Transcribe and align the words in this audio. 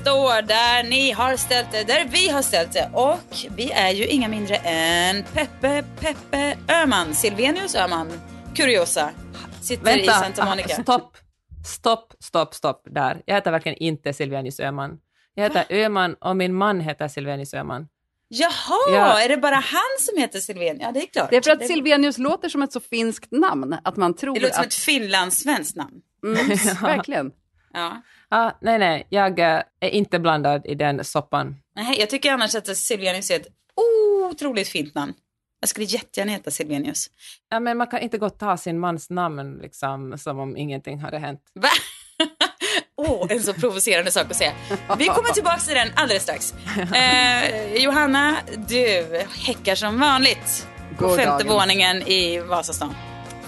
Står 0.00 0.42
där 0.42 0.82
ni 0.82 1.10
har 1.10 1.36
ställt 1.36 1.72
det, 1.72 1.84
där 1.84 2.04
vi 2.10 2.28
har 2.28 2.42
ställt 2.42 2.72
det. 2.72 2.90
Och 2.94 3.18
vi 3.56 3.70
är 3.72 3.90
ju 3.90 4.06
inga 4.06 4.28
mindre 4.28 4.56
än 4.56 5.24
Peppe 5.32 5.84
Peppe 6.00 6.56
Öhman, 6.68 7.14
Silvenius 7.14 7.74
Öhman, 7.74 8.12
Kuriosa. 8.54 9.10
Sitter 9.62 9.98
i 9.98 10.06
Santa 10.06 10.44
Monica. 10.44 10.74
ah, 10.78 10.82
stopp, 10.82 11.16
stopp, 11.66 12.14
stopp, 12.20 12.54
stopp 12.54 12.82
där. 12.90 13.22
Jag 13.26 13.34
heter 13.34 13.50
verkligen 13.50 13.78
inte 13.78 14.12
Silvenius 14.12 14.60
Öhman. 14.60 14.98
Jag 15.34 15.42
heter 15.42 15.64
Öhman 15.70 16.14
och 16.20 16.36
min 16.36 16.54
man 16.54 16.80
heter 16.80 17.08
Silvenius 17.08 17.54
Öhman. 17.54 17.86
Jaha, 18.28 18.78
Ja. 18.94 19.20
är 19.20 19.28
det 19.28 19.36
bara 19.36 19.54
han 19.54 19.96
som 19.98 20.18
heter 20.20 20.38
Silvenius? 20.40 20.82
Ja, 20.82 20.92
det 20.92 21.02
är 21.02 21.06
klart. 21.06 21.30
Det 21.30 21.36
är 21.36 21.42
för 21.42 21.50
att 21.50 21.58
det, 21.60 21.66
Silvenius 21.66 22.18
låter 22.18 22.48
som 22.48 22.62
ett 22.62 22.72
så 22.72 22.80
finskt 22.80 23.32
namn 23.32 23.76
att 23.84 23.96
man 23.96 24.14
tror 24.14 24.34
det 24.34 24.40
låter 24.40 24.54
som 24.54 24.60
att... 24.60 24.66
ett 24.66 24.74
finlandssvenskt 24.74 25.76
namn. 25.76 25.94
Mm, 26.24 26.48
verkligen. 26.82 27.30
Ja. 27.72 28.02
Ah, 28.32 28.52
nej, 28.60 28.78
nej, 28.78 29.06
jag 29.08 29.38
eh, 29.38 29.62
är 29.80 29.88
inte 29.90 30.18
blandad 30.18 30.66
i 30.66 30.74
den 30.74 31.04
soppan. 31.04 31.56
Nej, 31.76 32.00
jag 32.00 32.10
tycker 32.10 32.32
annars 32.32 32.54
att 32.54 32.76
Silvenius 32.76 33.30
är 33.30 33.36
ett 33.36 33.46
otroligt 34.30 34.68
fint 34.68 34.94
namn. 34.94 35.14
Jag 35.60 35.68
skulle 35.68 35.86
jättegärna 35.86 36.32
heta 36.32 36.50
Silvenius. 36.50 37.06
Ja, 37.50 37.60
men 37.60 37.76
man 37.76 37.86
kan 37.86 38.00
inte 38.00 38.18
gå 38.18 38.26
och 38.26 38.38
ta 38.38 38.56
sin 38.56 38.78
mans 38.78 39.10
namn 39.10 39.58
liksom, 39.62 40.18
som 40.18 40.38
om 40.38 40.56
ingenting 40.56 40.98
hade 41.00 41.18
hänt. 41.18 41.40
Va? 41.54 41.68
Åh, 42.96 43.26
en 43.30 43.42
så 43.42 43.52
provocerande 43.54 44.10
sak 44.10 44.24
att 44.30 44.36
säga. 44.36 44.52
Vi 44.98 45.06
kommer 45.06 45.32
tillbaka 45.32 45.58
till 45.58 45.74
den 45.74 45.88
alldeles 45.94 46.22
strax. 46.22 46.54
Eh, 46.94 47.74
Johanna, 47.74 48.36
du 48.68 49.06
häckar 49.46 49.74
som 49.74 50.00
vanligt 50.00 50.68
på 50.98 51.06
God 51.06 51.16
femte 51.16 51.44
dagen. 51.44 51.52
våningen 51.56 52.02
i 52.02 52.38
Vasastan. 52.40 52.94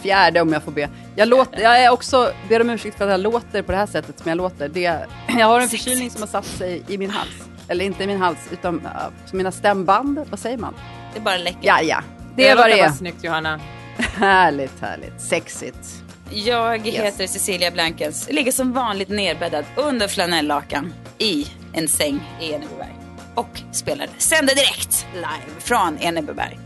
Fjärde 0.03 0.41
om 0.41 0.53
jag 0.53 0.63
får 0.63 0.73
be. 0.73 0.89
Jag, 1.17 1.29
låter, 1.29 1.61
jag 1.61 1.85
är 1.85 1.91
också, 1.91 2.33
ber 2.49 2.61
om 2.61 2.71
ursäkt 2.71 2.99
för 2.99 3.05
att 3.05 3.11
jag 3.11 3.21
låter 3.21 3.63
på 3.63 3.73
det 3.73 3.79
här 3.79 3.87
sättet 3.87 4.19
som 4.19 4.29
jag 4.29 4.37
låter. 4.37 4.69
Det, 4.69 4.81
jag 5.39 5.47
har 5.47 5.61
en 5.61 5.69
förkylning 5.69 6.11
som 6.11 6.21
har 6.23 6.29
satt 6.29 6.47
sig 6.47 6.83
i 6.89 6.99
min 6.99 7.11
hals. 7.11 7.31
Eller 7.69 7.85
inte 7.85 8.05
i 8.05 8.07
min 8.07 8.21
hals, 8.21 8.39
utan 8.53 8.75
uh, 8.81 8.91
mina 9.33 9.53
stämband. 9.53 10.21
Vad 10.31 10.39
säger 10.41 10.59
man? 10.59 10.75
Det 11.13 11.19
är 11.19 11.23
bara 11.23 11.37
läckert. 11.37 11.59
Ja, 11.63 11.83
ja. 11.83 12.01
Det 12.37 12.49
är 12.49 12.57
vad 12.57 12.67
det 12.71 12.81
är. 12.81 12.83
bara 12.87 12.93
snyggt, 12.93 13.25
Johanna. 13.25 13.61
Härligt, 13.99 14.81
härligt. 14.81 15.21
Sexigt. 15.21 16.03
Jag 16.31 16.87
Yes. 16.87 16.97
heter 16.97 17.27
Cecilia 17.27 17.71
Blankens, 17.71 18.29
ligger 18.31 18.53
som 18.53 18.73
vanligt 18.73 19.09
nerbäddad 19.09 19.65
under 19.77 20.09
flanelllakan 20.09 20.95
i 21.19 21.47
en 21.73 21.89
säng 21.89 22.21
i 22.41 22.53
Enebyberg. 22.53 22.95
Och 23.35 23.61
spelar, 23.73 24.09
sänder 24.19 24.55
direkt 24.55 25.07
live 25.15 25.61
från 25.61 25.99
Enebyberg. 26.01 26.59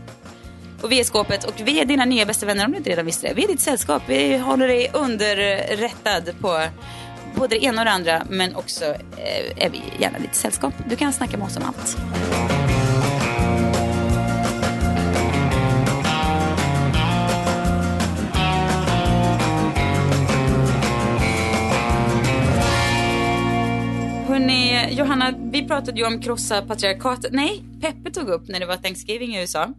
Och 0.81 0.91
vi 0.91 0.99
är 0.99 1.03
skåpet 1.03 1.43
och 1.43 1.53
vi 1.63 1.79
är 1.79 1.85
dina 1.85 2.05
nya 2.05 2.25
bästa 2.25 2.45
vänner 2.45 2.65
om 2.65 2.71
du 2.71 2.77
inte 2.77 2.89
redan 2.89 3.05
visste 3.05 3.27
det. 3.27 3.33
Vi 3.33 3.43
är 3.43 3.47
ditt 3.47 3.59
sällskap. 3.59 4.03
Vi 4.07 4.37
håller 4.37 4.67
dig 4.67 4.91
underrättad 4.93 6.39
på 6.39 6.61
både 7.35 7.55
det 7.55 7.63
ena 7.63 7.81
och 7.81 7.85
det 7.85 7.91
andra 7.91 8.23
men 8.29 8.55
också 8.55 8.85
eh, 8.85 9.65
är 9.65 9.69
vi 9.69 9.81
gärna 9.99 10.19
ditt 10.19 10.35
sällskap. 10.35 10.73
Du 10.89 10.95
kan 10.95 11.13
snacka 11.13 11.37
med 11.37 11.47
oss 11.47 11.57
om 11.57 11.63
allt. 11.63 11.97
Hörrni, 24.27 24.87
Johanna, 24.91 25.33
vi 25.51 25.67
pratade 25.67 25.99
ju 25.99 26.07
om 26.07 26.21
krossa 26.21 26.61
patriarkatet. 26.61 27.33
Nej, 27.33 27.63
Peppe 27.81 28.11
tog 28.11 28.29
upp 28.29 28.47
när 28.47 28.59
det 28.59 28.65
var 28.65 28.77
Thanksgiving 28.77 29.35
i 29.35 29.41
USA 29.41 29.73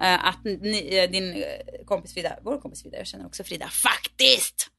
eh, 0.00 0.26
att 0.26 0.44
ni, 0.44 0.96
eh, 0.96 1.10
din 1.10 1.32
eh, 1.34 1.84
kompis 1.86 2.14
Frida, 2.14 2.38
vår 2.42 2.58
kompis 2.58 2.82
Frida, 2.82 2.98
jag 2.98 3.06
känner 3.06 3.26
också 3.26 3.44
Frida, 3.44 3.68
faktiskt 3.68 4.70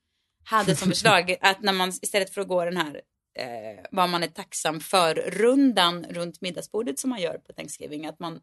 hade 0.44 0.76
som 0.76 0.90
förslag 0.90 1.36
att 1.42 1.62
när 1.62 1.74
man 1.74 1.90
istället 1.90 2.34
för 2.34 2.42
att 2.42 2.48
gå 2.48 2.66
den 2.66 2.78
här 2.78 3.02
eh, 3.40 3.86
vad 3.92 4.10
man 4.10 4.24
är 4.24 4.28
tacksam 4.28 4.80
för 4.80 5.16
rundan 5.16 6.06
runt 6.10 6.42
middagsbordet 6.42 7.00
som 7.00 7.10
man 7.10 7.22
gör 7.22 7.38
på 7.38 7.54
Thanksgiving, 7.54 8.06
att 8.06 8.20
man 8.20 8.40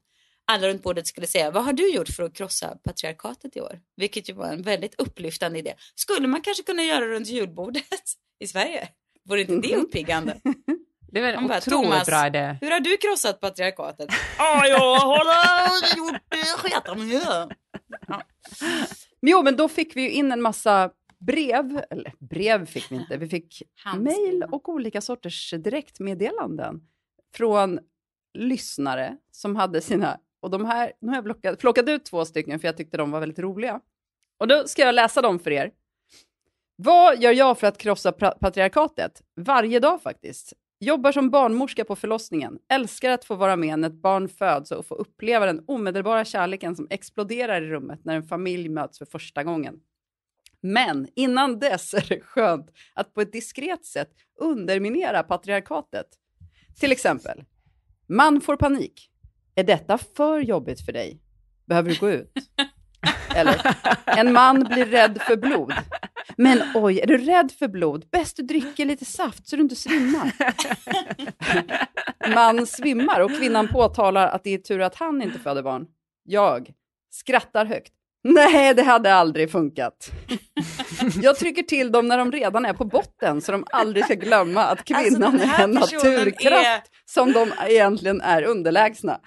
alla 0.46 0.68
runt 0.68 0.82
bordet 0.82 1.06
skulle 1.06 1.26
säga 1.26 1.50
vad 1.50 1.64
har 1.64 1.72
du 1.72 1.90
gjort 1.90 2.08
för 2.08 2.22
att 2.22 2.34
krossa 2.34 2.78
patriarkatet 2.84 3.56
i 3.56 3.60
år? 3.60 3.80
Vilket 3.96 4.28
ju 4.28 4.32
var 4.32 4.46
en 4.46 4.62
väldigt 4.62 4.94
upplyftande 5.00 5.58
idé. 5.58 5.74
Skulle 5.94 6.28
man 6.28 6.42
kanske 6.42 6.62
kunna 6.62 6.82
göra 6.82 7.06
runt 7.06 7.28
julbordet 7.28 7.84
i 8.40 8.46
Sverige? 8.46 8.88
Vore 9.24 9.40
inte 9.40 9.68
det 9.68 9.76
uppiggande? 9.76 10.40
Det 11.08 11.20
var 11.20 11.28
en 11.28 11.46
bara, 11.46 11.58
otroligt 11.58 12.06
bra 12.06 12.26
idé. 12.26 12.58
Hur 12.60 12.70
har 12.70 12.80
du 12.80 12.96
krossat 12.96 13.40
patriarkatet? 13.40 14.08
Ja, 14.38 14.66
jag 14.66 14.98
har 15.00 15.96
gjort 15.96 16.22
det 16.28 16.36
sketa. 16.36 16.96
Ja. 18.08 18.22
Men 19.20 19.30
Jo, 19.30 19.42
men 19.42 19.56
då 19.56 19.68
fick 19.68 19.96
vi 19.96 20.02
ju 20.02 20.10
in 20.10 20.32
en 20.32 20.42
massa 20.42 20.90
brev, 21.18 21.82
eller 21.90 22.12
brev 22.18 22.66
fick 22.66 22.92
vi 22.92 22.96
inte, 22.96 23.16
vi 23.16 23.28
fick 23.28 23.62
mejl 23.96 24.44
och 24.50 24.68
olika 24.68 25.00
sorters 25.00 25.54
direktmeddelanden 25.58 26.80
från 27.34 27.78
lyssnare 28.38 29.16
som 29.30 29.56
hade 29.56 29.80
sina, 29.80 30.20
och 30.40 30.50
de 30.50 30.64
här, 30.64 30.92
nu 31.00 31.08
har 31.08 31.16
jag 31.16 31.24
plockat, 31.24 31.58
plockat 31.58 31.88
ut 31.88 32.04
två 32.04 32.24
stycken 32.24 32.60
för 32.60 32.68
jag 32.68 32.76
tyckte 32.76 32.96
de 32.96 33.10
var 33.10 33.20
väldigt 33.20 33.38
roliga. 33.38 33.80
Och 34.38 34.48
då 34.48 34.66
ska 34.66 34.82
jag 34.82 34.94
läsa 34.94 35.22
dem 35.22 35.38
för 35.38 35.50
er. 35.50 35.70
Vad 36.76 37.22
gör 37.22 37.32
jag 37.32 37.58
för 37.58 37.66
att 37.66 37.78
krossa 37.78 38.12
patriarkatet? 38.12 39.22
Varje 39.36 39.80
dag 39.80 40.02
faktiskt. 40.02 40.52
Jobbar 40.78 41.12
som 41.12 41.30
barnmorska 41.30 41.84
på 41.84 41.96
förlossningen. 41.96 42.58
Älskar 42.68 43.10
att 43.10 43.24
få 43.24 43.34
vara 43.34 43.56
med 43.56 43.78
när 43.78 43.88
ett 43.88 44.02
barn 44.02 44.28
föds 44.28 44.70
och 44.70 44.86
få 44.86 44.94
uppleva 44.94 45.46
den 45.46 45.64
omedelbara 45.66 46.24
kärleken 46.24 46.76
som 46.76 46.86
exploderar 46.90 47.62
i 47.62 47.66
rummet 47.66 48.04
när 48.04 48.16
en 48.16 48.22
familj 48.22 48.68
möts 48.68 48.98
för 48.98 49.06
första 49.06 49.44
gången. 49.44 49.80
Men 50.60 51.08
innan 51.14 51.58
dess 51.58 51.94
är 51.94 52.06
det 52.08 52.20
skönt 52.20 52.70
att 52.94 53.14
på 53.14 53.20
ett 53.20 53.32
diskret 53.32 53.84
sätt 53.84 54.10
underminera 54.40 55.22
patriarkatet. 55.22 56.06
Till 56.80 56.92
exempel, 56.92 57.44
man 58.06 58.40
får 58.40 58.56
panik. 58.56 59.10
Är 59.54 59.64
detta 59.64 59.98
för 59.98 60.40
jobbigt 60.40 60.80
för 60.80 60.92
dig? 60.92 61.20
Behöver 61.66 61.90
du 61.90 61.98
gå 61.98 62.10
ut? 62.10 62.32
Eller, 63.36 63.76
en 64.04 64.32
man 64.32 64.64
blir 64.64 64.84
rädd 64.84 65.18
för 65.22 65.36
blod. 65.36 65.72
Men 66.36 66.62
oj, 66.74 67.00
är 67.00 67.06
du 67.06 67.18
rädd 67.18 67.52
för 67.58 67.68
blod? 67.68 68.04
Bäst 68.12 68.36
du 68.36 68.42
dricker 68.42 68.84
lite 68.84 69.04
saft 69.04 69.48
så 69.48 69.56
du 69.56 69.62
inte 69.62 69.76
svimmar. 69.76 70.32
Man 72.34 72.66
svimmar 72.66 73.20
och 73.20 73.30
kvinnan 73.38 73.68
påtalar 73.68 74.28
att 74.28 74.44
det 74.44 74.54
är 74.54 74.58
tur 74.58 74.80
att 74.80 74.94
han 74.94 75.22
inte 75.22 75.38
föder 75.38 75.62
barn. 75.62 75.86
Jag 76.24 76.70
skrattar 77.10 77.66
högt. 77.66 77.92
Nej, 78.24 78.74
det 78.74 78.82
hade 78.82 79.14
aldrig 79.14 79.50
funkat. 79.50 80.10
Jag 81.22 81.36
trycker 81.38 81.62
till 81.62 81.92
dem 81.92 82.08
när 82.08 82.18
de 82.18 82.32
redan 82.32 82.64
är 82.64 82.72
på 82.72 82.84
botten 82.84 83.40
så 83.40 83.52
de 83.52 83.64
aldrig 83.70 84.04
ska 84.04 84.14
glömma 84.14 84.64
att 84.64 84.84
kvinnan 84.84 85.24
Alltså, 85.24 85.38
den 85.38 85.48
här 85.48 85.60
är 85.60 85.64
en 85.64 85.70
naturkraft 85.70 86.52
är- 86.66 86.82
som 87.12 87.32
de 87.32 87.52
egentligen 87.68 88.20
är 88.20 88.42
underlägsna. 88.42 89.20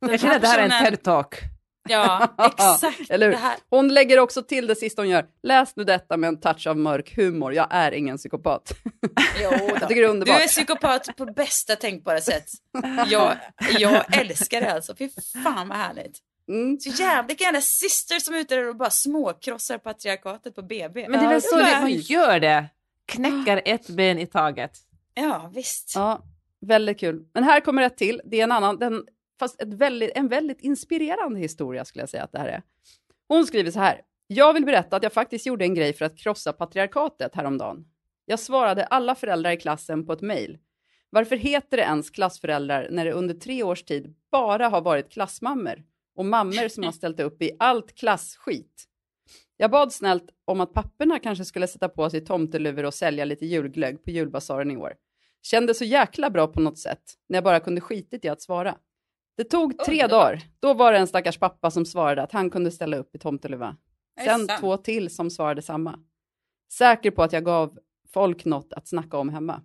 Jag 0.00 0.20
känner 0.20 0.36
att 0.36 0.42
det 0.42 0.48
här 0.48 0.58
är 0.58 0.62
en 0.62 0.70
TED-talk. 0.70 1.34
Ja, 1.88 2.34
exakt. 2.58 3.10
Eller 3.10 3.28
hur? 3.30 3.38
Hon 3.70 3.88
lägger 3.88 4.18
också 4.18 4.42
till 4.42 4.66
det 4.66 4.76
sista 4.76 5.02
hon 5.02 5.08
gör. 5.08 5.26
Läs 5.42 5.76
nu 5.76 5.84
detta 5.84 6.16
med 6.16 6.28
en 6.28 6.40
touch 6.40 6.66
av 6.66 6.76
mörk 6.76 7.16
humor. 7.16 7.54
Jag 7.54 7.66
är 7.70 7.92
ingen 7.92 8.16
psykopat. 8.16 8.72
Jo, 9.42 9.50
Jag 9.50 9.88
tycker 9.88 10.02
det 10.02 10.08
är 10.08 10.24
Du 10.24 10.32
är 10.32 10.46
psykopat 10.46 11.16
på 11.16 11.26
bästa 11.26 11.76
tänkbara 11.76 12.20
sätt. 12.20 12.46
Jag, 13.06 13.36
jag 13.78 14.18
älskar 14.18 14.60
det 14.60 14.72
alltså. 14.72 14.94
Fy 14.96 15.08
fan 15.44 15.68
vad 15.68 15.78
härligt. 15.78 16.18
Mm. 16.48 16.80
Så 16.80 17.02
jävla, 17.02 17.22
vilka 17.22 17.44
jävla 17.44 17.60
syster 17.60 18.18
som 18.18 18.34
är 18.34 18.38
ute 18.38 18.54
där 18.54 18.68
och 18.68 18.76
bara 18.76 18.90
småkrossar 18.90 19.78
patriarkatet 19.78 20.54
på 20.54 20.62
BB. 20.62 21.08
Men 21.08 21.20
det 21.20 21.26
är 21.26 21.30
väl 21.30 21.42
så 21.42 21.56
det 21.56 21.78
man 21.80 21.92
gör 21.92 22.40
det. 22.40 22.66
Knäcker 23.06 23.62
ett 23.64 23.88
ben 23.88 24.18
i 24.18 24.26
taget. 24.26 24.70
Ja, 25.14 25.50
visst. 25.54 25.92
Ja, 25.94 26.22
väldigt 26.60 27.00
kul. 27.00 27.24
Men 27.34 27.44
här 27.44 27.60
kommer 27.60 27.82
ett 27.82 27.96
till. 27.96 28.20
Det 28.24 28.40
är 28.40 28.44
en 28.44 28.52
annan, 28.52 28.78
den, 28.78 29.04
fast 29.38 29.62
ett 29.62 29.74
väldigt, 29.74 30.10
en 30.14 30.28
väldigt 30.28 30.60
inspirerande 30.60 31.40
historia 31.40 31.84
skulle 31.84 32.02
jag 32.02 32.08
säga 32.08 32.24
att 32.24 32.32
det 32.32 32.38
här 32.38 32.48
är. 32.48 32.62
Hon 33.28 33.46
skriver 33.46 33.70
så 33.70 33.80
här. 33.80 34.00
Jag 34.26 34.52
vill 34.52 34.64
berätta 34.64 34.96
att 34.96 35.02
jag 35.02 35.12
faktiskt 35.12 35.46
gjorde 35.46 35.64
en 35.64 35.74
grej 35.74 35.92
för 35.92 36.04
att 36.04 36.18
krossa 36.18 36.52
patriarkatet 36.52 37.34
häromdagen. 37.34 37.84
Jag 38.26 38.40
svarade 38.40 38.84
alla 38.84 39.14
föräldrar 39.14 39.50
i 39.50 39.56
klassen 39.56 40.06
på 40.06 40.12
ett 40.12 40.20
mejl. 40.20 40.58
Varför 41.10 41.36
heter 41.36 41.76
det 41.76 41.82
ens 41.82 42.10
klassföräldrar 42.10 42.88
när 42.90 43.04
det 43.04 43.12
under 43.12 43.34
tre 43.34 43.62
års 43.62 43.82
tid 43.82 44.14
bara 44.30 44.68
har 44.68 44.80
varit 44.80 45.12
klassmammor 45.12 45.84
och 46.16 46.24
mammor 46.24 46.68
som 46.68 46.84
har 46.84 46.92
ställt 46.92 47.20
upp 47.20 47.42
i 47.42 47.50
allt 47.58 47.94
klassskit? 47.94 48.84
Jag 49.56 49.70
bad 49.70 49.92
snällt 49.92 50.30
om 50.44 50.60
att 50.60 50.74
papporna 50.74 51.18
kanske 51.18 51.44
skulle 51.44 51.66
sätta 51.66 51.88
på 51.88 52.10
sig 52.10 52.24
tomteluvor 52.24 52.84
och 52.84 52.94
sälja 52.94 53.24
lite 53.24 53.46
julglögg 53.46 54.04
på 54.04 54.10
julbasaren 54.10 54.70
i 54.70 54.76
år. 54.76 54.94
Kände 55.42 55.74
så 55.74 55.84
jäkla 55.84 56.30
bra 56.30 56.46
på 56.46 56.60
något 56.60 56.78
sätt 56.78 57.02
när 57.28 57.36
jag 57.36 57.44
bara 57.44 57.60
kunde 57.60 57.80
skitit 57.80 58.24
i 58.24 58.28
att 58.28 58.42
svara. 58.42 58.78
Det 59.36 59.44
tog 59.44 59.78
tre 59.78 59.94
Underbart. 60.02 60.10
dagar. 60.10 60.40
Då 60.60 60.74
var 60.74 60.92
det 60.92 60.98
en 60.98 61.06
stackars 61.06 61.38
pappa 61.38 61.70
som 61.70 61.86
svarade 61.86 62.22
att 62.22 62.32
han 62.32 62.50
kunde 62.50 62.70
ställa 62.70 62.96
upp 62.96 63.14
i 63.14 63.18
tomteluva. 63.18 63.76
Sen 64.24 64.46
sant? 64.46 64.60
två 64.60 64.76
till 64.76 65.14
som 65.14 65.30
svarade 65.30 65.62
samma. 65.62 65.98
Säker 66.72 67.10
på 67.10 67.22
att 67.22 67.32
jag 67.32 67.44
gav 67.44 67.78
folk 68.12 68.44
något 68.44 68.72
att 68.72 68.88
snacka 68.88 69.16
om 69.18 69.28
hemma. 69.28 69.60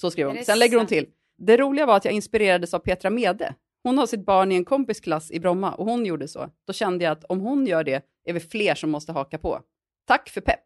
Så 0.00 0.10
skrev 0.10 0.28
hon. 0.28 0.44
Sen 0.44 0.58
lägger 0.58 0.78
hon 0.78 0.86
till. 0.86 1.06
Det 1.38 1.56
roliga 1.56 1.86
var 1.86 1.96
att 1.96 2.04
jag 2.04 2.14
inspirerades 2.14 2.74
av 2.74 2.78
Petra 2.78 3.10
Mede. 3.10 3.54
Hon 3.82 3.98
har 3.98 4.06
sitt 4.06 4.26
barn 4.26 4.52
i 4.52 4.54
en 4.54 4.64
kompisklass 4.64 5.30
i 5.30 5.40
Bromma 5.40 5.72
och 5.74 5.86
hon 5.86 6.06
gjorde 6.06 6.28
så. 6.28 6.48
Då 6.66 6.72
kände 6.72 7.04
jag 7.04 7.12
att 7.12 7.24
om 7.24 7.40
hon 7.40 7.66
gör 7.66 7.84
det 7.84 8.04
är 8.24 8.32
vi 8.32 8.40
fler 8.40 8.74
som 8.74 8.90
måste 8.90 9.12
haka 9.12 9.38
på. 9.38 9.60
Tack 10.06 10.28
för 10.28 10.40
pepp. 10.40 10.60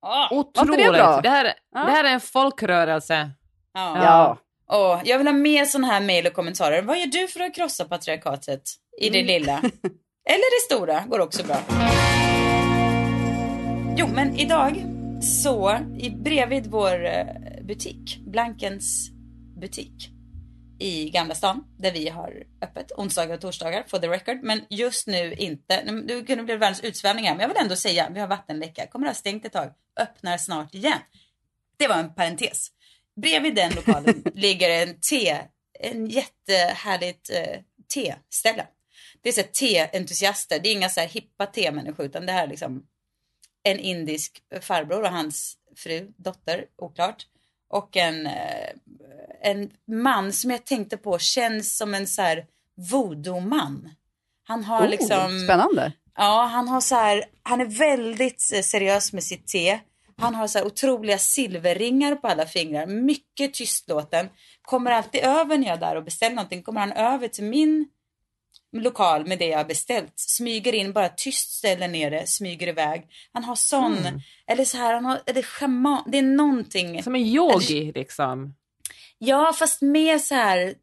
Ah, 0.00 0.34
inte 0.34 0.50
det 0.54 0.62
Otroligt! 0.72 0.92
bra? 0.92 1.20
Det, 1.20 1.28
här, 1.28 1.44
Ja. 1.74 1.84
det 1.84 1.90
här 1.90 2.04
är 2.04 2.12
en 2.12 2.20
folkrörelse. 2.20 3.30
ja. 3.72 4.04
Ja. 4.04 4.38
Åh, 4.72 5.02
jag 5.04 5.18
vill 5.18 5.26
ha 5.26 5.34
mer 5.34 5.64
sådana 5.64 5.86
här 5.86 6.00
mejl 6.00 6.26
och 6.26 6.32
kommentarer. 6.32 6.82
Vad 6.82 6.98
gör 6.98 7.06
du 7.06 7.28
för 7.28 7.40
att 7.40 7.54
krossa 7.54 7.84
patriarkatet? 7.84 8.62
I 9.00 9.10
det 9.10 9.18
Mm. 9.20 9.26
lilla. 9.26 9.58
Eller 10.30 10.68
det 10.70 10.74
stora, 10.74 11.04
går 11.08 11.18
också 11.20 11.42
bra. 11.46 11.56
Jo, 13.96 14.06
men 14.14 14.36
idag 14.38 14.84
så, 15.42 15.78
i, 15.98 16.10
bredvid 16.10 16.66
vår 16.66 17.06
eh, 17.06 17.26
butik, 17.62 18.18
Blankens 18.26 19.10
butik 19.60 20.08
i 20.80 21.10
Gamla 21.10 21.34
stan, 21.34 21.64
där 21.78 21.92
vi 21.92 22.08
har 22.08 22.42
öppet 22.62 22.92
onsdagar 22.96 23.34
och 23.34 23.40
torsdagar, 23.40 23.84
for 23.88 23.98
the 23.98 24.08
record. 24.08 24.40
Men 24.42 24.60
just 24.70 25.06
nu 25.06 25.32
inte. 25.34 25.82
Nu- 25.84 26.02
Det 26.02 26.22
kunde 26.26 26.44
bli 26.44 26.56
världens 26.56 26.80
utsvävning 26.80 27.24
här, 27.24 27.32
men 27.34 27.40
jag 27.40 27.48
vill 27.48 27.56
ändå 27.62 27.76
säga, 27.76 28.08
vi 28.14 28.20
har 28.20 28.26
vattenläcka. 28.28 28.86
Kommer 28.86 29.06
att 29.06 29.10
ha 29.10 29.18
stängt 29.20 29.44
ett 29.44 29.52
tag, 29.52 29.72
öppnar 30.00 30.36
snart 30.38 30.74
igen. 30.74 30.98
Det 31.76 31.88
var 31.88 31.96
en 31.96 32.14
parentes. 32.14 32.68
Bredvid 33.20 33.54
den 33.54 33.72
lokalen 33.74 34.22
ligger 34.34 34.70
en 34.70 35.00
te, 35.00 35.38
en 35.80 36.06
jättehärligt 36.06 37.30
eh, 37.30 37.60
teställe. 37.94 38.66
Det 39.22 39.28
är 39.28 39.32
så 39.32 39.42
teentusiaster, 39.42 40.60
det 40.60 40.68
är 40.68 40.72
inga 40.72 40.88
så 40.88 41.00
här 41.00 41.08
hippa 41.08 41.46
temänniskor 41.46 42.06
utan 42.06 42.26
det 42.26 42.32
här 42.32 42.44
är 42.44 42.48
liksom 42.48 42.82
en 43.62 43.78
indisk 43.78 44.42
farbror 44.60 45.02
och 45.02 45.10
hans 45.10 45.56
fru, 45.76 46.12
dotter, 46.16 46.64
oklart. 46.76 47.26
Och 47.68 47.96
en, 47.96 48.26
eh, 48.26 48.70
en 49.42 49.70
man 49.86 50.32
som 50.32 50.50
jag 50.50 50.64
tänkte 50.64 50.96
på 50.96 51.18
känns 51.18 51.76
som 51.76 51.94
en 51.94 52.06
så 52.06 52.22
här 52.22 52.46
voodoo-man. 52.90 53.90
Han 54.42 54.64
har 54.64 54.86
Oh, 54.86 54.88
liksom... 54.88 55.40
Spännande. 55.44 55.92
Ja, 56.16 56.48
han 56.52 56.68
har 56.68 56.80
så 56.80 56.94
här, 56.94 57.24
han 57.42 57.60
är 57.60 57.64
väldigt 57.64 58.52
eh, 58.54 58.60
seriös 58.62 59.12
med 59.12 59.24
sitt 59.24 59.46
te. 59.46 59.80
Han 60.18 60.34
har 60.34 60.48
så 60.48 60.58
här 60.58 60.66
otroliga 60.66 61.18
silverringar 61.18 62.14
på 62.14 62.28
alla 62.28 62.46
fingrar, 62.46 62.86
mycket 62.86 63.54
tystlåten. 63.54 64.28
Kommer 64.62 64.90
alltid 64.90 65.20
över 65.20 65.58
när 65.58 65.66
jag 65.66 65.76
är 65.76 65.80
där 65.80 65.96
och 65.96 66.04
beställer 66.04 66.36
någonting, 66.36 66.62
kommer 66.62 66.80
han 66.80 66.92
över 66.92 67.28
till 67.28 67.44
min 67.44 67.88
lokal 68.72 69.26
med 69.26 69.38
det 69.38 69.46
jag 69.46 69.58
har 69.58 69.64
beställt. 69.64 70.12
Smyger 70.16 70.74
in, 70.74 70.92
bara 70.92 71.08
tyst 71.08 71.50
ställer 71.50 71.88
ner 71.88 72.10
det, 72.10 72.26
smyger 72.26 72.68
iväg. 72.68 73.06
Han 73.32 73.44
har 73.44 73.54
sån, 73.54 73.96
eller 74.46 74.64
så 74.64 74.76
här, 74.76 74.94
han 74.94 75.04
har, 75.04 75.20
eller 75.26 75.42
schaman, 75.42 76.02
det 76.06 76.18
är 76.18 76.22
någonting. 76.22 77.02
Som 77.02 77.14
en 77.14 77.20
yogi 77.20 77.92
liksom. 77.94 78.54
Ja, 79.18 79.52
fast 79.52 79.82
mer 79.82 80.18
så 80.18 80.34
här 80.34 80.74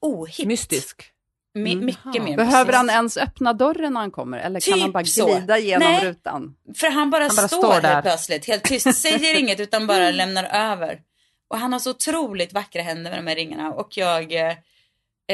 ohippt. 0.00 0.48
Mystisk. 0.48 1.13
My, 1.54 1.72
Mm. 1.72 1.84
mycket 1.86 2.22
mer 2.22 2.36
Behöver 2.36 2.72
han 2.72 2.90
ens 2.90 3.16
öppna 3.16 3.52
dörren 3.52 3.92
när 3.92 4.00
han 4.00 4.10
kommer 4.10 4.38
eller 4.38 4.60
kan 4.60 4.74
Typ 4.74 4.82
han 4.82 4.92
bara 4.92 5.04
så. 5.04 5.26
glida 5.26 5.58
genom 5.58 5.88
Nej. 5.92 6.04
rutan? 6.04 6.56
För 6.76 6.90
han 6.90 7.10
bara, 7.10 7.24
Han 7.24 7.36
bara 7.36 7.48
står, 7.48 7.58
står 7.58 7.80
där. 7.80 7.92
helt 7.94 8.04
plötsligt, 8.04 8.46
helt 8.46 8.64
tyst, 8.64 8.94
säger 9.02 9.34
inget 9.40 9.60
utan 9.60 9.86
bara 9.86 10.10
lämnar 10.10 10.44
över. 10.44 11.00
Och 11.48 11.58
han 11.58 11.72
har 11.72 11.80
så 11.80 11.90
otroligt 11.90 12.52
vackra 12.52 12.82
händer 12.82 13.10
med 13.10 13.18
de 13.24 13.26
här 13.26 13.36
ringarna 13.36 13.72
och 13.72 13.96
jag 13.96 14.32
eh, 14.32 14.56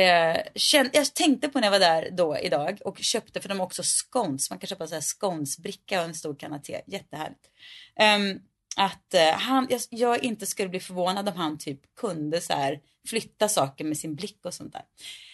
eh, 0.02 0.36
kände, 0.54 0.90
jag 0.94 1.14
tänkte 1.14 1.48
på 1.48 1.58
när 1.60 1.66
jag 1.66 1.72
var 1.72 1.78
där 1.78 2.08
då 2.12 2.38
idag 2.38 2.78
och 2.84 2.98
köpte, 2.98 3.40
för 3.40 3.48
de 3.48 3.58
har 3.60 3.66
också 3.66 3.82
scones, 3.84 4.50
man 4.50 4.58
kan 4.58 4.68
köpa 4.68 4.86
så 4.86 4.94
här 4.94 5.02
sconesbricka 5.02 5.98
och 6.00 6.04
en 6.04 6.14
stor 6.14 6.34
kanna 6.34 6.58
te, 6.58 6.80
jättehärligt. 6.86 7.44
Ehm, 7.96 8.38
att 8.76 9.14
eh, 9.14 9.30
han, 9.32 9.66
jag, 9.70 9.80
jag 9.90 10.24
inte 10.24 10.46
skulle 10.46 10.68
bli 10.68 10.80
förvånad 10.80 11.28
om 11.28 11.36
han 11.36 11.58
typ 11.58 11.80
kunde 12.00 12.40
så 12.40 12.52
här 12.52 12.78
flytta 13.08 13.48
saker 13.48 13.84
med 13.84 13.98
sin 13.98 14.14
blick 14.14 14.44
och 14.44 14.54
sånt 14.54 14.72
där. 14.72 14.82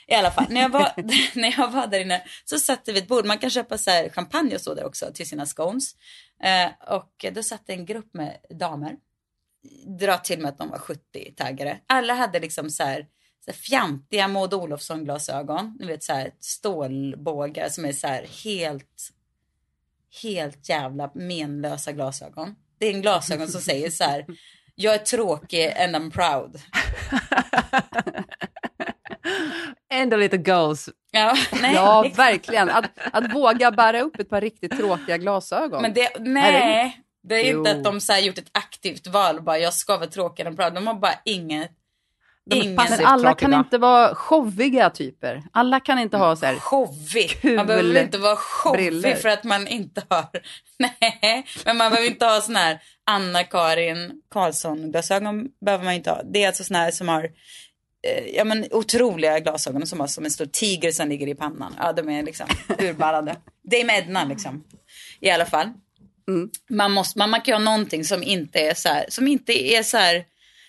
I 0.07 0.15
alla 0.15 0.31
fall, 0.31 0.47
när 0.49 0.61
jag 0.61 0.69
var, 0.69 0.93
när 1.41 1.55
jag 1.59 1.71
var 1.71 1.87
där 1.87 2.01
inne 2.01 2.23
så 2.45 2.59
satt 2.59 2.83
vi 2.85 2.93
vid 2.93 3.03
ett 3.03 3.09
bord. 3.09 3.27
Man 3.27 3.39
kan 3.39 3.51
köpa 3.51 3.79
så 3.79 3.91
här 3.91 4.09
champagne 4.09 4.55
och 4.55 4.61
så 4.61 4.75
där 4.75 4.85
också 4.85 5.11
till 5.15 5.29
sina 5.29 5.47
scones. 5.47 5.95
Eh, 6.43 6.95
och 6.95 7.25
då 7.33 7.43
satt 7.43 7.71
en 7.71 7.87
grupp 7.87 8.15
med 8.15 8.37
damer. 8.51 8.97
Dra 10.01 10.19
till 10.19 10.41
med 10.41 10.49
att 10.49 10.59
de 10.59 10.69
var 10.69 10.79
70 10.79 11.35
taggare. 11.37 11.81
Alla 11.87 12.15
hade 12.15 12.41
liksom 12.41 12.71
så 12.71 12.83
här, 12.83 13.07
så 13.45 13.51
här 13.51 13.59
fjantiga 13.59 14.29
Maud 14.29 14.55
Olofsson 14.55 15.05
glasögon. 15.05 15.77
Ni 15.81 15.87
vet 15.87 16.03
så 16.03 16.13
här 16.13 16.31
stålbågar 16.41 17.69
som 17.69 17.85
är 17.85 17.93
så 17.93 18.07
här 18.07 18.27
helt, 18.45 19.11
helt 20.23 20.69
jävla 20.69 21.11
menlösa 21.15 21.93
glasögon. 21.93 22.55
Det 22.79 22.87
är 22.87 22.95
en 22.95 23.03
glasögon 23.03 23.49
som 23.49 23.61
säger 23.61 23.91
så 23.91 24.05
här. 24.05 24.27
Jag 24.75 24.95
är 24.95 24.99
tråkig 24.99 25.73
and 25.73 25.97
I'm 25.97 26.11
proud. 26.11 26.61
Ändå 29.93 30.17
lite 30.17 30.37
goals. 30.37 30.89
Ja, 31.11 31.37
nej, 31.63 31.75
Ja, 31.75 32.11
verkligen. 32.17 32.71
Att, 32.71 32.85
att 33.13 33.35
våga 33.35 33.71
bära 33.71 34.01
upp 34.01 34.21
ett 34.21 34.31
par 34.31 34.41
riktigt 34.41 34.77
tråkiga 34.79 35.19
glasögon. 35.19 35.83
Men 35.83 35.95
det, 35.95 36.09
nej, 36.21 37.01
det 37.23 37.35
är 37.35 37.53
Jo. 37.53 37.59
inte 37.59 37.71
att 37.71 37.85
de 37.85 38.01
så 38.01 38.13
här 38.13 38.21
gjort 38.21 38.39
ett 38.39 38.51
aktivt 38.53 39.07
val. 39.07 39.43
Bara 39.43 39.59
jag 39.59 39.75
ska 39.75 39.97
vara 39.97 40.07
tråkig. 40.11 40.47
De 40.57 40.87
har 40.87 40.95
bara 40.95 41.15
inget. 41.25 41.71
Ingen 42.55 42.75
Men 42.75 43.07
alla 43.07 43.35
kan 43.35 43.55
inte 43.55 43.79
vara 43.79 44.15
showiga 44.15 44.91
typer. 44.91 45.43
Alla 45.53 45.81
kan 45.81 45.99
inte 45.99 46.17
ha 46.17 46.37
så 46.37 46.47
här. 46.47 46.55
Showig. 46.55 47.31
Kul 47.41 47.57
Man 47.57 47.67
behöver 47.67 47.89
väl 47.89 47.97
inte 48.05 48.19
vara 48.19 48.37
showig 48.37 48.77
briller. 48.77 49.15
för 49.15 49.29
att 49.29 49.45
man 49.45 49.69
inte 49.69 50.03
har... 50.09 50.25
Nej, 50.79 51.47
men 51.65 51.77
man 51.77 51.91
behöver 51.91 52.11
inte 52.11 52.27
ha 52.27 52.41
sån 52.41 52.57
här 52.57 52.79
Anna-Karin 53.07 54.23
Karlsson-glasögon. 54.31 55.49
behöver 55.65 55.85
man 55.85 55.95
inte 55.95 56.11
ha. 56.11 56.23
Det 56.25 56.43
är 56.43 56.47
alltså 56.47 56.65
sån 56.65 56.77
här 56.77 56.91
som 56.91 57.09
har 57.09 57.29
ja, 58.35 58.45
men 58.45 58.67
otroliga 58.71 59.41
glasögon 59.41 59.87
som 59.87 60.09
som 60.09 60.25
en 60.25 60.31
stor 60.31 60.47
tiger 60.47 60.93
som 60.93 61.09
ligger 61.09 61.27
i 61.27 61.35
pannan. 61.35 61.75
Ja, 61.79 61.93
de 61.93 62.09
är 62.09 62.23
liksom 62.23 62.47
urballade. 62.79 63.37
Dame 63.63 63.99
Edna 63.99 64.25
liksom. 64.25 64.65
I 65.21 65.31
alla 65.31 65.47
fall. 65.47 65.73
Mm. 66.29 66.51
Man, 66.71 66.93
måste, 66.93 67.19
man, 67.19 67.31
man 67.31 67.41
kan 67.41 67.53
ha 67.55 67.73
någonting 67.73 68.05
som 68.05 68.23
inte 68.23 68.61
är 68.61 68.75
så 68.75 68.89
här, 68.89 69.07
som 69.09 69.29
inte 69.29 69.53
är 69.53 69.83
så 69.83 69.97
här, 69.97 70.25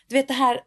du 0.07 0.15
vet 0.15 0.27
det 0.27 0.33
här 0.33 0.59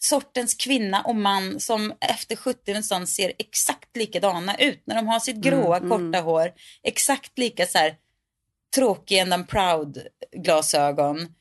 sortens 0.00 0.54
kvinna 0.54 1.02
och 1.02 1.16
man 1.16 1.60
som 1.60 1.92
efter 2.00 2.36
70 2.36 2.70
någonstans 2.70 3.14
ser 3.14 3.32
exakt 3.38 3.96
likadana 3.96 4.56
ut 4.56 4.82
när 4.84 4.94
de 4.96 5.06
har 5.06 5.20
sitt 5.20 5.36
gråa 5.36 5.76
Mm, 5.76 5.90
korta 5.90 6.24
hår, 6.24 6.52
exakt 6.82 7.38
lika 7.38 7.66
så 7.66 7.78
här 7.78 7.94
tråkig 8.74 9.18
and 9.18 9.48
proud 9.48 9.98
glasögon 10.32 11.34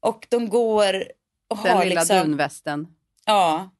och 0.00 0.26
de 0.28 0.48
går 0.48 1.04
och 1.48 1.58
Den 1.64 1.76
har 1.76 1.84
lilla 1.84 2.00
liksom, 2.00 2.18
dunvästen. 2.18 2.86
ja, 3.24 3.70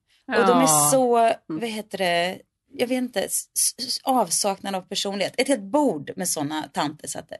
och 0.40 0.46
de 0.46 0.58
är 0.58 0.62
Ja. 0.62 0.88
så, 0.92 1.16
Mm. 1.18 1.34
vad 1.46 1.68
heter 1.68 1.98
det, 1.98 2.38
jag 2.72 2.86
vet 2.86 2.96
inte, 2.96 3.28
avsaknad 4.04 4.74
av 4.74 4.80
personlighet. 4.80 5.34
Ett 5.38 5.48
helt 5.48 5.62
bord 5.62 6.10
med 6.16 6.28
sådana 6.28 6.62
tanter 6.62 7.08
satt 7.08 7.28
det 7.28 7.36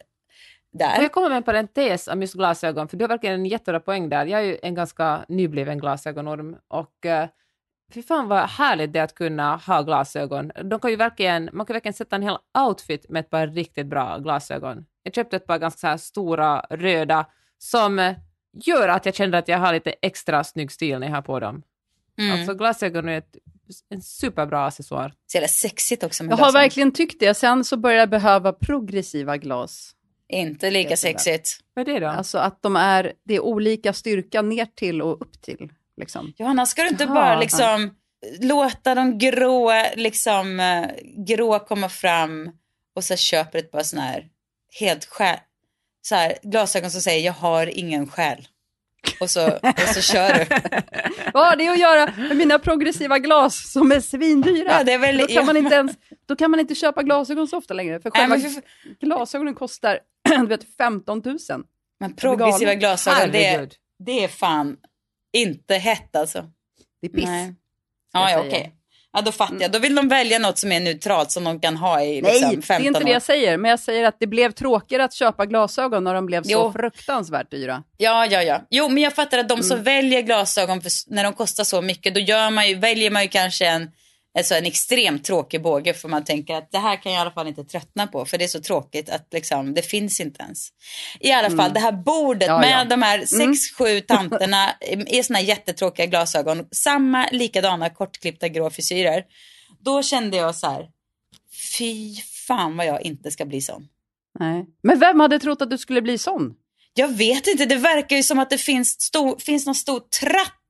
Får 0.72 0.78
där. 0.78 1.02
jag 1.02 1.12
komma 1.12 1.28
med 1.28 1.36
en 1.36 1.42
parentes 1.42 2.08
om 2.08 2.20
just 2.20 2.34
glasögon? 2.34 2.88
För 2.88 2.96
du 2.96 3.04
har 3.04 3.08
verkligen 3.08 3.34
en 3.34 3.46
jättebra 3.46 3.80
poäng 3.80 4.08
där. 4.08 4.26
Jag 4.26 4.40
är 4.40 4.44
ju 4.44 4.58
en 4.62 4.74
ganska 4.74 5.24
nybliven 5.28 5.78
glasögonorm 5.78 6.56
och 6.68 6.94
uh, 7.06 7.24
fy 7.94 8.02
fan 8.02 8.28
vad 8.28 8.48
härligt 8.50 8.92
det 8.92 8.98
är 8.98 9.04
att 9.04 9.14
kunna 9.14 9.56
ha 9.56 9.82
glasögon. 9.82 10.52
De 10.64 10.80
kan 10.80 10.90
ju 10.90 10.96
verkligen, 10.96 11.50
man 11.52 11.66
kan 11.66 11.74
verkligen 11.74 11.94
sätta 11.94 12.16
en 12.16 12.22
hel 12.22 12.36
outfit 12.68 13.08
med 13.08 13.20
ett 13.20 13.30
par 13.30 13.46
riktigt 13.46 13.86
bra 13.86 14.18
glasögon. 14.18 14.86
Jag 15.02 15.14
köpte 15.14 15.36
ett 15.36 15.46
par 15.46 15.58
ganska 15.58 15.98
stora 15.98 16.60
röda 16.70 17.26
som 17.58 17.98
eh, 17.98 18.14
gör 18.64 18.88
att 18.88 19.06
jag 19.06 19.14
känner 19.14 19.38
att 19.38 19.48
jag 19.48 19.58
har 19.58 19.72
lite 19.72 19.94
extra 20.02 20.44
snygg 20.44 20.72
stil 20.72 20.98
när 20.98 21.06
jag 21.06 21.14
har 21.14 21.22
på 21.22 21.40
dem. 21.40 21.62
Mm. 22.18 22.32
Alltså 22.32 22.54
glasögon 22.54 23.08
är 23.08 23.18
ett, 23.18 23.36
en 23.88 24.02
superbra 24.02 24.66
accessoar. 24.66 25.14
Så 25.26 25.36
jävla 25.36 25.48
sexigt 25.48 26.02
också 26.02 26.24
med 26.24 26.32
Jag 26.32 26.36
har 26.36 26.44
glasögon. 26.44 26.62
verkligen 26.62 26.92
tyckt 26.92 27.20
det. 27.20 27.34
Sen 27.34 27.64
så 27.64 27.76
börjar 27.76 27.98
jag 27.98 28.10
behöva 28.10 28.52
progressiva 28.52 29.36
glas. 29.36 29.92
Inte 30.28 30.70
lika 30.70 30.96
sexigt. 30.96 31.50
Vad 31.74 31.88
är 31.88 31.92
det 31.94 32.00
då? 32.00 32.08
Alltså 32.08 32.38
att 32.38 32.62
de 32.62 32.76
är, 32.76 33.12
det 33.24 33.34
är 33.34 33.40
olika 33.40 33.92
styrka 33.92 34.42
ner 34.42 34.66
till 34.74 35.02
och 35.02 35.22
upp 35.22 35.42
till. 35.42 35.72
Liksom. 35.96 36.32
Johanna, 36.38 36.66
ska 36.66 36.82
du 36.82 36.88
inte 36.88 37.04
Jaha. 37.04 37.14
bara 37.14 37.40
liksom 37.40 37.90
låta 38.40 38.94
de 38.94 39.18
grå, 39.18 39.72
liksom, 39.96 40.60
eh, 40.60 40.86
grå 41.26 41.58
komma 41.58 41.88
fram 41.88 42.50
och 42.96 43.04
så 43.04 43.16
köper 43.16 43.58
ett 43.58 43.70
par 43.70 43.82
sådana 43.82 44.06
här 44.08 44.28
helt 44.80 45.04
själ, 45.04 45.36
så 46.02 46.14
här, 46.14 46.38
glasögon 46.42 46.90
som 46.90 47.00
säger 47.00 47.26
jag 47.26 47.32
har 47.32 47.66
ingen 47.78 48.08
själ. 48.08 48.48
Och 49.20 49.30
så, 49.30 49.50
och 49.52 49.78
så 49.94 50.00
kör 50.00 50.34
du. 50.34 50.44
Vad 51.34 51.46
har 51.46 51.56
det 51.56 51.68
att 51.68 51.78
göra 51.78 52.12
med 52.16 52.36
mina 52.36 52.58
progressiva 52.58 53.18
glas 53.18 53.72
som 53.72 53.92
är 53.92 54.00
svindyra? 54.00 54.72
Ja, 54.72 54.84
det 54.84 54.92
är 54.92 54.98
väl- 54.98 55.18
då, 55.18 55.26
kan 55.26 55.34
ja, 55.36 55.42
man 55.42 55.56
inte 55.56 55.74
ens, 55.74 55.92
då 56.26 56.36
kan 56.36 56.50
man 56.50 56.60
inte 56.60 56.74
köpa 56.74 57.02
glasögon 57.02 57.48
så 57.48 57.58
ofta 57.58 57.74
längre. 57.74 58.00
För 58.00 58.10
själva 58.10 58.36
men 58.36 58.50
för- 58.50 58.62
glasögonen 59.00 59.54
kostar 59.54 59.98
du 60.28 60.46
vet, 60.46 60.76
15 60.78 61.22
000. 61.24 61.38
Men 62.00 62.16
progressiva 62.16 62.74
glasögon, 62.74 63.30
det 63.32 63.46
är, 63.46 63.70
det 63.98 64.24
är 64.24 64.28
fan 64.28 64.76
inte 65.32 65.74
hett 65.74 66.16
alltså. 66.16 66.44
Det 67.00 67.06
är 67.06 67.10
piss. 67.10 67.24
Nej. 67.24 67.54
Ja, 68.12 68.30
ja 68.30 68.40
okej. 68.46 68.72
Ja, 69.12 69.20
då 69.20 69.32
fattar 69.32 69.56
jag. 69.60 69.72
Då 69.72 69.78
vill 69.78 69.94
de 69.94 70.08
välja 70.08 70.38
något 70.38 70.58
som 70.58 70.72
är 70.72 70.80
neutralt 70.80 71.30
som 71.30 71.44
de 71.44 71.60
kan 71.60 71.76
ha 71.76 72.02
i 72.02 72.22
Nej, 72.22 72.32
liksom, 72.32 72.50
det 72.50 72.56
är 72.56 72.62
15 72.62 72.86
inte 72.86 72.98
det 73.00 73.04
år. 73.04 73.10
jag 73.12 73.22
säger. 73.22 73.56
Men 73.56 73.70
jag 73.70 73.80
säger 73.80 74.04
att 74.04 74.16
det 74.20 74.26
blev 74.26 74.52
tråkigare 74.52 75.04
att 75.04 75.14
köpa 75.14 75.46
glasögon 75.46 76.04
när 76.04 76.14
de 76.14 76.26
blev 76.26 76.42
så 76.42 76.50
Jo. 76.50 76.72
fruktansvärt 76.72 77.50
dyra. 77.50 77.82
Ja, 77.98 78.26
ja, 78.26 78.42
ja. 78.42 78.60
Jo, 78.70 78.88
men 78.88 79.02
jag 79.02 79.14
fattar 79.14 79.38
att 79.38 79.48
de 79.48 79.54
Mm. 79.54 79.62
som 79.64 79.82
väljer 79.82 80.20
glasögon 80.22 80.80
för, 80.82 80.90
när 81.14 81.24
de 81.24 81.32
kostar 81.32 81.64
så 81.64 81.82
mycket, 81.82 82.14
då 82.14 82.20
gör 82.20 82.50
man 82.50 82.68
ju, 82.68 82.74
väljer 82.74 83.10
man 83.10 83.22
ju 83.22 83.28
kanske 83.28 83.66
en, 83.66 83.90
alltså 84.38 84.54
en 84.54 84.66
extremt 84.66 85.24
tråkig 85.24 85.62
båge 85.62 85.94
för 85.94 86.08
man 86.08 86.24
tänker 86.24 86.54
att 86.54 86.72
det 86.72 86.78
här 86.78 87.02
kan 87.02 87.12
jag 87.12 87.18
i 87.18 87.20
alla 87.20 87.30
fall 87.30 87.48
inte 87.48 87.64
tröttna 87.64 88.06
på 88.06 88.24
för 88.24 88.38
det 88.38 88.44
är 88.44 88.48
så 88.48 88.60
tråkigt 88.60 89.10
att 89.10 89.28
liksom, 89.32 89.74
det 89.74 89.82
finns 89.82 90.20
inte 90.20 90.42
ens. 90.42 90.68
I 91.20 91.32
alla 91.32 91.50
fall 91.50 91.72
det 91.72 91.80
här 91.80 91.92
bordet 91.92 92.48
Mm. 92.48 92.54
Ja, 92.54 92.60
med 92.60 92.80
ja. 92.80 92.84
de 92.84 93.02
här 93.02 93.26
sex, 93.26 93.70
sju 93.78 94.00
tanterna 94.08 94.70
i 95.06 95.22
såna 95.22 95.40
jättetråkiga 95.40 96.06
glasögon, 96.06 96.66
samma 96.70 97.28
likadana 97.32 97.90
kortklippta 97.90 98.48
grå 98.48 98.70
frisyrer. 98.70 99.24
Då 99.84 100.02
kände 100.02 100.36
jag 100.36 100.56
så 100.56 100.66
här, 100.66 100.88
fy 101.78 102.16
fan 102.46 102.76
vad 102.76 102.86
jag 102.86 103.02
inte 103.02 103.30
ska 103.30 103.44
bli 103.44 103.60
sån. 103.60 103.88
Nej. 104.38 104.64
Men 104.82 104.98
vem 104.98 105.20
hade 105.20 105.38
trott 105.38 105.62
att 105.62 105.70
du 105.70 105.78
skulle 105.78 106.02
bli 106.02 106.18
sån? 106.18 106.54
Jag 106.94 107.08
vet 107.08 107.46
inte, 107.46 107.64
det 107.64 107.76
verkar 107.76 108.16
ju 108.16 108.22
som 108.22 108.38
att 108.38 108.50
det 108.50 108.58
finns, 108.58 109.00
stor, 109.00 109.38
finns 109.38 109.66
någon 109.66 109.74
stor 109.74 110.00
tratt 110.20 110.61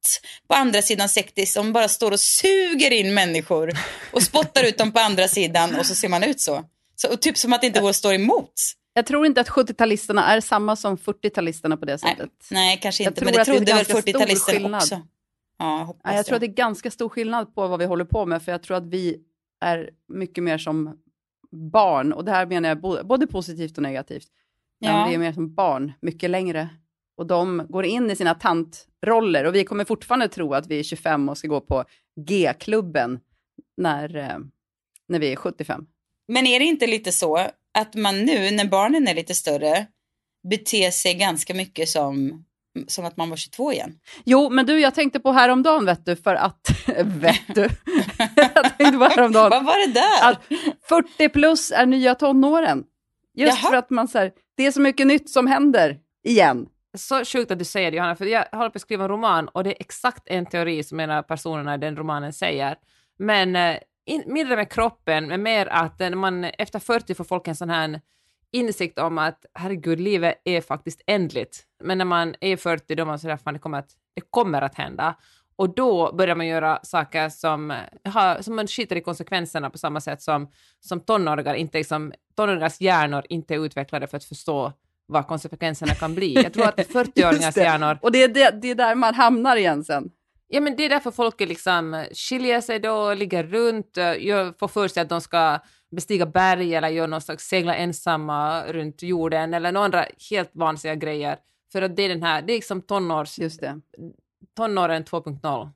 på 0.49 0.55
andra 0.55 0.83
sidan 0.83 1.09
sektis 1.09 1.53
som 1.53 1.73
bara 1.73 1.89
står 1.89 2.13
och 2.13 2.21
suger 2.21 2.91
in 2.91 3.15
människor 3.15 3.71
och 4.13 4.23
spottar 4.23 4.65
ut 4.69 4.79
dem 4.79 4.93
på 4.93 5.01
andra 5.01 5.29
sidan 5.29 5.75
och 5.79 5.87
så 5.87 5.95
ser 5.95 6.09
man 6.09 6.23
ut 6.23 6.41
så. 6.41 6.65
så 6.97 7.17
typ 7.17 7.39
som 7.39 7.53
att 7.53 7.61
det 7.61 7.67
inte 7.67 7.81
går 7.81 7.91
att 7.91 7.97
stå 7.97 8.13
emot. 8.13 8.53
Jag 8.95 9.07
tror 9.07 9.27
inte 9.27 9.41
att 9.41 9.49
70-talisterna 9.49 10.23
är 10.25 10.41
samma 10.41 10.77
som 10.77 10.97
40-talisterna 10.97 11.77
på 11.77 11.85
det 11.85 11.99
Nej, 12.03 12.15
sättet. 12.17 12.31
nej 12.51 12.79
kanske 12.83 13.03
Jag 13.05 13.11
inte, 13.11 13.25
men 13.25 13.35
det 13.35 13.41
att 13.41 13.47
det 13.47 13.53
är 13.53 13.57
trodde 13.57 13.73
väl 13.75 13.85
ganska 13.85 14.03
stor 14.03 14.13
40-talisterna 14.13 14.53
skillnad. 14.53 14.83
också. 14.83 15.01
Ja, 15.59 15.97
jag 16.05 16.27
tror 16.27 16.35
att 16.37 16.41
det. 16.41 16.47
är 16.47 16.49
ganska 16.49 16.91
stor 16.91 17.09
skillnad 17.09 17.55
på 17.55 17.69
vad 17.69 17.79
vi 17.79 17.85
håller 17.85 18.05
på 18.05 18.27
med, 18.27 18.43
för 18.43 18.53
jag 18.53 18.63
tror 18.63 18.77
att 18.77 18.87
vi 18.87 19.17
är 19.61 19.91
mycket 20.09 20.45
mer 20.45 20.59
som 20.59 20.97
barn, 21.73 22.13
och 22.13 22.25
det 22.25 22.31
här 22.31 22.47
menar 22.47 22.69
jag 22.69 23.07
både 23.07 23.27
positivt 23.27 23.77
och 23.77 23.83
negativt. 23.83 24.29
Men 24.81 24.91
Ja. 24.91 25.07
vi 25.09 25.15
är 25.15 25.19
mer 25.19 25.33
som 25.33 25.55
barn, 25.55 25.93
mycket 26.03 26.31
längre. 26.31 26.69
Och 27.17 27.27
de 27.27 27.67
går 27.69 27.85
in 27.85 28.11
i 28.11 28.17
sina 28.17 28.35
tantroller, 28.35 29.45
och 29.45 29.55
vi 29.55 29.65
kommer 29.65 29.85
fortfarande 29.85 30.29
tro 30.29 30.55
att 30.55 30.67
vi 30.67 30.79
är 30.79 30.83
25 30.83 31.29
och 31.29 31.39
ska 31.39 31.49
gå 31.49 31.61
på 31.61 31.85
G-klubben 32.27 33.21
när, 33.77 34.17
eh, 34.17 34.39
när 35.09 35.19
vi 35.19 35.33
är 35.33 35.37
75. 35.37 35.87
Men 36.29 36.47
är 36.47 36.59
det 36.59 36.65
inte 36.65 36.87
lite 36.87 37.13
så 37.13 37.37
att 37.75 37.95
man 37.95 38.25
nu 38.25 38.51
när 38.51 38.65
barnen 38.65 39.09
är 39.09 39.15
lite 39.15 39.35
större 39.35 39.87
beter 40.49 40.91
sig 40.91 41.15
ganska 41.15 41.55
mycket 41.55 41.89
som, 41.89 42.45
som 42.87 43.05
att 43.05 43.17
man 43.17 43.31
var 43.31 43.37
22 43.37 43.73
igen? 43.73 43.99
Jo, 44.25 44.51
men 44.51 44.67
du, 44.67 44.81
jag 44.81 44.95
tänkte 44.95 45.21
på 45.21 45.33
häromdagen, 45.33 45.85
vet 45.87 46.07
du, 46.07 46.17
för 46.17 46.35
att... 46.35 46.69
vet 47.05 47.55
du? 47.55 47.61
jag 48.37 48.79
tänkte 48.79 48.99
på 48.99 49.05
häromdagen. 49.05 49.51
Vad 49.51 49.65
var 49.65 49.87
det 49.87 49.93
där? 49.93 50.31
att 50.31 50.43
40 50.89 51.29
plus 51.29 51.71
är 51.71 51.87
nya 51.87 52.15
tonåren. 52.15 52.85
Just 53.35 53.63
Jaha. 53.63 53.71
för 53.71 53.77
att 53.77 53.91
man 53.91 54.09
så 54.09 54.19
här, 54.19 54.33
det 54.57 54.67
är 54.67 54.73
så 54.73 54.81
mycket 54.81 55.07
nytt 55.07 55.31
som 55.31 55.47
händer 55.47 55.99
igen. 56.25 56.67
Så 56.95 57.25
sjukt 57.25 57.51
att 57.51 57.59
du 57.59 57.65
säger 57.65 57.91
det 57.91 57.97
Johanna, 57.97 58.17
för 58.17 58.27
jag 58.27 58.45
håller 58.53 58.71
på 58.71 58.77
att 58.77 58.83
skriva 58.83 59.05
en 59.05 59.11
roman 59.11 59.49
och 59.49 59.65
det 59.65 59.71
är 59.71 59.77
exakt 59.81 60.23
en 60.27 60.47
teori 60.47 60.83
som 60.83 61.01
en 61.01 61.11
av 61.11 61.23
personerna 61.23 61.75
i 61.75 61.79
den 61.79 61.97
romanen 61.97 62.33
säger. 62.33 62.77
Men 63.19 63.57
eh, 63.57 63.79
in, 64.05 64.23
mindre 64.27 64.57
med 64.57 64.73
kroppen, 64.73 65.27
men 65.27 65.43
mer 65.43 65.67
att 65.67 66.01
eh, 66.01 66.11
när 66.11 66.17
man 66.17 66.45
efter 66.45 66.79
40 66.79 67.15
får 67.15 67.25
folk 67.25 67.49
en 67.49 67.57
sån 67.57 67.71
här 67.71 68.01
insikt 68.51 68.99
om 68.99 69.19
att 69.19 69.47
herregud, 69.55 70.01
livet 70.01 70.41
är 70.45 70.61
faktiskt 70.61 71.01
ändligt. 71.07 71.63
Men 71.85 71.99
när 71.99 72.05
man 72.05 72.35
är 72.41 72.57
40 72.57 72.95
då 72.95 73.03
är 73.03 73.07
man 73.07 73.19
sådär, 73.19 73.37
fan 73.37 73.55
det 73.55 73.61
kommer 73.61 73.79
att, 73.79 73.91
det 74.15 74.23
kommer 74.31 74.63
att 74.63 74.75
hända. 74.75 75.15
Och 75.57 75.75
då 75.75 76.13
börjar 76.13 76.37
man 76.37 76.47
göra 76.47 76.81
saker 76.83 77.29
som, 77.29 77.71
eh, 77.71 78.13
har, 78.13 78.43
som 78.43 78.57
man 78.57 78.67
skiter 78.67 78.97
i 78.97 79.01
konsekvenserna 79.01 79.71
på 79.71 79.79
samma 79.79 80.01
sätt 80.01 80.23
som, 80.23 80.51
som 80.81 81.01
tonåringar, 81.01 81.55
inte 81.55 81.79
liksom, 81.79 82.13
tonåringars 82.37 82.81
hjärnor 82.81 83.23
inte 83.29 83.55
är 83.55 83.65
utvecklade 83.65 84.07
för 84.07 84.17
att 84.17 84.25
förstå 84.25 84.73
vad 85.13 85.27
konsekvenserna 85.27 85.95
kan 85.95 86.15
bli. 86.15 86.35
Jag 86.35 86.53
tror 86.53 86.65
att 86.69 86.77
40-åringars 86.79 87.33
Just 87.43 87.55
det. 87.55 87.63
hjärnor, 87.63 87.99
Och 88.03 88.13
det 88.13 88.23
är, 88.23 88.29
det, 88.29 88.51
det 88.63 88.71
är 88.71 88.75
där 88.75 88.95
man 88.95 89.15
hamnar 89.15 89.57
igen 89.57 89.85
sen. 89.85 90.11
ja 90.49 90.61
men 90.61 90.77
det 90.77 90.83
är 90.85 90.89
därför 90.89 91.11
folk 91.11 91.41
är 91.41 91.47
liksom 91.47 92.05
skiljer 92.15 92.61
sig 92.61 92.79
då, 92.79 93.15
ligger 93.15 93.43
runt, 93.45 93.97
gör, 94.19 94.59
får 94.59 94.69
för 94.69 94.89
sig 94.89 95.01
att 95.03 95.09
de 95.09 95.21
ska 95.21 95.59
bestiga 95.97 96.27
berg 96.27 96.75
eller 96.75 96.89
göra 96.89 97.07
någon 97.07 97.21
slags 97.21 97.45
segla 97.49 97.75
ensamma 97.77 98.65
runt 98.67 99.03
jorden 99.03 99.55
eller 99.55 99.73
några 99.73 99.85
andra 99.85 100.05
helt 100.31 100.51
vansiga 100.55 100.95
grejer. 100.95 101.37
För 101.73 101.83
att 101.83 101.97
det 101.97 102.03
är 102.03 102.09
den 102.09 102.23
här, 102.23 102.43
det 102.43 102.53
är 102.53 102.55
liksom 102.55 102.83
tonårs, 102.83 103.39
Just 103.39 103.61
det. 103.61 103.81
tonåren 104.57 105.05
2.0. 105.05 105.71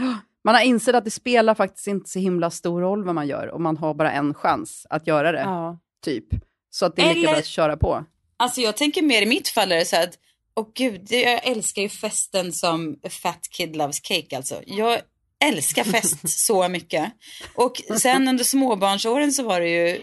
Man 0.44 0.54
har 0.54 0.62
insett 0.62 0.94
att 0.94 1.04
det 1.04 1.10
spelar 1.10 1.54
faktiskt 1.54 1.86
inte 1.86 2.10
så 2.10 2.18
himla 2.18 2.50
stor 2.50 2.80
roll 2.80 3.04
vad 3.04 3.14
man 3.14 3.26
gör 3.28 3.46
och 3.48 3.60
man 3.60 3.76
har 3.76 3.94
bara 3.94 4.12
en 4.12 4.34
chans 4.34 4.86
att 4.90 5.06
göra 5.06 5.32
det, 5.32 5.40
Ja. 5.40 5.78
typ. 6.04 6.24
Så 6.70 6.86
att 6.86 6.96
det 6.96 7.02
är 7.02 7.06
lika 7.08 7.18
Eller- 7.20 7.28
bra 7.28 7.38
att 7.38 7.46
köra 7.46 7.76
på. 7.76 8.04
Alltså 8.40 8.60
jag 8.60 8.76
tänker 8.76 9.02
mer 9.02 9.22
i 9.22 9.26
mitt 9.26 9.48
fall 9.48 9.72
är 9.72 9.76
det 9.76 9.84
så 9.84 9.96
att, 9.96 10.18
åh 10.54 10.66
gud, 10.74 11.12
jag 11.12 11.46
älskar 11.46 11.82
ju 11.82 11.88
festen 11.88 12.52
som 12.52 13.00
fat 13.22 13.48
kid 13.50 13.76
loves 13.76 14.00
cake 14.00 14.36
alltså. 14.36 14.62
Jag 14.66 15.00
älskar 15.44 15.84
fest 15.84 16.18
så 16.28 16.68
mycket. 16.68 17.12
Och 17.54 17.80
sen 18.00 18.28
under 18.28 18.44
småbarnsåren 18.44 19.32
så 19.32 19.42
var 19.42 19.60
det 19.60 19.68
ju 19.68 20.02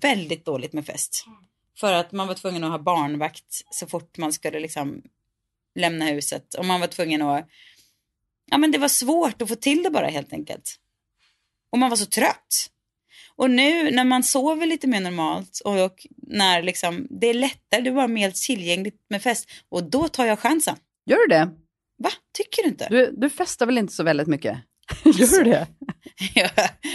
väldigt 0.00 0.44
dåligt 0.44 0.72
med 0.72 0.86
fest. 0.86 1.24
För 1.78 1.92
att 1.92 2.12
man 2.12 2.28
var 2.28 2.34
tvungen 2.34 2.64
att 2.64 2.70
ha 2.70 2.78
barnvakt 2.78 3.62
så 3.70 3.86
fort 3.86 4.16
man 4.16 4.32
skulle 4.32 4.60
liksom 4.60 5.02
lämna 5.74 6.04
huset. 6.04 6.54
Och 6.54 6.64
man 6.64 6.80
var 6.80 6.86
tvungen 6.86 7.22
att, 7.22 7.48
ja 8.50 8.58
men 8.58 8.70
det 8.70 8.78
var 8.78 8.88
svårt 8.88 9.42
att 9.42 9.48
få 9.48 9.54
till 9.54 9.82
det 9.82 9.90
bara 9.90 10.06
helt 10.06 10.32
enkelt. 10.32 10.76
Och 11.70 11.78
man 11.78 11.90
var 11.90 11.96
så 11.96 12.06
trött. 12.06 12.70
Och 13.40 13.50
nu 13.50 13.90
när 13.90 14.04
man 14.04 14.22
sover 14.22 14.66
lite 14.66 14.86
mer 14.86 15.00
normalt 15.00 15.60
och, 15.64 15.84
och 15.84 16.06
när 16.26 16.62
liksom, 16.62 17.06
det 17.10 17.26
är 17.26 17.34
lättare, 17.34 17.80
det 17.80 17.90
är 17.90 17.94
bara 17.94 18.08
mer 18.08 18.30
tillgängligt 18.30 18.94
med 19.10 19.22
fest. 19.22 19.48
Och 19.68 19.90
då 19.90 20.08
tar 20.08 20.26
jag 20.26 20.38
chansen. 20.38 20.76
Gör 21.06 21.18
du 21.18 21.26
det? 21.34 21.48
Va? 21.98 22.10
Tycker 22.36 22.62
du 22.62 22.68
inte? 22.68 22.86
Du, 22.90 23.14
du 23.16 23.30
festar 23.30 23.66
väl 23.66 23.78
inte 23.78 23.92
så 23.92 24.02
väldigt 24.02 24.26
mycket? 24.28 24.58
Gör 25.04 25.44
du 25.44 25.50
det? 25.50 25.66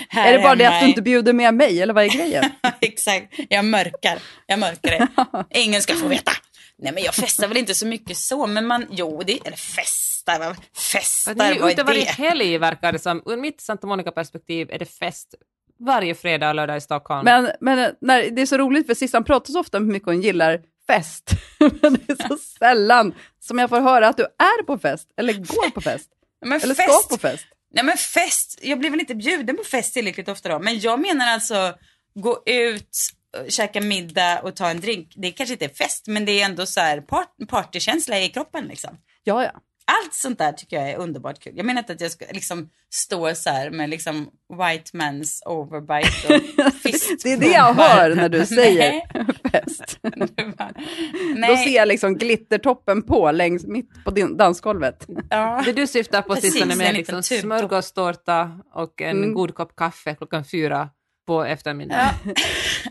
Här 0.09 0.33
är 0.33 0.37
det 0.37 0.43
bara 0.43 0.55
det 0.55 0.63
hemma 0.63 0.75
att 0.75 0.81
du 0.81 0.89
inte 0.89 1.01
bjuder 1.01 1.33
med 1.33 1.53
mig, 1.53 1.81
eller 1.81 1.93
vad 1.93 2.03
är 2.03 2.09
grejen? 2.09 2.45
Exakt, 2.81 3.33
jag 3.49 3.65
mörkar. 3.65 4.19
Jag 4.45 4.59
mörkar 4.59 4.91
det. 4.91 5.07
Ingen 5.59 5.81
ska 5.81 5.95
få 5.95 6.07
veta. 6.07 6.31
Nej 6.77 6.91
men 6.93 7.03
jag 7.03 7.15
festar 7.15 7.47
väl 7.47 7.57
inte 7.57 7.75
så 7.75 7.87
mycket 7.87 8.17
så, 8.17 8.47
men 8.47 8.67
man, 8.67 8.85
jo, 8.91 9.23
det, 9.25 9.39
eller 9.45 9.57
festar, 9.57 10.55
festar, 10.91 11.35
Det 11.35 11.43
är 11.43 11.53
ju 11.53 11.59
vad 11.59 11.79
är 11.79 11.83
varje 11.83 12.05
det? 12.05 12.11
helg 12.11 12.57
verkar 12.57 12.91
det 12.91 12.99
som. 12.99 13.23
Ur 13.25 13.37
mitt 13.37 13.61
Santa 13.61 13.87
Monica-perspektiv 13.87 14.69
är 14.71 14.79
det 14.79 14.85
fest 14.85 15.35
varje 15.79 16.15
fredag 16.15 16.49
och 16.49 16.55
lördag 16.55 16.77
i 16.77 16.81
Stockholm. 16.81 17.25
Men, 17.25 17.51
men 17.61 17.95
när, 18.01 18.29
det 18.29 18.41
är 18.41 18.45
så 18.45 18.57
roligt, 18.57 18.87
för 18.87 18.93
Sissan 18.93 19.23
pratar 19.23 19.51
så 19.51 19.59
ofta 19.59 19.77
om 19.77 19.85
hur 19.85 19.93
mycket 19.93 20.07
hon 20.07 20.21
gillar 20.21 20.61
fest. 20.87 21.31
men 21.59 21.93
det 21.93 22.09
är 22.09 22.27
så 22.27 22.37
sällan 22.37 23.13
som 23.39 23.59
jag 23.59 23.69
får 23.69 23.79
höra 23.79 24.07
att 24.07 24.17
du 24.17 24.23
är 24.23 24.63
på 24.63 24.77
fest, 24.77 25.09
eller 25.17 25.33
går 25.33 25.69
på 25.69 25.81
fest, 25.81 26.09
Men 26.45 26.61
eller 26.61 26.75
fest, 26.75 27.03
ska 27.03 27.15
på 27.15 27.21
fest. 27.21 27.45
Nej 27.73 27.83
men 27.83 27.97
fest, 27.97 28.59
jag 28.61 28.79
blir 28.79 28.89
väl 28.89 28.99
inte 28.99 29.15
bjuden 29.15 29.57
på 29.57 29.63
fest 29.63 29.93
tillräckligt 29.93 30.29
ofta 30.29 30.49
då. 30.49 30.59
Men 30.59 30.79
jag 30.79 30.99
menar 30.99 31.27
alltså 31.27 31.73
gå 32.15 32.43
ut, 32.45 32.97
eh, 33.37 33.47
käka 33.47 33.81
middag 33.81 34.41
och 34.43 34.55
ta 34.55 34.69
en 34.69 34.81
drink. 34.81 35.13
Det 35.15 35.31
kanske 35.31 35.53
inte 35.53 35.65
är 35.65 35.69
fest 35.69 36.07
men 36.07 36.25
det 36.25 36.41
är 36.41 36.45
ändå 36.45 36.65
så 36.65 36.79
här 36.79 37.01
part, 37.01 37.35
partykänsla 37.47 38.19
i 38.19 38.29
kroppen 38.29 38.65
liksom. 38.65 38.97
Ja, 39.23 39.43
ja. 39.43 39.61
Allt 39.87 40.13
sånt 40.13 40.37
där 40.37 40.51
tycker 40.51 40.77
jag 40.79 40.89
är 40.91 40.97
underbart 40.97 41.39
kul. 41.39 41.53
Jag 41.55 41.65
menar 41.65 41.79
inte 41.81 41.93
att 41.93 42.01
jag 42.01 42.11
ska 42.11 42.25
liksom 42.31 42.69
stå 42.93 43.35
så 43.35 43.49
här 43.49 43.69
med 43.69 43.89
liksom 43.89 44.29
white 44.49 44.91
man's 44.97 45.39
overbite 45.45 46.35
och 46.65 46.73
fist. 46.73 47.11
Det 47.23 47.31
är 47.33 47.37
det 47.37 47.47
jag 47.51 47.73
hör 47.73 48.15
när 48.15 48.29
du 48.29 48.45
säger 48.55 48.79
Nej. 48.91 49.07
fest. 49.51 49.99
Bara, 50.57 50.71
Då 50.73 50.81
Nej. 51.35 51.57
ser 51.57 51.75
jag 51.75 51.87
liksom 51.87 52.17
glittertoppen 52.17 53.01
på 53.03 53.31
längs 53.31 53.65
mitt 53.65 54.03
på 54.05 54.11
dansgolvet. 54.11 55.07
Ja. 55.29 55.61
Det 55.65 55.71
du 55.73 55.87
syftar 55.87 56.21
på 56.21 56.35
Precis, 56.35 56.61
en 56.61 56.77
med 56.77 56.93
liksom 56.93 57.23
smörgåstårta 57.23 58.59
och 58.73 59.01
en 59.01 59.17
Mm. 59.17 59.33
god 59.33 59.55
kopp 59.55 59.75
kaffe 59.75 60.15
klockan 60.15 60.45
fyra 60.45 60.89
på 61.27 61.43
eftermiddagen. 61.45 62.05
Ja. 62.25 62.31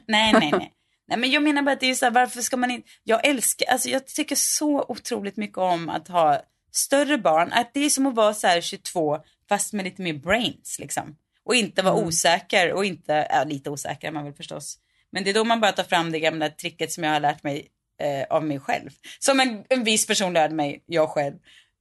nej, 0.06 0.32
nej, 0.32 0.50
nej. 0.52 0.70
Nej, 1.08 1.18
men 1.18 1.30
jag 1.30 1.42
menar 1.42 1.62
bara 1.62 1.72
att 1.72 1.80
det 1.80 1.90
är 1.90 1.94
så 1.94 2.04
här, 2.06 2.12
varför 2.12 2.40
ska 2.40 2.56
man 2.56 2.70
inte, 2.70 2.88
jag 3.02 3.26
älskar, 3.26 3.66
alltså 3.72 3.88
jag 3.88 4.06
tycker 4.06 4.36
så 4.38 4.84
otroligt 4.88 5.36
mycket 5.36 5.58
om 5.58 5.88
att 5.88 6.08
ha 6.08 6.40
större 6.74 7.18
barn, 7.18 7.52
att 7.52 7.74
det 7.74 7.80
är 7.80 7.90
som 7.90 8.06
att 8.06 8.14
vara 8.14 8.34
så 8.34 8.46
här 8.46 8.60
22 8.60 9.18
fast 9.48 9.72
med 9.72 9.84
lite 9.84 10.02
mer 10.02 10.12
brains 10.12 10.78
liksom. 10.78 11.16
Och 11.44 11.54
inte 11.54 11.82
vara 11.82 11.94
osäker 11.94 12.72
och 12.72 12.84
inte, 12.84 13.26
ja 13.30 13.44
lite 13.44 13.70
osäker 13.70 14.08
är 14.08 14.12
man 14.12 14.24
väl 14.24 14.34
förstås. 14.34 14.78
Men 15.10 15.24
det 15.24 15.30
är 15.30 15.34
då 15.34 15.44
man 15.44 15.60
bara 15.60 15.72
tar 15.72 15.84
fram 15.84 16.12
det 16.12 16.20
gamla 16.20 16.48
tricket 16.48 16.92
som 16.92 17.04
jag 17.04 17.10
har 17.10 17.20
lärt 17.20 17.42
mig 17.42 17.68
eh, 18.00 18.36
av 18.36 18.44
mig 18.44 18.60
själv. 18.60 18.90
Som 19.18 19.40
en, 19.40 19.64
en 19.68 19.84
viss 19.84 20.06
person 20.06 20.32
lärde 20.32 20.54
mig, 20.54 20.82
jag 20.86 21.08
själv. 21.08 21.34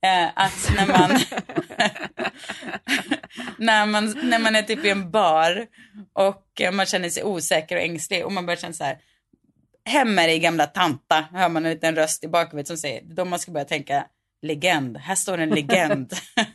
Eh, 0.05 0.27
att 0.35 0.71
när 0.75 0.87
man, 0.87 1.09
när 3.57 3.85
man, 3.85 4.19
när 4.23 4.39
man 4.39 4.55
är 4.55 4.61
typ 4.61 4.85
i 4.85 4.89
en 4.89 5.11
bar 5.11 5.67
och 6.13 6.61
eh, 6.61 6.71
man 6.71 6.85
känner 6.85 7.09
sig 7.09 7.23
osäker 7.23 7.75
och 7.75 7.81
ängslig 7.81 8.25
och 8.25 8.31
man 8.31 8.45
börjar 8.45 8.57
känna 8.57 8.73
så 8.73 8.83
här, 8.83 8.97
hem 9.85 10.15
med 10.15 10.29
dig 10.29 10.39
gamla 10.39 10.65
tanta, 10.65 11.25
hör 11.31 11.49
man 11.49 11.65
en 11.65 11.71
liten 11.71 11.95
röst 11.95 12.23
i 12.23 12.27
bakhuvudet 12.27 12.67
som 12.67 12.77
säger, 12.77 13.01
då 13.03 13.25
man 13.25 13.39
ska 13.39 13.51
börja 13.51 13.65
tänka, 13.65 14.05
legend, 14.43 14.97
här 14.97 15.15
står 15.15 15.37
en 15.37 15.49
legend. 15.49 16.13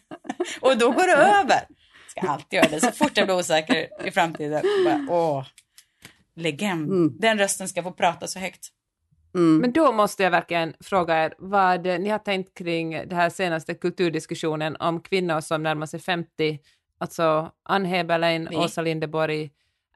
och 0.60 0.78
då 0.78 0.90
går 0.90 1.06
det 1.06 1.22
över. 1.22 1.60
Ska 2.08 2.20
alltid 2.20 2.56
göra 2.56 2.68
det, 2.68 2.80
så 2.80 2.92
fort 2.92 3.12
jag 3.14 3.26
blir 3.26 3.36
osäker 3.36 4.06
i 4.06 4.10
framtiden, 4.10 4.62
bara, 4.84 5.06
åh, 5.10 5.46
legend. 6.36 6.90
Mm. 6.90 7.16
Den 7.18 7.38
rösten 7.38 7.68
ska 7.68 7.82
få 7.82 7.92
prata 7.92 8.26
så 8.26 8.38
högt. 8.38 8.68
Mm. 9.34 9.58
Men 9.58 9.72
då 9.72 9.92
måste 9.92 10.22
jag 10.22 10.30
verkligen 10.30 10.74
fråga 10.80 11.24
er 11.24 11.34
vad 11.38 11.86
ni 11.86 12.08
har 12.08 12.18
tänkt 12.18 12.58
kring 12.58 12.90
den 12.90 13.16
här 13.16 13.30
senaste 13.30 13.74
kulturdiskussionen 13.74 14.76
om 14.76 15.00
kvinnor 15.00 15.40
som 15.40 15.62
närmar 15.62 15.86
sig 15.86 16.00
50, 16.00 16.58
alltså 16.98 17.52
Ann 17.62 17.84
Heberlein, 17.84 18.48
Vi. 18.50 18.56
Åsa 18.56 18.82
Linderborg, 18.82 19.50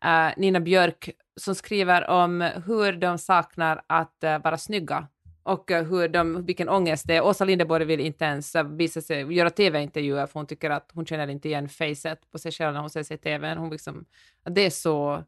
eh, 0.04 0.28
Nina 0.37 0.61
Björk, 0.61 1.11
som 1.40 1.54
skriver 1.54 2.11
om 2.11 2.40
hur 2.66 2.92
de 2.92 3.18
saknar 3.18 3.82
att 3.87 4.25
eh, 4.25 4.38
vara 4.38 4.58
snygga 4.58 5.06
och 5.42 5.70
eh, 5.70 5.84
hur 5.84 6.08
de, 6.08 6.46
vilken 6.46 6.68
ångest 6.68 7.06
det 7.06 7.16
är. 7.16 7.25
Åsa 7.25 7.44
Linderborg 7.44 7.84
vill 7.84 8.00
inte 8.00 8.25
ens 8.25 8.54
eh, 8.54 8.64
visa 8.64 9.00
sig, 9.00 9.34
göra 9.34 9.50
tv-intervjuer 9.50 10.26
för 10.26 10.40
hon 10.40 10.46
tycker 10.46 10.70
att 10.70 10.90
hon 10.94 11.06
känner 11.06 11.28
inte 11.28 11.49
igen 11.49 11.68
facet 11.68 12.30
på 12.30 12.38
sig 12.38 12.52
själv 12.52 12.72
när 12.72 12.80
hon 12.80 12.90
ser 12.90 13.02
sig 13.02 13.14
i 13.14 13.18
tv. 13.18 13.54
Hon 13.54 13.70
liksom, 13.70 14.04
det 14.50 14.61
är 14.61 14.70
så 14.70 15.25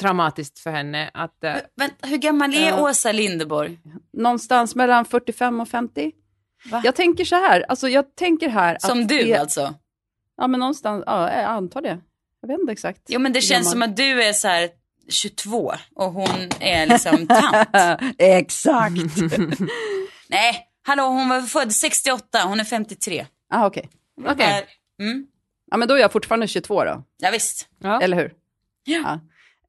traumatiskt 0.00 0.58
för 0.58 0.70
henne 0.70 1.10
att 1.14 1.44
eh, 1.44 1.54
Vänta, 1.76 2.06
hur 2.06 2.18
gammal 2.18 2.54
är 2.54 2.68
Ja. 2.68 2.90
Åsa 2.90 3.12
Linderborg? 3.12 3.78
Någonstans 4.12 4.74
mellan 4.74 5.04
45 5.04 5.60
och 5.60 5.68
50. 5.68 6.12
Va? 6.70 6.80
Jag 6.84 6.94
tänker 6.94 7.24
så 7.24 7.36
här, 7.36 7.64
alltså 7.68 7.88
jag 7.88 8.14
tänker 8.14 8.48
här 8.48 8.76
Som 8.80 9.06
du 9.06 9.24
det, 9.24 9.36
alltså? 9.36 9.74
Ja 10.36 10.46
men 10.46 10.60
någonstans, 10.60 11.04
ja 11.06 11.32
jag 11.32 11.44
antar 11.44 11.82
det. 11.82 12.00
Jag 12.40 12.48
vet 12.48 12.60
inte 12.60 12.72
exakt. 12.72 13.00
Jo 13.08 13.20
men 13.20 13.32
det 13.32 13.40
känns 13.40 13.70
som 13.70 13.82
att 13.82 13.96
du 13.96 14.22
är 14.22 14.32
så 14.32 14.48
här 14.48 14.68
22 15.12 15.72
och 15.94 16.12
hon 16.12 16.48
är 16.60 16.86
liksom 16.86 17.26
tant. 17.26 17.68
exakt! 18.18 18.94
Nej, 20.28 20.66
hallå 20.86 21.02
hon 21.02 21.28
var 21.28 21.40
född 21.42 21.72
68, 21.72 22.38
hon 22.44 22.60
är 22.60 22.64
53. 22.64 23.26
ah, 23.50 23.66
okej. 23.66 23.88
Okej. 24.26 24.46
Här- 24.46 24.64
Mm, 25.00 25.26
Ja 25.70 25.76
men 25.76 25.88
då 25.88 25.94
är 25.94 25.98
jag 25.98 26.12
fortfarande 26.12 26.46
22 26.46 26.84
då, 26.84 27.04
ja, 27.18 27.30
visst. 27.32 27.68
ja. 27.78 28.00
eller 28.02 28.16
hur? 28.16 28.32
Ja. 28.84 29.20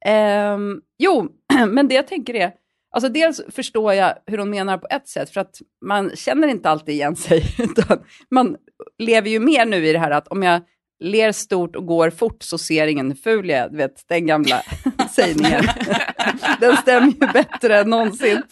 Ehm, 0.06 0.80
jo, 0.98 1.28
men 1.68 1.88
det 1.88 1.94
jag 1.94 2.06
tänker 2.08 2.34
är, 2.34 2.52
alltså 2.90 3.08
dels 3.08 3.40
förstår 3.52 3.94
jag 3.94 4.14
hur 4.26 4.38
hon 4.38 4.50
menar 4.50 4.78
på 4.78 4.86
ett 4.90 5.08
sätt, 5.08 5.30
för 5.30 5.40
att 5.40 5.60
man 5.86 6.16
känner 6.16 6.48
inte 6.48 6.70
alltid 6.70 6.94
igen 6.94 7.16
sig, 7.16 7.42
utan 7.58 7.98
man 8.30 8.56
lever 8.98 9.30
ju 9.30 9.40
mer 9.40 9.66
nu 9.66 9.86
i 9.86 9.92
det 9.92 9.98
här 9.98 10.10
att 10.10 10.28
om 10.28 10.42
jag 10.42 10.60
ler 11.04 11.32
stort 11.32 11.76
och 11.76 11.86
går 11.86 12.10
fort 12.10 12.42
så 12.42 12.58
ser 12.58 12.86
ingen 12.86 13.08
hur 13.10 13.16
ful 13.16 13.48
jag 13.48 13.58
är, 13.58 13.68
du 13.68 13.76
vet 13.76 14.08
den 14.08 14.26
gamla 14.26 14.62
sägningen. 15.10 15.64
Den 16.60 16.76
stämmer 16.76 17.06
ju 17.12 17.32
bättre 17.32 17.78
än 17.78 17.90
någonsin. 17.90 18.42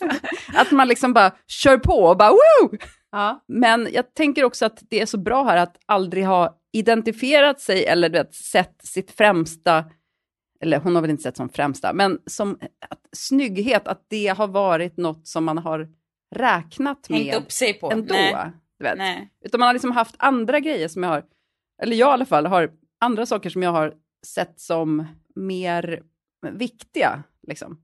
Att 0.55 0.71
man 0.71 0.89
liksom 0.89 1.13
bara 1.13 1.31
kör 1.47 1.77
på 1.79 1.93
och 1.95 2.17
bara 2.17 2.31
woo! 2.31 2.77
Ja. 3.13 3.45
Men 3.49 3.89
jag 3.93 4.15
tänker 4.15 4.45
också 4.45 4.67
att 4.67 4.79
det 4.91 5.01
är 5.01 5.07
så 5.07 5.19
bra 5.19 5.45
här 5.45 5.57
att 5.57 5.77
aldrig 5.87 6.27
ha 6.27 6.59
identifierat 6.73 7.61
sig 7.61 7.87
eller 7.87 8.09
du 8.09 8.19
vet, 8.19 8.35
sett 8.35 8.75
sitt 8.85 9.11
främsta, 9.11 9.85
eller 10.63 10.79
hon 10.79 10.95
har 10.95 11.03
väl 11.03 11.11
inte 11.11 11.23
sett 11.23 11.37
som 11.37 11.49
främsta, 11.49 11.93
men 11.93 12.19
som 12.27 12.59
att 12.89 13.01
snygghet, 13.17 13.89
att 13.89 14.07
det 14.11 14.27
har 14.29 14.49
varit 14.49 14.97
något 14.97 15.27
som 15.27 15.45
man 15.45 15.59
har 15.59 15.89
räknat 16.35 17.07
Hängt 17.11 17.27
med 17.27 17.35
upp 17.37 17.53
sig 17.53 17.73
på. 17.75 17.91
ändå. 17.91 18.15
Nej, 18.15 18.35
Du 18.79 18.85
vet. 18.85 18.99
nej. 18.99 19.29
Utan 19.45 19.61
man 19.61 19.67
har 19.67 19.73
liksom 19.73 19.93
haft 19.93 20.15
andra 20.19 20.61
grejer 20.61 20.89
som 20.89 21.03
jag 21.03 21.11
har, 21.11 21.23
eller 21.83 21.97
jag 21.97 22.09
i 22.09 22.13
alla 22.13 22.27
fall, 22.27 22.47
har 22.47 22.71
andra 23.01 23.27
saker 23.27 23.51
som 23.51 23.63
jag 23.63 23.73
har 23.73 23.95
sett 24.27 24.61
som 24.61 25.07
mer 25.35 26.03
viktiga. 26.53 27.23
Liksom. 27.49 27.81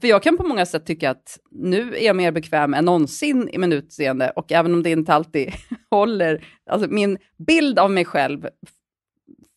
För 0.00 0.08
jag 0.08 0.22
kan 0.22 0.36
på 0.36 0.46
många 0.46 0.66
sätt 0.66 0.86
tycka 0.86 1.10
att 1.10 1.38
nu 1.50 1.96
är 1.96 2.06
jag 2.06 2.16
mer 2.16 2.32
bekväm 2.32 2.74
än 2.74 2.84
någonsin 2.84 3.48
i 3.48 3.58
min 3.58 3.72
utseende 3.72 4.30
och 4.30 4.52
även 4.52 4.74
om 4.74 4.82
det 4.82 4.90
inte 4.90 5.14
alltid 5.14 5.52
håller, 5.90 6.44
alltså 6.70 6.90
min 6.90 7.18
bild 7.46 7.78
av 7.78 7.90
mig 7.90 8.04
själv 8.04 8.48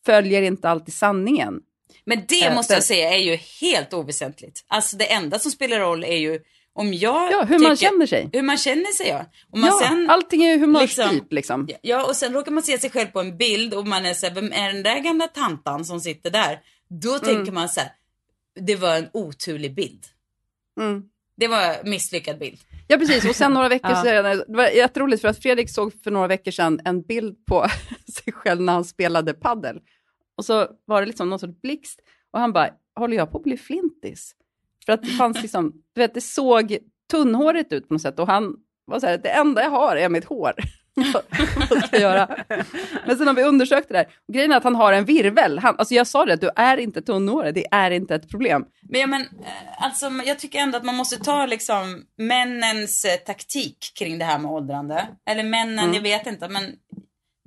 följer 0.05 0.41
inte 0.41 0.69
alltid 0.69 0.93
sanningen. 0.93 1.61
Men 2.05 2.23
det 2.27 2.45
Eh, 2.45 2.55
måste 2.55 2.73
jag 2.73 2.83
säga 2.83 3.13
är 3.13 3.21
ju 3.21 3.35
helt 3.35 3.93
oväsentligt. 3.93 4.65
Alltså 4.67 4.97
det 4.97 5.11
enda 5.11 5.39
som 5.39 5.51
spelar 5.51 5.79
roll 5.79 6.03
är 6.03 6.17
ju 6.17 6.39
om 6.73 6.93
jag 6.93 7.31
Ja, 7.31 7.43
hur 7.43 7.59
man 7.59 7.75
tycker- 7.75 7.89
känner 7.89 8.05
sig. 8.05 8.29
Hur 8.33 8.41
man 8.41 8.57
känner 8.57 8.93
sig 8.93 9.07
ja. 9.07 9.25
Man 9.55 9.65
Ja, 9.69 9.79
sen, 9.87 10.09
allting 10.09 10.43
är 10.43 10.51
ju 10.53 10.59
humörstyp 10.59 11.33
liksom. 11.33 11.67
Ja, 11.81 12.05
och 12.07 12.15
sen 12.15 12.33
råkar 12.33 12.51
man 12.51 12.63
se 12.63 12.77
sig 12.79 12.89
själv 12.89 13.07
på 13.07 13.19
en 13.19 13.37
bild 13.37 13.73
och 13.73 13.87
man 13.87 14.05
är 14.05 14.13
så 14.13 14.25
här, 14.27 14.33
vem 14.35 14.51
är 14.51 14.73
den 14.73 14.83
där 14.83 14.99
gamla 14.99 15.27
tantan 15.27 15.85
som 15.85 15.99
sitter 15.99 16.29
där? 16.29 16.59
Då 16.89 17.09
Mm. 17.09 17.21
tänker 17.21 17.51
man 17.51 17.69
så 17.69 17.79
här, 17.79 17.89
det 18.59 18.75
var 18.75 18.95
en 18.97 19.07
oturlig 19.13 19.75
bild. 19.75 20.03
Mm. 20.79 21.03
Det 21.37 21.47
var 21.47 21.61
en 21.83 21.89
misslyckad 21.89 22.39
bild. 22.39 22.59
Ja, 22.87 22.97
precis. 22.97 23.25
Och 23.29 23.35
sen 23.35 23.53
några 23.53 23.69
veckor 23.75 23.91
Ja. 23.91 24.03
senare, 24.03 24.35
det 24.35 24.43
var 24.57 24.67
jätteroligt 24.67 25.21
för 25.21 25.27
att 25.27 25.41
Fredrik 25.41 25.69
såg 25.69 25.93
för 26.03 26.11
några 26.11 26.27
veckor 26.27 26.51
sedan 26.51 26.79
en 26.85 27.01
bild 27.01 27.45
på 27.45 27.67
sig 28.23 28.33
själv 28.33 28.61
när 28.61 28.73
han 28.73 28.85
spelade 28.85 29.33
paddel. 29.33 29.79
Och 30.37 30.45
så 30.45 30.67
var 30.85 31.01
det 31.01 31.07
liksom 31.07 31.29
någon 31.29 31.39
sorts 31.39 31.61
blixt 31.61 31.99
och 32.33 32.39
han 32.39 32.53
bara, 32.53 32.69
håller 32.95 33.17
jag 33.17 33.31
på 33.31 33.37
att 33.37 33.43
bli 33.43 33.57
flintis? 33.57 34.35
För 34.85 34.93
att 34.93 35.01
det 35.03 35.09
fanns 35.09 35.41
liksom, 35.41 35.71
du 35.95 36.01
vet, 36.01 36.13
det 36.13 36.21
såg 36.21 36.77
tunnhårigt 37.11 37.73
ut 37.73 37.87
på 37.87 37.93
något 37.93 38.01
sätt 38.01 38.19
och 38.19 38.27
han 38.27 38.55
var 38.85 38.99
så 38.99 39.07
här, 39.07 39.17
det 39.17 39.29
enda 39.29 39.63
jag 39.63 39.69
har 39.69 39.95
är 39.95 40.09
mitt 40.09 40.25
hår. 40.25 40.53
Vad 41.69 41.83
ska 41.83 41.99
jag 41.99 42.01
göra? 42.01 42.37
Men 43.07 43.17
sen 43.17 43.27
har 43.27 43.33
vi 43.33 43.43
undersökt 43.43 43.87
det 43.87 43.93
där. 43.93 44.05
Och 44.27 44.33
grejen 44.33 44.51
är 44.51 44.57
att 44.57 44.63
han 44.63 44.75
har 44.75 44.93
en 44.93 45.05
virvel. 45.05 45.59
Han, 45.59 45.75
alltså 45.77 45.93
jag 45.93 46.07
sa 46.07 46.25
det, 46.25 46.35
du 46.35 46.49
är 46.55 46.77
inte 46.77 47.01
tunnhårig, 47.01 47.53
det 47.53 47.65
är 47.71 47.91
inte 47.91 48.15
ett 48.15 48.29
problem. 48.29 48.65
Men, 48.89 49.01
ja, 49.01 49.07
men 49.07 49.21
eh, 49.21 49.83
alltså, 49.85 50.11
jag 50.25 50.39
tycker 50.39 50.59
ändå 50.59 50.77
att 50.77 50.83
man 50.83 50.95
måste 50.95 51.17
ta 51.23 51.45
liksom 51.45 52.03
männens 52.17 53.05
eh, 53.05 53.15
taktik 53.15 53.77
kring 53.99 54.19
det 54.19 54.25
här 54.25 54.39
med 54.39 54.51
åldrande. 54.51 55.07
Eller 55.29 55.43
männen, 55.43 55.79
Mm. 55.79 55.93
jag 55.93 56.01
vet 56.01 56.27
inte, 56.27 56.49
men 56.49 56.63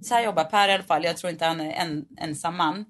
så 0.03 0.14
här 0.14 0.25
jobbar 0.25 0.44
Per 0.44 0.68
i 0.68 0.73
alla 0.73 0.83
fall. 0.83 1.05
Jag 1.05 1.16
tror 1.16 1.31
inte 1.31 1.44
han 1.44 1.61
är 1.61 1.73
en 1.73 2.05
ensam 2.20 2.57
man. 2.57 2.85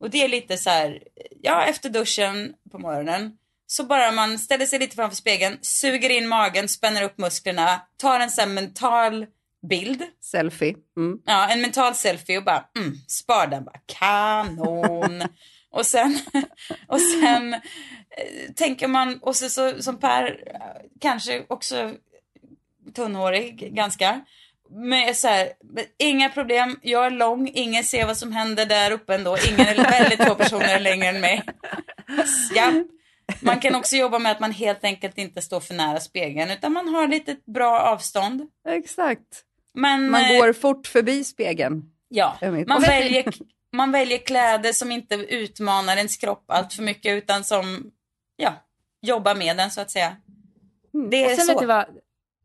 Och 0.00 0.10
det 0.10 0.24
är 0.24 0.28
lite 0.28 0.56
så 0.56 0.70
här, 0.70 1.02
ja 1.42 1.64
efter 1.64 1.90
duschen 1.90 2.52
på 2.72 2.78
morgonen 2.78 3.32
så 3.66 3.84
bara 3.84 4.12
man 4.12 4.38
ställer 4.38 4.66
sig 4.66 4.78
lite 4.78 4.96
framför 4.96 5.16
spegeln, 5.16 5.58
suger 5.60 6.10
in 6.10 6.28
magen, 6.28 6.68
spänner 6.68 7.02
upp 7.02 7.18
musklerna, 7.18 7.80
tar 7.96 8.20
en 8.20 8.30
sån 8.30 8.54
mental 8.54 9.26
bild, 9.68 10.02
Selfie. 10.20 10.74
Mm. 10.96 11.18
ja 11.24 11.48
en 11.48 11.60
mental 11.60 11.94
selfie 11.94 12.38
och 12.38 12.44
bara 12.44 12.64
mm, 12.78 12.94
spar 13.08 13.46
den 13.46 13.64
bara 13.64 13.80
kanon. 13.86 15.22
och 15.70 15.86
sen, 15.86 16.18
och 16.88 17.00
sen 17.00 17.54
eh, 17.54 17.60
tänker 18.56 18.88
man, 18.88 19.18
och 19.18 19.36
så, 19.36 19.48
så 19.48 19.82
som 19.82 20.00
Per, 20.00 20.42
eh, 20.46 20.60
kanske 21.00 21.44
också 21.48 21.92
tunnhårig 22.94 23.74
ganska. 23.74 24.20
Men 24.70 25.14
så 25.14 25.28
här, 25.28 25.52
inga 25.98 26.28
problem, 26.28 26.78
jag 26.82 27.06
är 27.06 27.10
lång, 27.10 27.50
ingen 27.54 27.84
ser 27.84 28.06
vad 28.06 28.16
som 28.16 28.32
händer 28.32 28.66
där 28.66 28.90
uppe 28.90 29.14
ändå. 29.14 29.36
Ingen 29.48 29.66
är 29.66 29.90
väldigt 29.90 30.24
få 30.24 30.34
personer 30.34 30.80
längre 30.80 31.06
än 31.06 31.20
mig. 31.20 31.42
Ja. 32.54 32.72
Man 33.40 33.60
kan 33.60 33.74
också 33.74 33.96
jobba 33.96 34.18
med 34.18 34.32
att 34.32 34.40
man 34.40 34.52
helt 34.52 34.84
enkelt 34.84 35.18
inte 35.18 35.42
står 35.42 35.60
för 35.60 35.74
nära 35.74 36.00
spegeln 36.00 36.50
utan 36.50 36.72
man 36.72 36.88
har 36.88 37.08
lite 37.08 37.36
bra 37.44 37.80
avstånd. 37.80 38.48
Exakt. 38.68 39.42
Men, 39.74 40.10
Man 40.10 40.24
eh, 40.24 40.38
går 40.38 40.52
fort 40.52 40.86
förbi 40.86 41.24
spegeln. 41.24 41.90
Ja, 42.08 42.38
man 42.66 42.82
väljer, 42.86 43.24
man 43.72 43.92
väljer 43.92 44.18
kläder 44.18 44.72
som 44.72 44.92
inte 44.92 45.14
utmanar 45.14 45.96
ens 45.96 46.16
kropp 46.16 46.44
allt 46.46 46.72
för 46.72 46.82
mycket 46.82 47.12
utan 47.12 47.44
som 47.44 47.90
ja, 48.36 48.54
jobbar 49.02 49.34
med 49.34 49.56
den 49.56 49.70
så 49.70 49.80
att 49.80 49.90
säga. 49.90 50.16
Det 51.10 51.24
är 51.24 51.30
Och 51.30 51.36
sen 51.36 51.46
så. 51.46 51.52
vet 51.52 51.60
du 51.60 51.66
vad, 51.66 51.86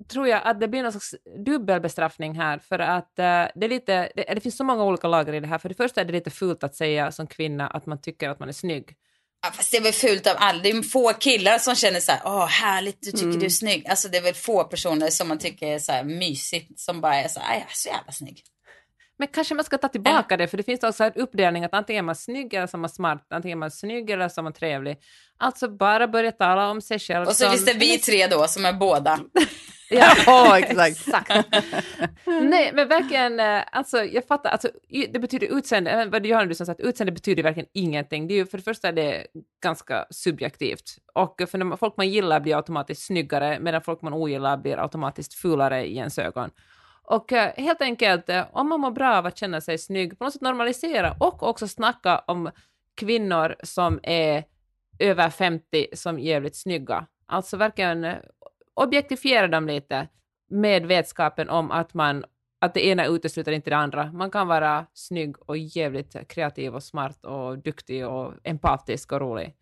tror 0.08 0.28
jag 0.28 0.42
att 0.44 0.60
det 0.60 0.68
blir 0.68 0.84
någon 0.84 0.92
slags 0.92 1.16
dubbelbestraffning 1.46 2.36
här, 2.36 2.58
för 2.58 2.80
att 2.80 3.20
eh, 3.20 3.24
det, 3.56 3.66
är 3.66 3.70
lite, 3.70 4.12
det, 4.16 4.34
det 4.34 4.42
finns 4.42 4.58
så 4.58 4.64
många 4.64 4.84
olika 4.84 5.08
lager 5.08 5.34
i 5.34 5.40
det 5.40 5.48
här. 5.48 5.58
För 5.58 5.70
det 5.70 5.76
första 5.76 6.02
är 6.02 6.06
det 6.06 6.14
lite 6.14 6.30
fult 6.30 6.64
att 6.64 6.76
säga 6.76 7.12
som 7.12 7.28
kvinna 7.28 7.68
att 7.68 7.86
man 7.86 8.02
tycker 8.02 8.30
att 8.30 8.40
man 8.40 8.50
är 8.50 8.54
snygg. 8.54 8.96
Ja, 9.44 9.52
fast 9.52 9.72
det 9.72 9.78
är 9.78 9.82
väl 9.82 9.94
fult 9.94 10.28
av 10.28 10.36
alla. 10.40 10.60
Det 10.64 10.70
är 10.70 10.82
få 10.82 11.14
killar 11.14 11.58
som 11.58 11.76
känner 11.76 12.00
så 12.00 12.12
här, 12.12 12.22
åh 12.26 12.46
härligt, 12.48 12.98
du 13.02 13.12
tycker 13.12 13.26
Mm. 13.26 13.40
du 13.40 13.46
är 13.46 13.50
snygg. 13.50 13.88
Alltså 13.88 14.08
det 14.08 14.18
är 14.18 14.22
väl 14.22 14.34
få 14.34 14.64
personer 14.64 15.10
som 15.10 15.28
man 15.28 15.40
tycker 15.40 15.68
är 15.68 15.80
så 15.80 15.92
här 15.92 16.04
mysigt, 16.04 16.80
som 16.80 17.02
bara 17.02 17.16
är 17.16 17.28
så 17.28 17.40
här, 17.40 17.54
"Aj, 17.54 17.60
jag 17.60 17.70
är 17.72 17.76
så 17.76 17.90
jävla 17.90 18.12
snygg. 18.12 18.44
Men 19.20 19.28
kanske 19.28 19.56
man 19.56 19.66
ska 19.66 19.78
ta 19.78 19.88
tillbaka 19.88 20.38
det, 20.38 20.48
för 20.48 20.58
det 20.58 20.64
finns 20.64 20.84
också 20.84 21.04
en 21.04 21.14
uppdelning 21.14 21.64
att 21.64 21.74
antingen 21.74 22.04
är 22.04 22.06
man 22.06 22.16
snygg 22.16 22.54
eller 22.54 22.68
så 22.68 22.78
är 22.78 22.80
man 22.80 22.90
smart, 22.90 23.28
antingen 23.30 23.58
är 23.58 23.60
man 23.60 23.72
snygg 23.72 24.10
eller 24.10 24.30
så 24.30 24.42
är 24.42 24.44
man 24.44 24.54
trevlig. 24.54 24.98
Alltså 25.38 25.68
bara 25.68 26.08
börja 26.08 26.32
tala 26.32 26.70
om 26.70 26.82
sig 26.82 27.00
själv 27.00 27.28
Och 27.28 27.36
så 27.36 27.44
som... 27.44 27.52
finns 27.52 27.66
det 27.66 27.74
vi 27.74 27.98
tre 27.98 28.28
då 28.28 28.48
som 28.48 28.66
är 28.66 28.74
båda. 28.74 29.20
Ja, 29.92 30.58
exakt. 30.60 31.08
exakt. 31.08 31.32
Nej, 32.26 32.72
men 32.74 32.88
verkligen, 32.88 33.40
eh, 33.40 33.64
alltså 33.72 34.04
jag 34.04 34.28
fattar, 34.28 34.50
alltså, 34.50 34.70
det 35.10 35.20
betyder 35.20 35.58
utseende, 35.58 36.08
vad 36.12 36.26
Johanna 36.26 36.46
du 36.46 36.56
som 36.56 36.66
sagt, 36.66 36.80
utseende 36.80 37.12
betyder 37.12 37.44
verkligen 37.44 37.70
ingenting. 37.74 38.28
Det 38.28 38.34
är 38.34 38.36
ju, 38.36 38.46
för 38.46 38.58
det 38.58 38.64
första 38.64 38.88
är 38.88 38.94
det 38.94 39.28
ganska 39.64 40.06
subjektivt, 40.10 40.98
och 41.14 41.42
för 41.52 41.58
när 41.58 41.76
folk 41.76 41.98
man 41.98 42.10
gillar 42.10 42.40
blir 42.40 42.56
automatiskt 42.56 43.06
snyggare, 43.06 43.60
medan 43.60 43.82
folk 43.82 44.02
man 44.02 44.14
ogillar 44.14 44.58
blir 44.58 44.78
automatiskt 44.82 45.34
fulare 45.34 45.86
i 45.86 45.98
ens 45.98 46.20
ögon. 46.20 46.50
Och 47.04 47.34
eh, 47.34 47.54
helt 47.58 47.82
enkelt, 47.82 48.30
eh, 48.30 48.46
om 48.52 48.70
man 48.70 48.80
mår 48.80 48.92
bra 48.92 49.18
av 49.18 49.26
att 49.26 49.38
känna 49.38 49.62
sig 49.62 49.78
snygg, 49.78 50.18
på 50.18 50.24
något 50.24 50.34
sätt 50.34 50.42
normalisera 50.42 51.16
och 51.20 51.44
också 51.44 51.68
snacka 51.68 52.20
om 52.28 52.52
kvinnor 52.98 53.56
som 53.64 54.00
är 54.04 54.44
över 55.00 55.30
50 55.30 55.88
som 55.94 56.20
jävligt 56.20 56.56
snygga. 56.56 57.06
Alltså 57.28 57.58
verkligen 57.58 58.16
objektifiera 58.84 59.48
dem 59.48 59.68
lite 59.68 60.08
med 60.50 60.86
vetskapen 60.86 61.50
om 61.50 61.72
att 61.72 61.94
man 61.94 62.26
att 62.62 62.74
det 62.74 62.86
ena 62.86 63.06
utesluter 63.06 63.52
inte 63.52 63.70
det 63.70 63.78
andra. 63.78 64.12
Man 64.12 64.32
kan 64.32 64.48
vara 64.48 64.86
snygg 64.94 65.50
och 65.50 65.58
jävligt 65.58 66.28
kreativ 66.28 66.76
och 66.76 66.84
smart 66.84 67.26
och 67.26 67.58
duktig 67.58 68.08
och 68.08 68.34
empatisk 68.44 69.12
och 69.12 69.20
rolig. 69.20 69.56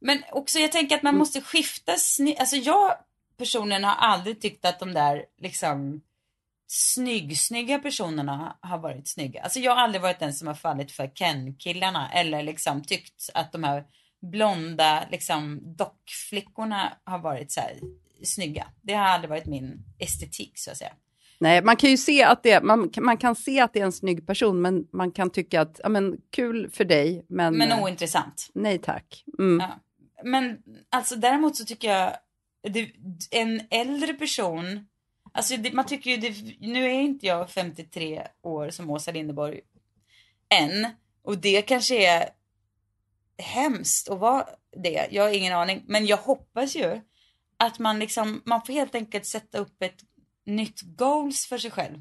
Men 0.00 0.22
också 0.32 0.58
jag 0.58 0.72
tänker 0.72 0.96
att 0.96 1.02
man 1.02 1.16
måste 1.16 1.40
skifta 1.40 1.92
sny- 1.92 2.36
Alltså 2.38 2.56
jag 2.56 2.92
personligen 3.38 3.84
har 3.84 3.94
aldrig 3.94 4.40
tyckt 4.40 4.64
att 4.64 4.80
de 4.80 4.92
där 4.92 5.24
liksom 5.38 6.00
snygg-snygga 6.66 7.78
personerna 7.78 8.56
har 8.60 8.78
varit 8.78 9.08
snygga. 9.08 9.42
Alltså 9.42 9.58
jag 9.58 9.72
har 9.72 9.82
aldrig 9.82 10.02
varit 10.02 10.18
den 10.18 10.34
som 10.34 10.48
har 10.48 10.54
fallit 10.54 10.92
för 10.92 11.06
Ken-killarna 11.14 12.10
eller 12.12 12.42
liksom 12.42 12.84
tyckt 12.84 13.30
att 13.34 13.52
de 13.52 13.64
här 13.64 13.84
blonda 14.22 15.04
liksom 15.10 15.60
dockflickorna 15.76 16.92
har 17.04 17.18
varit 17.18 17.52
så 17.52 17.60
här 17.60 17.80
snygga. 18.24 18.66
Det 18.82 18.92
har 18.94 19.04
aldrig 19.04 19.30
varit 19.30 19.46
min 19.46 19.84
estetik 19.98 20.58
så 20.58 20.70
att 20.70 20.76
säga. 20.76 20.92
Nej, 21.38 21.62
man 21.62 21.76
kan 21.76 21.90
ju 21.90 21.96
se 21.96 22.22
att 22.22 22.42
det, 22.42 22.62
man, 22.62 22.90
man 23.00 23.16
kan 23.16 23.34
se 23.34 23.60
att 23.60 23.72
det 23.72 23.80
är 23.80 23.84
en 23.84 23.92
snygg 23.92 24.26
person, 24.26 24.60
men 24.62 24.86
man 24.92 25.12
kan 25.12 25.30
tycka 25.30 25.60
att, 25.60 25.80
ja 25.82 25.88
men 25.88 26.16
kul 26.30 26.70
för 26.70 26.84
dig, 26.84 27.26
men, 27.28 27.56
Men 27.56 27.72
eh, 27.72 27.82
ointressant. 27.82 28.50
nej 28.54 28.78
tack. 28.78 29.24
Mm. 29.38 29.60
Ja. 29.60 29.80
Men 30.24 30.58
alltså 30.90 31.16
däremot 31.16 31.56
så 31.56 31.64
tycker 31.64 31.88
jag 31.88 32.12
det, 32.72 32.90
en 33.30 33.60
äldre 33.70 34.14
person, 34.14 34.86
alltså 35.32 35.56
det, 35.56 35.72
man 35.72 35.86
tycker 35.86 36.10
ju 36.10 36.16
det, 36.16 36.34
nu 36.60 36.84
är 36.84 37.00
inte 37.00 37.26
jag 37.26 37.50
53 37.50 38.22
år 38.42 38.70
som 38.70 38.90
Åsa 38.90 39.12
Linderborg 39.12 39.60
än 40.48 40.86
och 41.22 41.38
det 41.38 41.62
kanske 41.62 42.06
är 42.06 42.28
hemskt 43.38 44.08
att 44.08 44.18
vara 44.18 44.46
det, 44.76 45.08
jag 45.10 45.22
har 45.22 45.30
ingen 45.30 45.52
aning, 45.52 45.84
men 45.86 46.06
jag 46.06 46.16
hoppas 46.16 46.76
ju 46.76 47.00
att 47.64 47.78
man 47.78 47.98
liksom, 47.98 48.42
man 48.44 48.62
får 48.66 48.72
helt 48.72 48.94
enkelt 48.94 49.26
sätta 49.26 49.58
upp 49.58 49.82
ett 49.82 49.98
nytt 50.46 50.80
goals 50.82 51.46
för 51.46 51.58
sig 51.58 51.70
själv. 51.70 51.98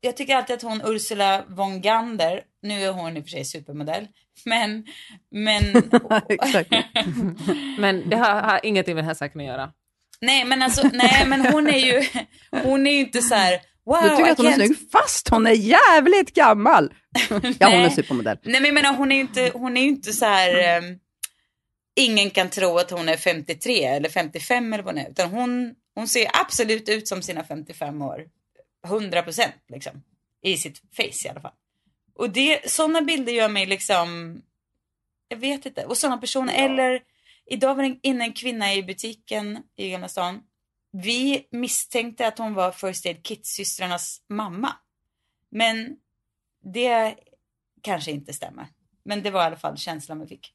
Jag 0.00 0.16
tycker 0.16 0.36
alltid 0.36 0.56
att 0.56 0.62
hon 0.62 0.82
Ursula 0.84 1.44
von 1.48 1.80
Gander, 1.80 2.42
nu 2.62 2.84
är 2.84 2.92
hon 2.92 3.16
i 3.16 3.20
och 3.20 3.24
för 3.24 3.30
sig 3.30 3.44
supermodell, 3.44 4.08
men, 4.44 4.86
men. 5.30 5.62
Men 7.78 8.08
det 8.08 8.16
har, 8.16 8.40
har 8.40 8.60
ingenting 8.62 8.94
med 8.94 9.04
den 9.04 9.08
här 9.08 9.14
saken 9.14 9.40
att 9.40 9.46
göra. 9.46 9.72
Nej 10.20 10.44
men 10.44 10.62
alltså, 10.62 10.90
nej 10.92 11.26
men 11.26 11.46
hon 11.46 11.68
är 11.68 11.78
ju, 11.78 12.02
hon 12.62 12.86
är 12.86 12.92
ju 12.92 13.00
inte 13.00 13.22
så 13.22 13.34
här, 13.34 13.60
wow, 13.86 14.02
Du 14.02 14.16
tycker 14.16 14.30
att 14.30 14.38
hon 14.38 14.46
är 14.46 14.52
snygg, 14.52 14.90
fast 14.92 15.28
hon 15.28 15.46
är 15.46 15.50
jävligt 15.50 16.34
gammal. 16.34 16.94
ja, 17.58 17.68
hon 17.68 17.80
är 17.80 17.90
supermodell. 17.90 18.38
Nej 18.42 18.60
men 18.60 18.64
jag 18.64 18.74
menar 18.74 18.94
hon 18.94 19.12
är 19.12 19.16
ju 19.16 19.20
inte, 19.20 19.50
hon 19.54 19.76
är 19.76 19.80
ju 19.80 19.88
inte 19.88 20.12
så 20.12 20.24
här, 20.24 20.78
ehm, 20.78 20.98
ingen 21.94 22.30
kan 22.30 22.50
tro 22.50 22.78
att 22.78 22.90
hon 22.90 23.08
är 23.08 23.16
53 23.16 23.84
eller 23.84 24.08
55 24.08 24.72
eller 24.72 24.84
vad 24.84 24.98
är, 24.98 25.10
utan 25.10 25.30
hon, 25.30 25.74
hon 25.94 26.08
ser 26.08 26.30
absolut 26.32 26.88
ut 26.88 27.08
som 27.08 27.22
sina 27.22 27.44
55 27.44 28.02
år. 28.02 28.28
100 28.84 29.22
procent 29.22 29.54
liksom. 29.68 30.02
I 30.42 30.56
sitt 30.56 30.82
face 30.96 31.26
i 31.26 31.28
alla 31.28 31.40
fall. 31.40 31.52
Och 32.14 32.30
det, 32.30 32.70
sådana 32.70 33.02
bilder 33.02 33.32
gör 33.32 33.48
mig 33.48 33.66
liksom, 33.66 34.40
jag 35.28 35.36
vet 35.36 35.66
inte, 35.66 35.86
och 35.86 35.96
sådana 35.96 36.18
personer, 36.18 36.54
eller 36.54 37.02
idag 37.46 37.74
var 37.74 37.82
det 37.82 37.98
inne 38.02 38.24
en 38.24 38.32
kvinna 38.32 38.74
i 38.74 38.82
butiken 38.82 39.62
i 39.76 39.90
Gamla 39.90 40.08
stan. 40.08 40.42
Vi 40.92 41.48
misstänkte 41.50 42.26
att 42.26 42.38
hon 42.38 42.54
var 42.54 42.72
First 42.72 43.06
Aid 43.06 43.22
Kit-systrarnas 43.22 44.22
mamma. 44.28 44.76
Men 45.50 45.96
det 46.64 47.14
kanske 47.82 48.10
inte 48.10 48.32
stämmer. 48.32 48.66
Men 49.04 49.22
det 49.22 49.30
var 49.30 49.42
i 49.42 49.46
alla 49.46 49.56
fall 49.56 49.76
känslan 49.76 50.20
vi 50.20 50.26
fick. 50.26 50.54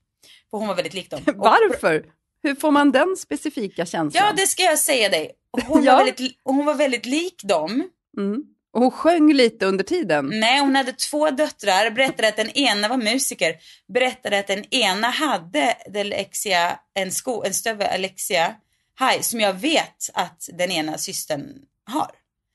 För 0.52 0.58
hon 0.58 0.68
var 0.68 0.76
väldigt 0.76 0.94
lik 0.94 1.10
dem. 1.10 1.22
Varför? 1.36 2.06
Hur 2.44 2.56
får 2.56 2.72
man 2.72 2.92
den 2.92 3.16
specifika 3.18 3.86
känslan? 3.86 4.24
Ja, 4.28 4.34
det 4.34 4.48
ska 4.48 4.64
jag 4.64 4.80
säga 4.80 5.10
dig. 5.10 5.32
Hon, 5.68 5.84
Ja. 5.84 5.94
var, 5.98 6.06
väldigt, 6.06 6.40
hon 6.44 6.66
var 6.66 6.74
väldigt 6.76 7.06
lik 7.06 7.42
dem. 7.44 7.90
mm. 8.18 8.44
Och 8.74 8.82
hon 8.84 8.92
sjöng 8.92 9.34
lite 9.34 9.66
under 9.66 9.84
tiden. 9.84 10.30
Nej, 10.34 10.60
hon 10.60 10.76
hade 10.76 10.92
två 10.94 11.30
döttrar. 11.30 11.90
Berättade 11.92 12.28
att 12.28 12.36
den 12.36 12.50
ena 12.50 12.88
var 12.88 12.98
musiker. 12.98 13.56
Berättade 13.94 14.40
att 14.40 14.48
den 14.48 14.66
ena 14.74 15.08
hade 15.10 15.76
Alexia, 15.96 16.80
en, 16.94 17.12
sko, 17.12 17.44
en 17.44 17.54
stövre 17.54 17.88
Alexia 17.94 18.56
High 19.00 19.22
som 19.22 19.40
jag 19.40 19.54
vet 19.54 20.10
att 20.14 20.50
den 20.54 20.72
ena 20.72 20.98
systern 20.98 21.48
har. 21.86 22.12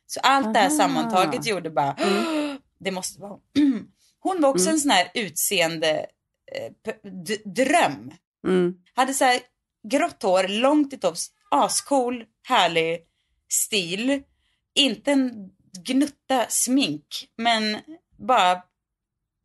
Så 0.07 0.21
allt 0.23 0.55
det 0.55 0.61
här 0.61 0.67
Aha. 0.69 0.77
sammantaget 0.79 1.47
gjorde 1.47 1.71
bara, 1.71 1.97
det 2.81 2.91
måste 2.91 3.21
vara 3.21 3.31
hon. 3.31 3.41
Hon 4.21 4.43
var 4.43 4.49
också 4.49 4.63
Mm. 4.65 4.75
en 4.75 4.81
sån 4.81 4.91
här 4.91 5.11
utseende 5.15 6.07
dröm. 7.45 8.13
Mm. 8.47 8.75
Hade 8.95 9.15
så 9.15 9.25
här 9.25 9.41
grått 9.89 10.23
hår, 10.23 10.49
långt 10.49 10.93
i 10.93 10.99
tofs, 10.99 11.31
ascool, 11.51 12.25
härlig 12.43 13.01
stil. 13.49 14.23
Inte 14.75 15.13
en 15.13 15.51
gnutta 15.85 16.47
smink, 16.49 17.29
men 17.37 17.79
bara, 18.19 18.63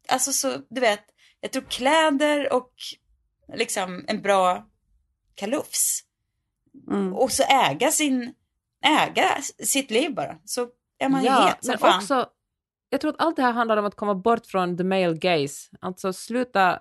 alltså 0.07 0.33
så, 0.33 0.57
du 0.69 0.81
vet, 0.81 1.03
jag 1.41 1.51
tror 1.51 1.63
kläder 1.63 2.53
och 2.53 2.73
liksom 3.53 4.05
en 4.07 4.21
bra 4.21 4.67
kalufs. 5.35 6.03
Mm. 6.87 7.13
Och 7.13 7.31
så 7.31 7.43
äga 7.43 7.91
sin, 7.91 8.33
äga 8.85 9.37
sitt 9.63 9.91
liv 9.91 10.15
bara. 10.15 10.37
Så 10.45 10.67
är 10.99 11.09
man 11.09 11.23
ja, 11.23 11.47
het 11.47 11.67
men 11.67 11.77
fan. 11.77 11.97
också, 11.97 12.29
jag 12.89 13.01
tror 13.01 13.11
att 13.11 13.21
allt 13.21 13.35
det 13.35 13.41
här 13.41 13.51
handlar 13.51 13.77
om 13.77 13.85
att 13.85 13.95
komma 13.95 14.15
bort 14.15 14.45
från 14.45 14.77
the 14.77 14.83
male 14.83 15.17
gaze. 15.17 15.69
Alltså 15.81 16.13
sluta 16.13 16.79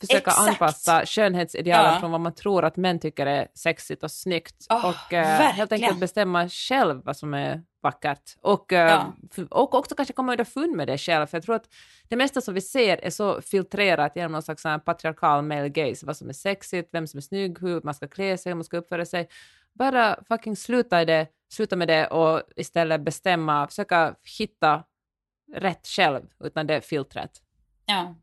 försöka 0.00 0.18
Exakt. 0.30 0.48
anpassa 0.48 1.06
skönhetsidealen 1.06 1.94
Ja. 1.94 2.00
från 2.00 2.10
vad 2.10 2.20
man 2.20 2.34
tror 2.34 2.64
att 2.64 2.76
män 2.76 2.98
tycker 2.98 3.26
är 3.26 3.48
sexigt 3.54 4.02
och 4.02 4.10
snyggt. 4.10 4.66
Åh, 4.70 4.86
och 4.88 5.12
eh, 5.12 5.26
helt 5.52 5.72
enkelt 5.72 6.00
bestämma 6.00 6.48
själv 6.48 7.02
vad 7.04 7.16
som 7.16 7.34
är 7.34 7.62
vackert. 7.82 8.36
Och, 8.40 8.72
eh, 8.72 8.88
Ja. 9.36 9.44
och 9.50 9.74
också 9.74 9.94
kanske 9.94 10.14
komma 10.14 10.32
underfund 10.32 10.76
med 10.76 10.88
det 10.88 10.98
själv. 10.98 11.26
För 11.26 11.36
jag 11.36 11.44
tror 11.44 11.56
att 11.56 11.68
det 12.08 12.16
mesta 12.16 12.40
som 12.40 12.54
vi 12.54 12.60
ser 12.60 12.96
är 13.04 13.10
så 13.10 13.40
filtrerat 13.40 14.16
genom 14.16 14.32
någon 14.32 14.42
slags 14.42 14.64
här 14.64 14.78
patriarkal 14.78 15.42
male 15.44 15.68
gaze. 15.68 16.06
Vad 16.06 16.16
som 16.16 16.28
är 16.28 16.32
sexigt, 16.32 16.88
vem 16.92 17.06
som 17.06 17.18
är 17.18 17.22
snygg, 17.22 17.58
hur 17.60 17.80
man 17.84 17.94
ska 17.94 18.08
klä 18.08 18.38
sig, 18.38 18.50
hur 18.50 18.54
man 18.54 18.64
ska 18.64 18.76
uppföra 18.76 19.04
sig. 19.04 19.28
Bara 19.72 20.16
fucking 20.28 20.56
sluta, 20.56 21.02
i 21.02 21.04
det, 21.04 21.26
sluta 21.52 21.76
med 21.76 21.88
det 21.88 22.06
och 22.06 22.42
istället 22.56 23.00
bestämma, 23.00 23.66
försöka 23.66 24.14
hitta 24.38 24.82
rätt 25.54 25.86
själv 25.86 26.22
utan 26.44 26.66
det 26.66 26.80
filtret. 26.80 27.30
Ja. 27.86 28.14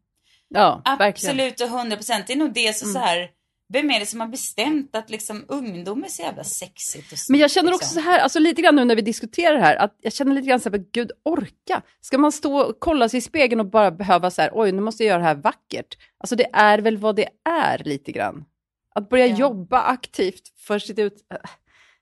Ja, 0.54 0.82
verkligen. 1.00 1.36
Absolut 1.36 1.62
och 1.62 1.68
hundra 1.80 1.96
procent. 1.98 2.28
Det 2.28 2.34
är 2.34 2.38
nog 2.38 2.54
det 2.54 2.76
så, 2.76 2.86
Mm. 2.86 2.94
så 2.94 3.00
här. 3.00 3.30
Vem 3.74 3.92
är 3.92 4.00
det 4.00 4.06
som 4.06 4.20
har 4.20 4.28
bestämt 4.28 4.96
att 4.96 5.10
liksom 5.10 5.46
ungdom 5.48 6.04
är 6.04 6.08
så 6.08 6.22
jävla 6.22 6.44
sexigt 6.44 7.12
och 7.12 7.18
Men 7.30 7.40
jag 7.40 7.52
känner 7.52 7.74
också 7.74 7.84
liksom? 7.86 8.04
så 8.04 8.10
här, 8.10 8.20
alltså 8.20 8.40
lite 8.40 8.62
grann 8.62 8.76
nu 8.76 8.86
när 8.86 8.96
vi 8.96 9.02
diskuterar 9.02 9.54
det 9.58 9.64
här, 9.64 9.76
att 9.76 9.96
jag 10.02 10.14
känner 10.14 10.34
lite 10.36 10.48
grann 10.48 10.60
så 10.60 10.70
här, 10.70 10.84
gud 10.92 11.12
orka. 11.26 11.82
Ska 12.02 12.18
man 12.18 12.32
stå 12.32 12.58
och 12.62 12.76
kolla 12.80 13.10
sig 13.10 13.18
i 13.18 13.22
spegeln 13.22 13.60
och 13.60 13.66
bara 13.70 13.92
behöva 13.92 14.32
så 14.32 14.42
här, 14.42 14.52
oj 14.54 14.72
nu 14.72 14.82
måste 14.82 15.04
jag 15.04 15.10
göra 15.10 15.20
det 15.20 15.26
här 15.28 15.36
vackert. 15.36 15.98
Alltså 16.20 16.36
det 16.36 16.50
är 16.54 16.80
väl 16.80 16.98
vad 16.98 17.16
det 17.16 17.28
är 17.50 17.82
lite 17.86 18.12
grann. 18.12 18.46
Att 18.96 19.10
börja 19.10 19.26
Ja. 19.28 19.38
jobba 19.38 19.82
aktivt 19.82 20.42
för 20.58 20.80
sitt 20.80 21.00
ut... 21.00 21.14
äh, 21.34 21.38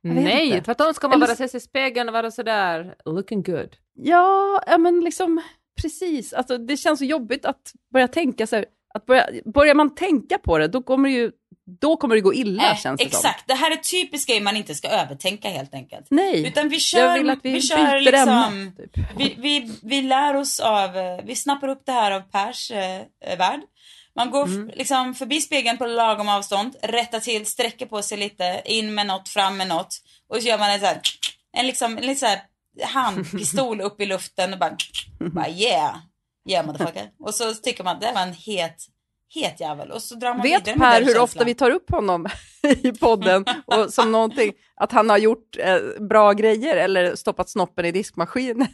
Nej, 0.01 0.45
inte. 0.47 0.61
tvärtom 0.61 0.93
ska 0.93 1.07
man 1.07 1.15
Eller 1.15 1.27
bara 1.27 1.35
se 1.35 1.47
sig 1.47 1.57
i 1.57 1.61
spegeln 1.61 2.09
och 2.09 2.13
vara 2.13 2.31
sådär 2.31 2.95
looking 3.05 3.43
good. 3.43 3.75
Ja, 3.93 4.63
ja 4.67 4.77
men 4.77 4.99
liksom 5.01 5.41
precis. 5.81 6.33
Alltså 6.33 6.57
det 6.57 6.77
känns 6.77 6.99
så 6.99 7.05
jobbigt 7.05 7.45
att 7.45 7.73
börja 7.93 8.07
tänka 8.07 8.47
så 8.47 8.55
här, 8.55 8.65
att 8.93 9.05
börja, 9.05 9.29
börjar 9.45 9.75
man 9.75 9.95
tänka 9.95 10.37
på 10.37 10.57
det, 10.57 10.67
då 10.67 10.81
kommer 10.81 11.09
det 11.09 11.15
ju, 11.15 11.31
då 11.81 11.97
kommer 11.97 12.15
det 12.15 12.21
gå 12.21 12.33
illa 12.33 12.71
Eh, 12.71 12.77
känns 12.77 13.01
det 13.01 13.09
som. 13.09 13.17
Exakt, 13.19 13.47
det 13.47 13.53
här 13.53 13.71
är 13.71 13.75
typiskt 13.75 14.29
grej 14.29 14.41
man 14.41 14.57
inte 14.57 14.75
ska 14.75 14.87
övertänka 14.87 15.49
helt 15.49 15.73
enkelt. 15.73 16.05
Nej, 16.09 16.47
Utan 16.47 16.69
vi 16.69 16.75
jag 16.75 16.81
kör, 16.81 17.17
vill 17.17 17.29
att 17.29 17.39
vi, 17.43 17.51
vi 17.51 17.61
kör 17.61 17.99
liksom, 18.01 18.29
ämne. 18.29 18.71
Typ. 18.71 19.05
vi, 19.17 19.35
vi, 19.37 19.71
vi 19.83 20.01
lär 20.01 20.35
oss 20.35 20.59
av, 20.59 20.97
eh, 20.97 21.19
vi 21.25 21.35
snappar 21.35 21.67
upp 21.67 21.81
det 21.85 21.91
här 21.91 22.11
av 22.11 22.21
Pers 22.21 22.71
eh, 22.71 23.01
värld. 23.37 23.61
Man 24.15 24.31
går 24.31 24.43
Mm. 24.45 24.71
liksom 24.75 25.15
förbi 25.15 25.41
spegeln 25.41 25.77
på 25.77 25.85
lagom 25.85 26.29
avstånd, 26.29 26.75
rättar 26.81 27.19
till, 27.19 27.45
sträcker 27.45 27.85
på 27.85 28.01
sig 28.01 28.17
lite, 28.17 28.61
in 28.65 28.93
med 28.95 29.07
något, 29.07 29.29
fram 29.29 29.57
med 29.57 29.67
något. 29.67 29.95
Och 30.29 30.35
så 30.35 30.47
gör 30.47 30.57
man 30.57 30.69
en 30.71 30.79
så 30.79 30.85
här, 30.85 31.01
en 31.57 31.67
liksom, 31.67 31.97
en 31.97 32.05
lite 32.05 32.19
så 32.19 32.25
här 32.25 32.39
handpistol 32.83 33.81
upp 33.87 34.01
i 34.01 34.05
luften 34.05 34.53
och 34.53 34.59
bara, 34.59 34.77
bara 35.31 35.49
yeah, 35.49 35.95
yeah 36.49 36.65
motherfucker. 36.65 37.09
Och 37.19 37.35
så 37.35 37.53
tycker 37.53 37.83
man 37.83 37.99
det 37.99 38.11
var 38.11 38.21
en 38.21 38.33
het, 38.33 38.85
het 39.33 39.59
jävel. 39.59 39.91
Och 39.91 40.01
så 40.01 40.15
drar 40.15 40.33
man 40.33 40.41
Vet 40.41 40.63
Per 40.63 40.99
hur 40.99 41.05
känslan. 41.05 41.23
ofta 41.23 41.43
vi 41.43 41.55
tar 41.55 41.71
upp 41.71 41.91
honom 41.91 42.27
i 42.83 42.91
podden 42.91 43.45
och 43.65 43.93
som 43.93 44.11
någonting, 44.11 44.53
att 44.75 44.91
han 44.91 45.09
har 45.09 45.17
gjort 45.17 45.57
eh, 45.59 45.79
bra 46.09 46.33
grejer 46.33 46.77
eller 46.77 47.15
stoppat 47.15 47.49
snoppen 47.49 47.85
i 47.85 47.91
diskmaskinen? 47.91 48.67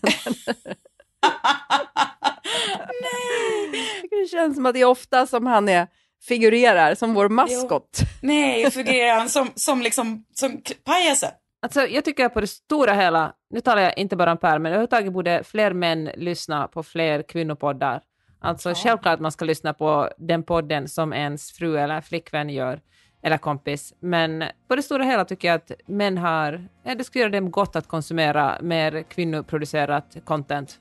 Tycker 4.01 4.23
Det 4.23 4.27
känns 4.27 4.55
som 4.55 4.65
att 4.65 4.73
det 4.73 4.81
är 4.81 4.85
ofta 4.85 5.27
som 5.27 5.45
han 5.45 5.69
är, 5.69 5.87
figurerar 6.27 6.95
som 6.95 7.13
vår 7.13 7.29
maskot. 7.29 7.99
Nej, 8.21 8.71
fungerar 8.71 9.15
han 9.19 9.29
som, 9.29 9.51
som 9.55 9.81
liksom, 9.81 10.25
som 10.33 10.61
pajasen? 10.83 11.31
Alltså, 11.65 11.81
jag 11.81 12.05
tycker 12.05 12.29
på 12.29 12.41
det 12.41 12.47
stora 12.47 12.93
hela, 12.93 13.33
nu 13.49 13.61
talar 13.61 13.81
jag 13.81 13.97
inte 13.97 14.15
bara 14.15 14.31
om 14.31 14.37
Per, 14.37 14.59
men 14.59 14.71
överhuvudtaget 14.71 15.13
borde 15.13 15.43
fler 15.43 15.73
män 15.73 16.09
lyssna 16.15 16.67
på 16.67 16.83
fler 16.83 17.21
kvinnopoddar. 17.21 18.01
Alltså 18.39 18.69
Ja. 18.69 18.75
självklart 18.75 19.19
man 19.19 19.31
ska 19.31 19.45
lyssna 19.45 19.73
på 19.73 20.09
den 20.17 20.43
podden 20.43 20.87
som 20.87 21.13
ens 21.13 21.51
fru 21.51 21.77
eller 21.77 22.01
flickvän 22.01 22.49
gör. 22.49 22.81
eller 23.23 23.37
kompis. 23.37 23.93
Men 23.99 24.43
på 24.67 24.75
det 24.75 24.81
stora 24.83 25.03
hela 25.03 25.25
tycker 25.25 25.47
jag 25.47 25.55
att 25.55 25.71
män 25.85 26.17
har, 26.17 26.67
det 26.97 27.03
skulle 27.03 27.21
göra 27.21 27.31
dem 27.31 27.51
gott 27.51 27.75
att 27.75 27.87
konsumera 27.87 28.57
mer 28.61 29.03
kvinnoproducerat 29.03 30.17
content. 30.25 30.79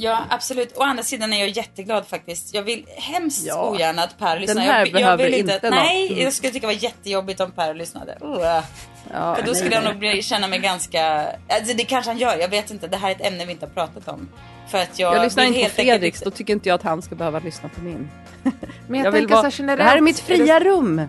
Ja, 0.00 0.18
absolut. 0.28 0.76
Å 0.76 0.82
andra 0.82 1.02
sidan 1.02 1.32
är 1.32 1.38
jag 1.40 1.48
jätteglad 1.48 2.06
faktiskt. 2.06 2.54
Jag 2.54 2.62
vill 2.62 2.86
hemskt 2.96 3.46
Ja. 3.46 3.70
ogärna 3.70 4.02
att 4.02 4.18
Per 4.18 4.38
lyssnar. 4.40 4.62
här 4.62 4.78
jag, 4.78 4.86
jag 4.86 4.92
behöver 4.94 5.24
vill 5.24 5.34
inte 5.34 5.52
något. 5.62 5.70
Nej, 5.70 6.06
Mm. 6.12 6.22
jag 6.24 6.32
skulle 6.32 6.52
tycka 6.52 6.66
det 6.66 6.74
var 6.74 6.82
jättejobbigt 6.82 7.40
om 7.40 7.50
Per 7.50 7.74
lyssnade. 7.74 8.18
Ja, 8.20 9.34
För 9.34 9.42
då 9.42 9.46
nej, 9.52 9.54
skulle 9.54 9.74
jag 9.74 9.84
nej. 9.84 9.92
nog 9.92 9.98
bli, 9.98 10.22
känna 10.22 10.48
mig 10.48 10.58
ganska... 10.58 11.26
Alltså 11.48 11.74
det 11.76 11.84
kanske 11.84 12.10
han 12.10 12.18
gör, 12.18 12.36
jag 12.38 12.48
vet 12.48 12.70
inte. 12.70 12.86
Det 12.86 12.96
här 12.96 13.10
är 13.10 13.14
ett 13.14 13.26
ämne 13.26 13.44
vi 13.44 13.52
inte 13.52 13.66
har 13.66 13.70
pratat 13.70 14.08
om. 14.08 14.28
För 14.68 14.78
att 14.78 14.98
jag, 14.98 15.16
Jag 15.16 15.24
lyssnar 15.24 15.44
inte 15.44 15.60
på 15.64 15.68
Fredriks, 15.70 16.20
då 16.20 16.30
tycker 16.30 16.52
inte 16.52 16.68
jag 16.68 16.74
att 16.74 16.82
han 16.82 17.02
ska 17.02 17.14
behöva 17.14 17.38
lyssna 17.38 17.68
på 17.68 17.80
min. 17.80 18.10
Men 18.42 18.98
jag, 18.98 19.06
Jag 19.06 19.12
vill 19.12 19.20
tänker 19.22 19.34
vara, 19.34 19.50
så 19.50 19.56
generellt... 19.62 19.78
det 19.78 19.84
här 19.84 19.96
är 19.96 20.00
mitt 20.00 20.18
fria 20.20 20.60
rum. 20.60 21.02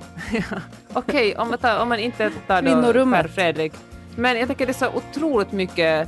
Okej, 0.93 1.35
om, 1.37 1.49
man 1.49 1.57
tar- 1.59 1.79
om 1.79 1.89
man 1.89 1.99
inte 1.99 2.31
tar 2.47 2.61
då. 2.93 3.05
Per 3.11 3.27
Fredrik. 3.27 3.73
Men 4.15 4.37
jag 4.39 4.47
tänker 4.47 4.65
det 4.65 4.71
är 4.71 4.73
så 4.73 4.87
otroligt 4.89 5.51
mycket 5.51 6.07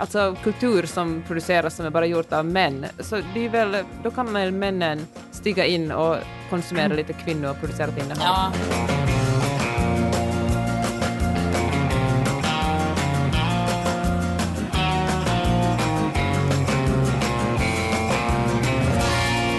alltså, 0.00 0.36
kultur 0.42 0.86
som 0.86 1.22
produceras 1.26 1.76
som 1.76 1.86
är 1.86 1.90
bara 1.90 2.06
gjort 2.06 2.32
av 2.32 2.44
män. 2.44 2.86
Så 2.98 3.20
det 3.34 3.44
är 3.44 3.48
väl, 3.48 3.76
då 4.02 4.10
kan 4.10 4.32
väl 4.32 4.52
männen 4.52 5.06
stiga 5.30 5.66
in 5.66 5.92
och 5.92 6.16
konsumera 6.50 6.94
lite 6.94 7.12
kvinnoproducerat 7.12 7.98
innehåll. 7.98 8.18
Ja. 8.20 8.52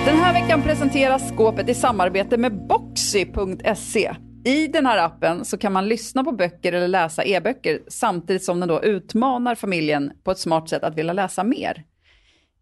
Den 0.06 0.20
här 0.20 0.34
veckan 0.34 0.62
presenteras 0.62 1.30
skåpet 1.30 1.70
i 1.70 1.74
samarbete 1.74 2.38
med 2.38 2.68
Boxy.se. 2.68 4.16
I 4.44 4.68
den 4.68 4.86
här 4.86 4.98
appen 4.98 5.46
så 5.46 5.58
kan 5.58 5.74
man 5.74 5.88
lyssna 5.88 6.24
på 6.24 6.32
böcker 6.32 6.74
eller 6.74 6.88
läsa 6.88 7.24
e-böcker 7.24 7.80
samtidigt 7.88 8.44
som 8.44 8.60
den 8.60 8.70
då 8.70 8.84
utmanar 8.84 9.56
familjen 9.56 10.12
på 10.24 10.32
ett 10.32 10.40
smart 10.40 10.70
sätt 10.70 10.84
att 10.84 10.96
vilja 10.96 11.14
läsa 11.14 11.44
mer. 11.44 11.84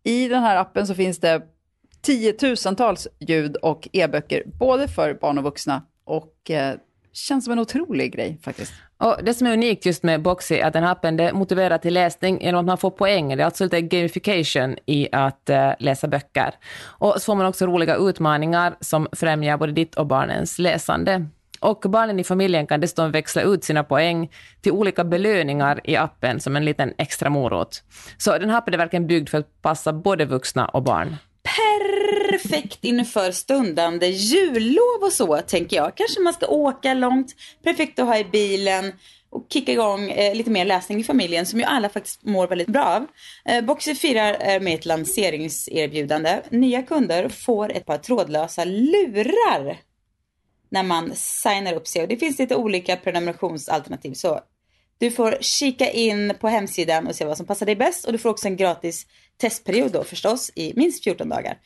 I 0.03 0.27
den 0.27 0.43
här 0.43 0.57
appen 0.57 0.87
så 0.87 0.95
finns 0.95 1.19
det 1.19 1.41
tiotusentals 2.01 3.07
ljud 3.19 3.55
och 3.55 3.87
e-böcker 3.91 4.43
både 4.59 4.87
för 4.87 5.13
barn 5.13 5.37
och 5.37 5.43
vuxna 5.43 5.83
och 6.03 6.51
eh, 6.51 6.75
känns 7.13 7.45
som 7.45 7.53
en 7.53 7.59
otrolig 7.59 8.13
grej 8.13 8.39
faktiskt. 8.43 8.73
Och 8.97 9.15
det 9.23 9.33
som 9.33 9.47
är 9.47 9.53
unikt 9.53 9.85
just 9.85 10.03
med 10.03 10.21
Boxy 10.21 10.55
är 10.55 10.65
att 10.65 10.73
den 10.73 10.83
här 10.83 10.91
appen 10.91 11.17
det 11.17 11.33
motiverar 11.33 11.77
till 11.77 11.93
läsning 11.93 12.41
genom 12.41 12.59
att 12.59 12.65
man 12.65 12.77
får 12.77 12.91
poäng. 12.91 13.37
Det 13.37 13.43
är 13.43 13.45
alltså 13.45 13.63
lite 13.63 13.81
gamification 13.81 14.75
i 14.85 15.07
att 15.11 15.49
eh, 15.49 15.71
läsa 15.79 16.07
böcker. 16.07 16.53
Och 16.81 17.13
så 17.13 17.19
får 17.19 17.35
man 17.35 17.45
också 17.45 17.65
roliga 17.65 17.95
utmaningar 17.95 18.75
som 18.79 19.07
främjar 19.11 19.57
både 19.57 19.71
ditt 19.71 19.95
och 19.95 20.05
barnens 20.05 20.59
läsande. 20.59 21.25
Och 21.59 21.79
barnen 21.89 22.19
i 22.19 22.23
familjen 22.23 22.67
kan 22.67 22.79
dessutom 22.79 23.11
växla 23.11 23.41
ut 23.41 23.63
sina 23.63 23.83
poäng 23.83 24.31
till 24.61 24.71
olika 24.71 25.03
belöningar 25.03 25.81
i 25.83 25.95
appen 25.95 26.39
som 26.39 26.55
en 26.55 26.65
liten 26.65 26.93
extra 26.97 27.29
morot. 27.29 27.83
Så 28.17 28.37
den 28.37 28.49
här 28.49 28.57
appen 28.57 28.73
är 28.73 28.77
verkligen 28.77 29.07
byggd 29.07 29.29
för 29.29 29.37
att 29.37 29.61
passa 29.61 29.93
både 29.93 30.25
vuxna 30.25 30.65
och 30.65 30.83
barn. 30.83 31.15
Perfekt 31.43 32.83
inför 32.83 33.31
stundande 33.31 34.07
jullov 34.07 35.01
och 35.01 35.11
så, 35.11 35.37
tänker 35.37 35.77
jag. 35.77 35.95
Kanske 35.95 36.21
man 36.21 36.33
ska 36.33 36.47
åka 36.47 36.93
långt. 36.93 37.35
Perfekt 37.63 37.99
att 37.99 38.07
ha 38.07 38.17
i 38.17 38.23
bilen 38.23 38.93
och 39.31 39.45
kicka 39.49 39.71
igång 39.71 40.11
eh, 40.11 40.35
lite 40.35 40.51
mer 40.51 40.65
läsning 40.65 40.99
i 40.99 41.03
familjen 41.03 41.45
som 41.45 41.59
ju 41.59 41.65
alla 41.65 41.89
faktiskt 41.89 42.23
mår 42.25 42.47
väldigt 42.47 42.67
bra 42.67 42.85
av. 42.85 43.07
Eh, 43.45 43.65
Boxer 43.65 43.93
firar 43.93 44.37
eh, 44.41 44.61
med 44.61 44.73
ett 44.73 44.85
lanseringserbjudande. 44.85 46.41
Nya 46.49 46.83
kunder 46.83 47.29
får 47.29 47.71
ett 47.71 47.85
par 47.85 47.97
trådlösa 47.97 48.65
lurar 48.65 49.77
när 50.69 50.83
man 50.83 51.11
signar 51.15 51.73
upp 51.73 51.87
sig. 51.87 52.01
Och 52.01 52.07
det 52.07 52.17
finns 52.17 52.39
lite 52.39 52.55
olika 52.55 52.95
prenumerationsalternativ. 52.95 54.13
Så 54.13 54.39
du 54.97 55.11
får 55.11 55.37
kika 55.41 55.91
in 55.91 56.33
på 56.39 56.47
hemsidan 56.47 57.07
och 57.07 57.15
se 57.15 57.25
vad 57.25 57.37
som 57.37 57.45
passar 57.45 57.65
dig 57.65 57.75
bäst. 57.75 58.05
Och 58.05 58.11
du 58.11 58.17
får 58.17 58.29
också 58.29 58.47
en 58.47 58.57
gratis 58.57 59.05
testperiod 59.37 59.91
då 59.91 60.03
förstås 60.03 60.51
i 60.55 60.73
minst 60.75 61.03
14 61.03 61.29
dagar. 61.29 61.57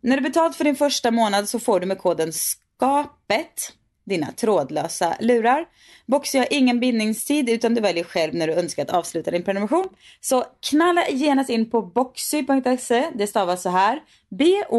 När 0.00 0.16
du 0.16 0.22
betalt 0.22 0.56
för 0.56 0.64
din 0.64 0.76
första 0.76 1.10
månad 1.10 1.48
så 1.48 1.58
får 1.58 1.80
du 1.80 1.86
med 1.86 1.98
koden 1.98 2.32
SKAPET 2.32 3.72
dina 4.04 4.32
trådlösa 4.32 5.16
lurar. 5.20 5.66
Boxy 6.06 6.38
har 6.38 6.46
ingen 6.50 6.80
bindningstid 6.80 7.48
utan 7.48 7.74
du 7.74 7.80
väljer 7.80 8.04
själv 8.04 8.34
när 8.34 8.46
du 8.46 8.52
önskar 8.52 8.82
att 8.82 8.90
avsluta 8.90 9.30
din 9.30 9.42
prenumeration. 9.42 9.88
Så 10.20 10.44
knalla 10.70 11.08
genast 11.08 11.50
in 11.50 11.70
på 11.70 11.82
boxy.se, 11.82 13.10
det 13.14 13.26
stavas 13.26 13.62
så 13.62 13.68
här, 13.68 14.00
B-O-K-S-Y.se 14.30 14.72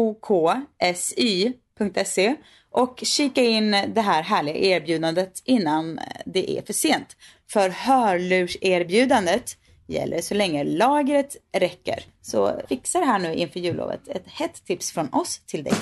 och 2.74 3.00
kika 3.02 3.42
in 3.42 3.70
det 3.94 4.00
här 4.00 4.22
härliga 4.22 4.56
erbjudandet 4.56 5.42
innan 5.44 6.00
det 6.26 6.58
är 6.58 6.62
för 6.62 6.72
sent. 6.72 7.16
För 7.52 7.68
hörlurserbjudandet 7.68 9.56
gäller 9.88 10.20
så 10.20 10.34
länge 10.34 10.64
lagret 10.64 11.36
räcker. 11.56 11.98
Så 12.22 12.60
fixa 12.68 12.98
det 13.00 13.06
här 13.06 13.18
nu 13.18 13.34
inför 13.34 13.60
jullovet. 13.60 14.08
Ett 14.08 14.24
hett 14.26 14.64
tips 14.66 14.92
från 14.92 15.08
oss 15.12 15.40
till 15.46 15.64
dig. 15.64 15.72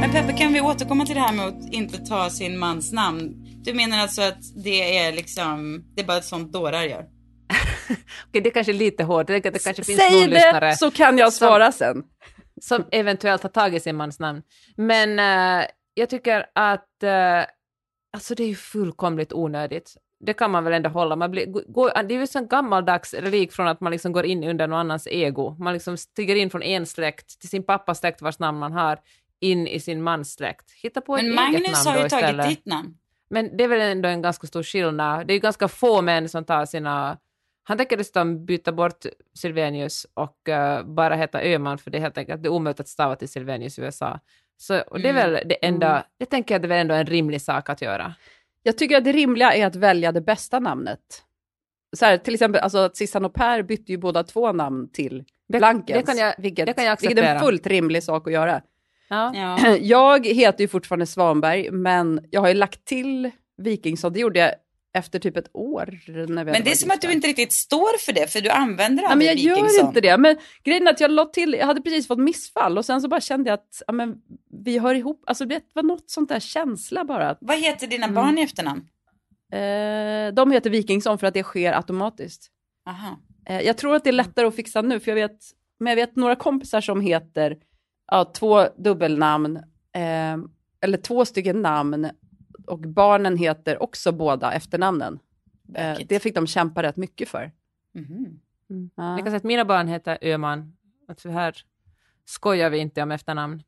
Men 0.00 0.10
Peppe, 0.12 0.32
kan 0.32 0.52
vi 0.52 0.60
återkomma 0.60 1.06
till 1.06 1.14
det 1.14 1.20
här 1.20 1.32
med 1.32 1.46
att 1.46 1.72
inte 1.72 1.98
ta 1.98 2.30
sin 2.30 2.58
mans 2.58 2.92
namn? 2.92 3.32
Du 3.64 3.74
menar 3.74 3.98
alltså 3.98 4.22
att 4.22 4.64
det 4.64 4.98
är 4.98 5.12
liksom, 5.12 5.84
det 5.94 6.02
är 6.02 6.06
bara 6.06 6.18
ett 6.18 6.24
sånt 6.24 6.52
dårar 6.52 6.82
gör? 6.82 7.04
Okej, 8.28 8.40
det 8.40 8.48
är 8.48 8.50
kanske 8.50 8.72
lite 8.72 9.04
hårt. 9.04 9.26
Det 9.26 9.40
kanske 9.40 9.84
finns 9.84 9.88
någon 9.98 10.10
Säg 10.10 10.28
lyssnare 10.28 10.66
det 10.70 10.76
så 10.76 10.90
kan 10.90 11.18
jag 11.18 11.32
som- 11.32 11.46
svara 11.48 11.72
sen. 11.72 12.02
som 12.60 12.84
eventuellt 12.92 13.42
har 13.42 13.50
tagit 13.50 13.82
sin 13.82 13.96
mans 13.96 14.20
namn. 14.20 14.42
Men 14.76 15.18
eh, 15.18 15.66
jag 15.94 16.08
tycker 16.08 16.46
att 16.52 17.02
eh, 17.02 17.44
alltså 18.12 18.34
det 18.34 18.42
är 18.42 18.48
ju 18.48 18.54
fullkomligt 18.54 19.32
onödigt. 19.32 19.96
Det 20.20 20.32
kan 20.32 20.50
man 20.50 20.64
väl 20.64 20.72
ändå 20.72 20.90
hålla. 20.90 21.16
Man 21.16 21.30
blir, 21.30 21.46
går, 21.46 22.02
det 22.02 22.14
är 22.14 22.18
ju 22.18 22.26
en 22.34 22.48
gammaldags 22.48 23.14
relik 23.14 23.52
från 23.52 23.68
att 23.68 23.80
man 23.80 23.92
liksom 23.92 24.12
går 24.12 24.24
in 24.24 24.44
under 24.44 24.66
någon 24.66 24.78
annans 24.78 25.06
ego. 25.06 25.56
Man 25.58 25.72
liksom 25.74 25.96
stiger 25.96 26.36
in 26.36 26.50
från 26.50 26.62
en 26.62 26.86
släkt 26.86 27.40
till 27.40 27.48
sin 27.48 27.62
pappas 27.62 27.98
släkt 27.98 28.22
vars 28.22 28.38
namn 28.38 28.58
man 28.58 28.72
har 28.72 28.98
in 29.40 29.66
i 29.66 29.80
sin 29.80 30.02
mans 30.02 30.34
släkt. 30.34 30.70
Hitta 30.82 31.00
på 31.00 31.16
ett 31.16 31.24
Men 31.24 31.38
eget 31.38 31.62
Magnus 31.62 31.84
namn 31.84 31.96
har 31.96 32.04
ju 32.04 32.08
tagit 32.08 32.48
ditt 32.48 32.66
namn. 32.66 32.98
Men 33.28 33.56
det 33.56 33.64
är 33.64 33.68
väl 33.68 33.80
ändå 33.80 34.08
en 34.08 34.22
ganska 34.22 34.46
stor 34.46 34.62
skillnad. 34.62 35.26
Det 35.26 35.32
är 35.32 35.34
ju 35.34 35.40
ganska 35.40 35.68
få 35.68 36.02
män 36.02 36.28
som 36.28 36.44
tar 36.44 36.64
sina... 36.64 37.18
Han 37.66 37.78
tänker 37.78 37.96
dessutom 37.96 38.46
byta 38.46 38.72
bort 38.72 39.04
Silvenius 39.38 40.06
och 40.14 40.48
eh, 40.48 40.84
bara 40.84 41.14
heta 41.16 41.42
Öman 41.42 41.78
för 41.78 41.90
det 41.90 41.98
är 41.98 42.02
helt 42.02 42.18
enkelt 42.18 42.42
det 42.42 42.46
är 42.48 42.52
omöjligt 42.52 42.80
att 42.80 42.88
stava 42.88 43.16
till 43.16 43.28
Silvenius 43.28 43.78
i 43.78 43.82
USA. 43.82 44.20
Så, 44.56 44.80
och 44.80 45.00
det 45.00 45.08
är 45.08 45.12
Mm. 45.12 45.32
väl 45.32 45.48
det 45.48 45.66
enda, 45.66 45.90
Mm. 45.90 46.02
det 46.18 46.26
tänker 46.26 46.54
jag 46.54 46.62
det 46.62 46.66
är 46.66 46.68
väl 46.68 46.78
ändå 46.80 46.94
en 46.94 47.06
rimlig 47.06 47.40
sak 47.42 47.68
att 47.68 47.82
göra. 47.82 48.14
Jag 48.62 48.78
tycker 48.78 48.96
att 48.96 49.04
det 49.04 49.12
rimliga 49.12 49.52
är 49.54 49.66
att 49.66 49.76
välja 49.76 50.12
det 50.12 50.20
bästa 50.20 50.58
namnet. 50.58 51.00
Så 51.96 52.04
här, 52.04 52.18
till 52.18 52.34
exempel, 52.34 52.60
alltså 52.60 52.78
att 52.78 52.96
Sissan 52.96 53.24
och 53.24 53.34
Per 53.34 53.62
bytte 53.62 53.92
ju 53.92 53.98
båda 53.98 54.22
två 54.24 54.52
namn 54.52 54.88
till 54.92 55.24
Det- 55.48 55.58
Blankens. 55.58 56.00
det 56.00 56.12
kan 56.12 56.18
jag- 56.18 56.34
vilket, 56.38 56.66
det 56.66 56.72
kan 56.72 56.84
jag 56.84 57.00
vilket 57.00 57.18
är 57.18 57.34
en 57.34 57.40
fullt 57.40 57.66
rimlig 57.66 58.02
sak 58.02 58.26
att 58.26 58.32
göra. 58.32 58.62
Ja. 59.08 59.32
Ja. 59.34 59.76
Jag 59.80 60.26
heter 60.26 60.60
ju 60.64 60.68
fortfarande 60.68 61.06
Svanberg, 61.06 61.70
men 61.70 62.26
jag 62.30 62.40
har 62.40 62.48
ju 62.48 62.54
lagt 62.54 62.84
till 62.84 63.30
Wikingsson. 63.56 64.12
Det 64.12 64.20
gjorde 64.20 64.38
jag 64.40 64.50
efter 64.94 65.18
typ 65.18 65.36
ett 65.36 65.50
år. 65.52 65.98
När 66.28 66.44
vi 66.44 66.52
Men 66.52 66.64
det 66.64 66.70
är 66.70 66.74
som 66.74 66.90
att 66.90 67.00
du 67.00 67.06
gifta. 67.06 67.14
inte 67.16 67.28
riktigt 67.28 67.52
står 67.52 67.98
för 67.98 68.12
det, 68.12 68.32
för 68.32 68.40
du 68.40 68.50
använder 68.50 69.02
Ja, 69.02 69.08
men 69.08 69.12
aldrig 69.12 69.28
jag 69.30 69.36
gör 69.38 69.54
Wikingsson. 69.54 69.86
inte 69.88 70.00
det. 70.00 70.18
Men 70.18 70.36
grejen 70.64 70.86
är 70.86 70.90
att 70.90 71.00
jag 71.00 71.10
la 71.10 71.24
till, 71.24 71.52
jag 71.58 71.66
hade 71.66 71.80
precis 71.82 72.06
fått 72.06 72.18
missfall 72.18 72.78
och 72.78 72.84
sen 72.84 73.00
så 73.00 73.08
bara 73.08 73.20
kände 73.20 73.50
jag 73.50 73.54
att 73.54 73.82
ja, 73.86 73.92
men, 73.92 74.14
vi 74.64 74.78
hör 74.78 74.94
ihop. 74.94 75.22
Alltså 75.26 75.44
det 75.44 75.60
var 75.72 75.82
något 75.82 76.10
sånt 76.10 76.28
där 76.28 76.40
känsla 76.40 77.04
bara. 77.04 77.36
Vad 77.40 77.58
heter 77.58 77.86
dina 77.86 78.06
Mm. 78.06 78.14
barn 78.14 78.38
i 78.38 78.42
efternamn? 78.42 78.80
Eh, 79.52 80.34
de 80.34 80.50
heter 80.52 80.70
Wikingsson 80.70 81.18
för 81.18 81.26
att 81.26 81.34
det 81.34 81.42
sker 81.42 81.72
automatiskt. 81.72 82.50
Aha. 82.88 83.18
Eh, 83.46 83.60
jag 83.60 83.76
tror 83.76 83.94
att 83.96 84.04
det 84.04 84.10
är 84.10 84.12
lättare 84.12 84.46
att 84.46 84.56
fixa 84.56 84.82
nu, 84.82 85.00
för 85.00 85.10
jag 85.10 85.16
vet, 85.16 85.38
men 85.80 85.90
jag 85.90 85.96
vet 85.96 86.16
några 86.16 86.36
kompisar 86.36 86.80
som 86.80 87.00
heter 87.00 87.56
ja, 88.10 88.24
två 88.24 88.66
dubbelnamn, 88.78 89.56
eh, 89.96 90.36
eller 90.80 90.96
två 91.02 91.24
stycken 91.24 91.62
namn, 91.62 92.10
och 92.66 92.78
barnen 92.78 93.36
heter 93.36 93.82
också 93.82 94.12
båda 94.12 94.52
efternamnen. 94.52 95.18
Eh, 95.74 95.98
det 96.06 96.20
fick 96.20 96.34
de 96.34 96.46
kämpa 96.46 96.82
rätt 96.82 96.96
mycket 96.96 97.28
för. 97.28 97.52
Mhm. 97.92 98.40
Ja. 98.94 99.10
Jag 99.10 99.18
kan 99.18 99.26
säga 99.26 99.36
att 99.36 99.44
mina 99.44 99.64
barn 99.64 99.88
heter 99.88 100.18
Öman. 100.22 100.76
Att 101.08 101.24
här 101.24 101.56
skojar 102.24 102.70
vi 102.70 102.78
inte 102.78 103.02
om 103.02 103.10
efternamn. 103.10 103.62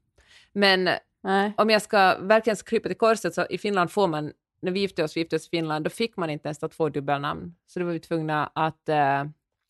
Men 0.52 0.88
Nej. 1.20 1.52
om 1.56 1.70
jag 1.70 1.82
ska 1.82 2.18
verkligen 2.18 2.56
krypa 2.56 2.88
till 2.88 2.98
korset 2.98 3.34
så 3.34 3.46
i 3.50 3.58
Finland 3.58 3.90
får 3.90 4.08
man, 4.08 4.32
när 4.60 4.72
vi 4.72 4.80
gifte 4.80 5.04
oss, 5.04 5.16
vi 5.16 5.20
gifte 5.20 5.36
oss 5.36 5.46
i 5.46 5.50
Finland, 5.50 5.84
då 5.84 5.90
fick 5.90 6.16
man 6.16 6.30
inte 6.30 6.48
ens 6.48 6.58
ta 6.58 6.68
två 6.68 6.88
dubbelnamn. 6.88 7.54
Så 7.66 7.78
då 7.78 7.86
var 7.86 7.92
vi 7.92 8.00
tvungna 8.00 8.50
att, 8.54 8.88
eh, 8.88 9.24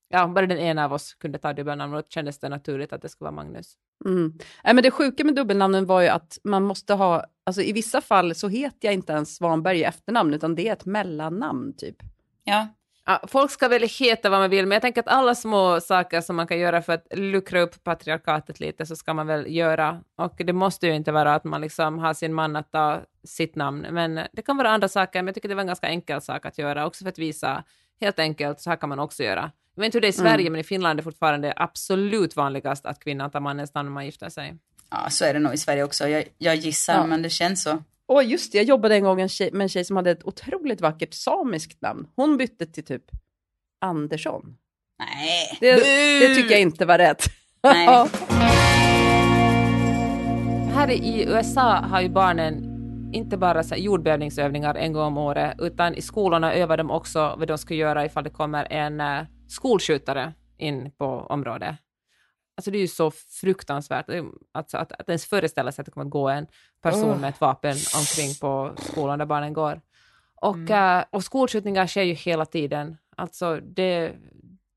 ja, 0.09 0.27
bara 0.27 0.47
den 0.47 0.59
ena 0.59 0.85
av 0.85 0.93
oss 0.93 1.15
kunde 1.15 1.39
ta 1.39 1.53
dubbelnamn 1.53 1.95
och 1.95 2.03
då 2.03 2.09
kändes 2.09 2.39
det 2.39 2.49
naturligt 2.49 2.93
att 2.93 3.03
det 3.03 3.09
skulle 3.09 3.27
vara 3.27 3.45
Magnus. 3.45 3.75
Mm. 4.05 4.39
Nej, 4.65 4.75
men 4.75 4.83
det 4.83 4.91
sjuka 4.91 5.25
med 5.25 5.35
dubbelnamnen 5.35 5.87
var 5.87 6.01
ju 6.01 6.09
att 6.09 6.39
man 6.45 6.63
måste 6.63 6.95
ha, 6.95 7.25
alltså 7.45 7.63
i 7.63 7.73
vissa 7.73 8.01
fall 8.01 8.35
så 8.35 8.49
heter 8.49 8.89
jag 8.89 8.95
inte 8.95 9.13
ens 9.13 9.37
Svanberg 9.37 9.79
i 9.79 9.85
efternamn, 9.85 10.35
utan 10.35 10.55
det 10.55 10.69
är 10.69 10.73
ett 10.73 10.87
mellannamn 10.87 11.77
typ. 11.77 11.97
Ja. 12.45 12.69
Ja, 13.09 13.21
folk 13.27 13.51
ska 13.51 13.69
väl 13.69 13.83
heta 13.83 14.31
vad 14.31 14.41
man 14.41 14.51
vill, 14.51 14.67
men 14.67 14.77
jag 14.77 14.83
tänker 14.83 15.01
att 15.01 15.09
alla 15.09 15.35
små 15.35 15.81
saker 15.81 16.21
som 16.21 16.37
man 16.37 16.47
kan 16.47 16.59
göra 16.59 16.83
för 16.83 16.93
att 16.93 17.07
luckra 17.11 17.61
upp 17.61 17.85
patriarkatet 17.85 18.61
lite 18.61 18.87
så 18.87 18.97
ska 18.97 19.15
man 19.15 19.27
väl 19.27 19.55
göra. 19.57 20.01
Och 20.17 20.35
det 20.37 20.53
måste 20.53 20.87
ju 20.87 20.95
inte 20.95 21.13
vara 21.13 21.35
att 21.35 21.45
man 21.45 21.61
liksom 21.61 21.99
har 21.99 22.15
sin 22.15 22.35
man 22.35 22.57
att 22.57 22.73
ta 22.73 23.01
sitt 23.25 23.57
namn, 23.57 23.87
men 23.91 24.21
det 24.33 24.43
kan 24.43 24.57
vara 24.57 24.71
andra 24.71 24.89
saker, 24.89 25.19
men 25.19 25.27
jag 25.27 25.35
tycker 25.35 25.49
det 25.49 25.55
var 25.55 25.61
en 25.61 25.67
ganska 25.67 25.87
enkel 25.87 26.21
sak 26.21 26.47
att 26.47 26.59
göra, 26.59 26.87
också 26.87 27.05
för 27.05 27.09
att 27.09 27.19
visa 27.19 27.65
helt 28.01 28.19
enkelt, 28.19 28.61
så 28.61 28.71
här 28.71 28.77
kan 28.77 28.89
man 28.89 28.99
också 28.99 29.23
göra. 29.23 29.51
Jag 29.77 29.81
vet 29.81 29.87
inte 29.87 29.97
hur 29.97 30.01
det 30.01 30.07
är 30.07 30.09
i 30.09 30.13
Sverige, 30.13 30.41
Mm. 30.41 30.53
men 30.53 30.61
i 30.61 30.65
Finland 30.65 30.91
är 30.93 30.97
det 30.97 31.03
fortfarande 31.03 31.53
absolut 31.57 32.37
vanligast 32.37 32.87
att 32.87 33.01
kvinnan 33.01 33.31
tar 33.31 33.41
mannens 33.41 33.75
namn 33.75 33.89
när 33.89 33.95
man 33.95 34.05
gifter 34.07 34.29
sig. 34.29 34.55
Ja, 34.91 35.11
så 35.11 35.25
är 35.25 35.35
det 35.35 35.41
nog 35.41 35.55
i 35.55 35.57
Sverige 35.59 35.85
också. 35.85 36.09
Jag, 36.09 36.25
jag 36.39 36.57
gissar, 36.57 36.95
Ja. 36.95 37.07
men 37.07 37.23
det 37.23 37.31
känns 37.31 37.63
så. 37.63 37.83
Och 38.09 38.25
just 38.25 38.53
det, 38.53 38.59
jag 38.59 38.65
jobbade 38.67 38.95
en 38.95 39.03
gång 39.03 39.21
en 39.21 39.29
tjej, 39.29 39.51
med 39.53 39.63
en 39.63 39.69
tjej 39.69 39.85
som 39.85 39.97
hade 39.97 40.11
ett 40.11 40.25
otroligt 40.27 40.81
vackert 40.81 41.15
samiskt 41.15 41.83
namn. 41.83 42.07
Hon 42.17 42.37
bytte 42.37 42.67
till 42.67 42.85
typ 42.85 43.03
Andersson. 43.81 44.57
Nej. 44.99 45.59
Det, 45.61 45.73
det 46.21 46.35
tycker 46.35 46.51
jag 46.51 46.61
inte 46.61 46.85
var 46.87 46.99
rätt. 46.99 47.25
Nej. 47.63 47.89
Här 50.75 50.91
i 50.91 51.25
USA 51.29 51.77
har 51.77 52.01
ju 52.01 52.09
barnen 52.09 52.73
inte 53.13 53.37
bara 53.37 53.63
så 53.63 53.75
jordbävningsövningar 53.75 54.75
en 54.75 54.93
gång 54.93 55.03
om 55.07 55.19
året, 55.19 55.55
utan 55.59 55.95
i 55.95 56.03
skolorna 56.03 56.55
övar 56.55 56.77
de 56.77 56.91
också 56.91 57.35
vad 57.39 57.49
de 57.49 57.59
ska 57.59 57.75
göra 57.75 58.05
ifall 58.05 58.25
det 58.25 58.31
kommer 58.31 58.73
en 58.73 59.01
uh, 59.01 59.23
skolskjutare 59.49 60.35
in 60.59 60.91
på 60.91 61.07
området. 61.07 61.77
Alltså 62.57 62.71
det 62.71 62.79
är 62.79 62.81
ju 62.81 62.89
så 62.89 63.11
fruktansvärt 63.11 64.07
alltså 64.53 64.77
att, 64.79 64.93
att 64.93 65.09
ens 65.09 65.27
föreställa 65.27 65.73
sig 65.73 65.83
att 65.83 65.87
det 65.87 65.93
kommer 65.93 66.05
att 66.07 66.11
gå 66.11 66.29
en 66.29 66.47
person 66.83 67.11
Oh. 67.11 67.21
med 67.21 67.31
ett 67.31 67.41
vapen 67.41 67.77
omkring 67.97 68.35
på 68.41 68.75
skolan 68.79 69.19
där 69.19 69.27
barnen 69.27 69.53
går. 69.53 69.81
Och, 70.35 70.71
eh, 70.71 71.05
och 71.11 71.25
skolskjutningar 71.25 71.87
sker 71.87 72.03
ju 72.03 72.15
hela 72.15 72.47
tiden. 72.47 72.97
Alltså 73.17 73.61
det, 73.61 74.13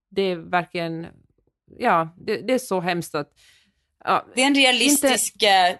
det 0.09 0.21
är 0.21 0.35
verkligen, 0.35 1.07
ja, 1.77 2.09
det, 2.17 2.41
det 2.41 2.53
är 2.53 2.59
så 2.59 2.79
hemskt 2.81 3.15
att 3.15 3.31
ja, 4.03 4.25
Det 4.35 4.41
är 4.41 4.47
en 4.47 4.55
realistisk 4.55 5.43
eh, 5.43 5.75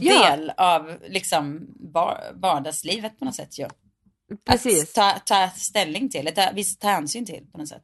Ja. 0.00 0.30
del 0.30 0.52
av 0.56 0.96
liksom 1.08 1.66
var- 1.92 2.20
vardagslivet 2.34 3.18
på 3.18 3.24
något 3.24 3.34
sätt 3.34 3.58
ju. 3.58 3.68
precis. 4.44 4.98
Att 4.98 5.26
ta, 5.26 5.34
ta 5.34 5.50
ställning 5.56 6.08
till, 6.08 6.30
ta, 6.34 6.50
visst, 6.54 6.80
ta 6.80 6.88
hänsyn 6.88 7.26
till 7.26 7.46
på 7.52 7.58
något 7.58 7.68
sätt. 7.68 7.82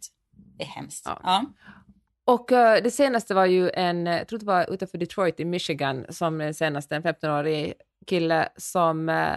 Det 0.56 0.64
är 0.64 0.68
hemskt. 0.68 1.02
Ja. 1.06 1.20
Ja. 1.22 1.44
Och 2.26 2.52
eh, 2.52 2.82
det 2.82 2.90
senaste 2.90 3.34
var 3.34 3.46
ju 3.46 3.70
en, 3.70 4.06
jag 4.06 4.28
tror 4.28 4.38
det 4.38 4.46
var 4.46 4.70
utanför 4.70 4.98
Detroit 4.98 5.40
i 5.40 5.44
Michigan, 5.44 6.06
som 6.08 6.38
den 6.38 6.54
senaste, 6.54 6.96
en 6.96 7.02
15-årig 7.02 7.74
kille 8.06 8.48
som 8.56 9.08
uh, 9.08 9.36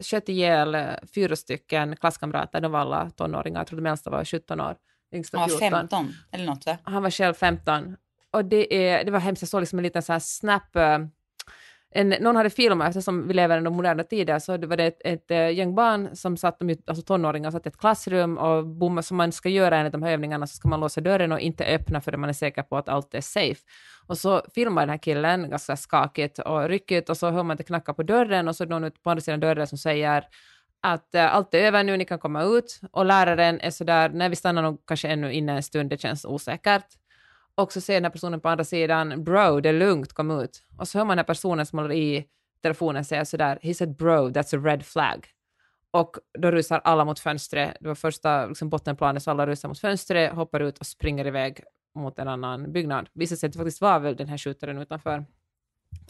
sköt 0.00 0.28
ihjäl 0.28 0.74
eh, 0.74 0.86
fyra 1.14 1.36
stycken 1.36 1.96
klasskamrater, 1.96 2.60
de 2.60 2.72
var 2.72 2.80
alla 2.80 3.10
tonåringar, 3.10 3.60
jag 3.60 3.66
tror 3.66 3.80
de 3.80 3.90
äldsta 3.90 4.10
var 4.10 4.24
17 4.24 4.60
år, 4.60 4.76
yngsta 5.14 5.38
Ja, 5.38 5.48
14. 5.48 5.70
15 5.70 6.12
eller 6.32 6.46
något 6.46 6.66
va? 6.66 6.78
Han 6.82 7.02
var 7.02 7.10
själv 7.10 7.34
15. 7.34 7.96
Och 8.30 8.44
det, 8.44 8.74
är, 8.88 9.04
det 9.04 9.10
var 9.10 9.20
hemskt, 9.20 9.42
jag 9.42 9.48
såg 9.48 9.60
liksom 9.60 9.78
en 9.78 9.82
liten 9.82 10.02
så 10.02 10.12
här 10.12 10.20
snap, 10.20 10.76
eh, 10.76 10.98
en, 11.96 12.08
någon 12.08 12.36
hade 12.36 12.50
filmat, 12.50 12.86
alltså, 12.86 12.98
eftersom 12.98 13.28
vi 13.28 13.34
lever 13.34 13.60
i 13.60 13.64
de 13.64 13.76
moderna 13.76 14.02
tider, 14.02 14.38
så 14.38 14.56
det 14.56 14.66
var 14.66 14.76
det 14.76 14.84
ett, 14.84 15.00
ett 15.04 15.30
eh, 15.30 15.50
gäng 15.50 15.74
barn 15.74 16.16
som 16.16 16.36
satt, 16.36 16.62
alltså 16.86 17.02
tonåringar, 17.02 17.50
satt 17.50 17.66
i 17.66 17.68
ett 17.68 17.78
klassrum 17.78 18.38
och 18.38 18.66
bomma, 18.66 19.02
som 19.02 19.16
man 19.16 19.32
ska 19.32 19.48
göra 19.48 19.76
enligt 19.76 19.92
de 19.92 20.02
här 20.02 20.10
övningarna, 20.10 20.46
så 20.46 20.56
ska 20.56 20.68
man 20.68 20.80
låsa 20.80 21.00
dörren 21.00 21.32
och 21.32 21.40
inte 21.40 21.64
öppna 21.64 22.00
förrän 22.00 22.20
man 22.20 22.28
är 22.28 22.34
säker 22.34 22.62
på 22.62 22.76
att 22.76 22.88
allt 22.88 23.14
är 23.14 23.20
safe. 23.20 23.60
Och 24.06 24.18
så 24.18 24.42
filmar 24.54 24.82
den 24.82 24.90
här 24.90 24.98
killen 24.98 25.50
ganska 25.50 25.76
skakigt 25.76 26.38
och 26.38 26.68
ryckigt 26.68 27.10
och 27.10 27.16
så 27.16 27.30
hör 27.30 27.42
man 27.42 27.50
att 27.50 27.58
det 27.58 27.64
knackar 27.64 27.92
på 27.92 28.02
dörren 28.02 28.48
och 28.48 28.56
så 28.56 28.64
är 28.64 28.66
det 28.66 28.74
någon 28.74 28.84
ute 28.84 29.00
på 29.00 29.10
andra 29.10 29.20
sidan 29.20 29.40
dörren 29.40 29.66
som 29.66 29.78
säger 29.78 30.24
att 30.82 31.14
eh, 31.14 31.34
allt 31.34 31.54
är 31.54 31.58
över 31.58 31.84
nu, 31.84 31.96
ni 31.96 32.04
kan 32.04 32.18
komma 32.18 32.42
ut. 32.42 32.80
Och 32.92 33.04
läraren 33.04 33.60
är 33.60 33.70
sådär, 33.70 34.08
nej 34.08 34.28
vi 34.28 34.36
stannar 34.36 34.62
nog 34.62 34.82
kanske 34.86 35.08
ännu 35.08 35.32
inne 35.32 35.52
en 35.52 35.62
stund, 35.62 35.90
det 35.90 36.00
känns 36.00 36.24
osäkert. 36.24 36.86
Och 37.58 37.72
så 37.72 37.80
säger 37.80 38.00
den 38.00 38.04
här 38.04 38.10
personen 38.12 38.40
på 38.40 38.48
andra 38.48 38.64
sidan, 38.64 39.24
bro, 39.24 39.60
det 39.60 39.68
är 39.68 39.72
lugnt, 39.72 40.12
kom 40.12 40.30
ut. 40.40 40.62
Och 40.78 40.88
så 40.88 40.98
hör 40.98 41.04
man 41.04 41.16
den 41.16 41.18
här 41.18 41.24
personen 41.26 41.66
som 41.66 41.78
håller 41.78 41.94
i 41.94 42.24
telefonen 42.62 43.04
säga 43.04 43.24
sådär, 43.24 43.58
he 43.62 43.74
said 43.74 43.96
bro, 43.96 44.28
that's 44.28 44.56
a 44.58 44.62
red 44.64 44.86
flag. 44.86 45.26
Och 45.90 46.16
då 46.38 46.50
rusar 46.50 46.80
alla 46.84 47.04
mot 47.04 47.18
fönstret, 47.18 47.76
det 47.80 47.88
var 47.88 47.94
första 47.94 48.46
liksom, 48.46 48.68
bottenplanet, 48.70 49.22
så 49.22 49.30
alla 49.30 49.46
rusar 49.46 49.68
mot 49.68 49.78
fönstret, 49.78 50.32
hoppar 50.32 50.60
ut 50.60 50.78
och 50.78 50.86
springer 50.86 51.26
iväg 51.26 51.60
mot 51.94 52.18
en 52.18 52.28
annan 52.28 52.72
byggnad. 52.72 53.08
Visade 53.12 53.38
sig 53.38 53.46
att 53.46 53.52
det 53.52 53.58
faktiskt 53.58 53.80
var 53.80 53.98
väl 54.00 54.16
den 54.16 54.28
här 54.28 54.38
skjutaren 54.38 54.78
utanför. 54.78 55.24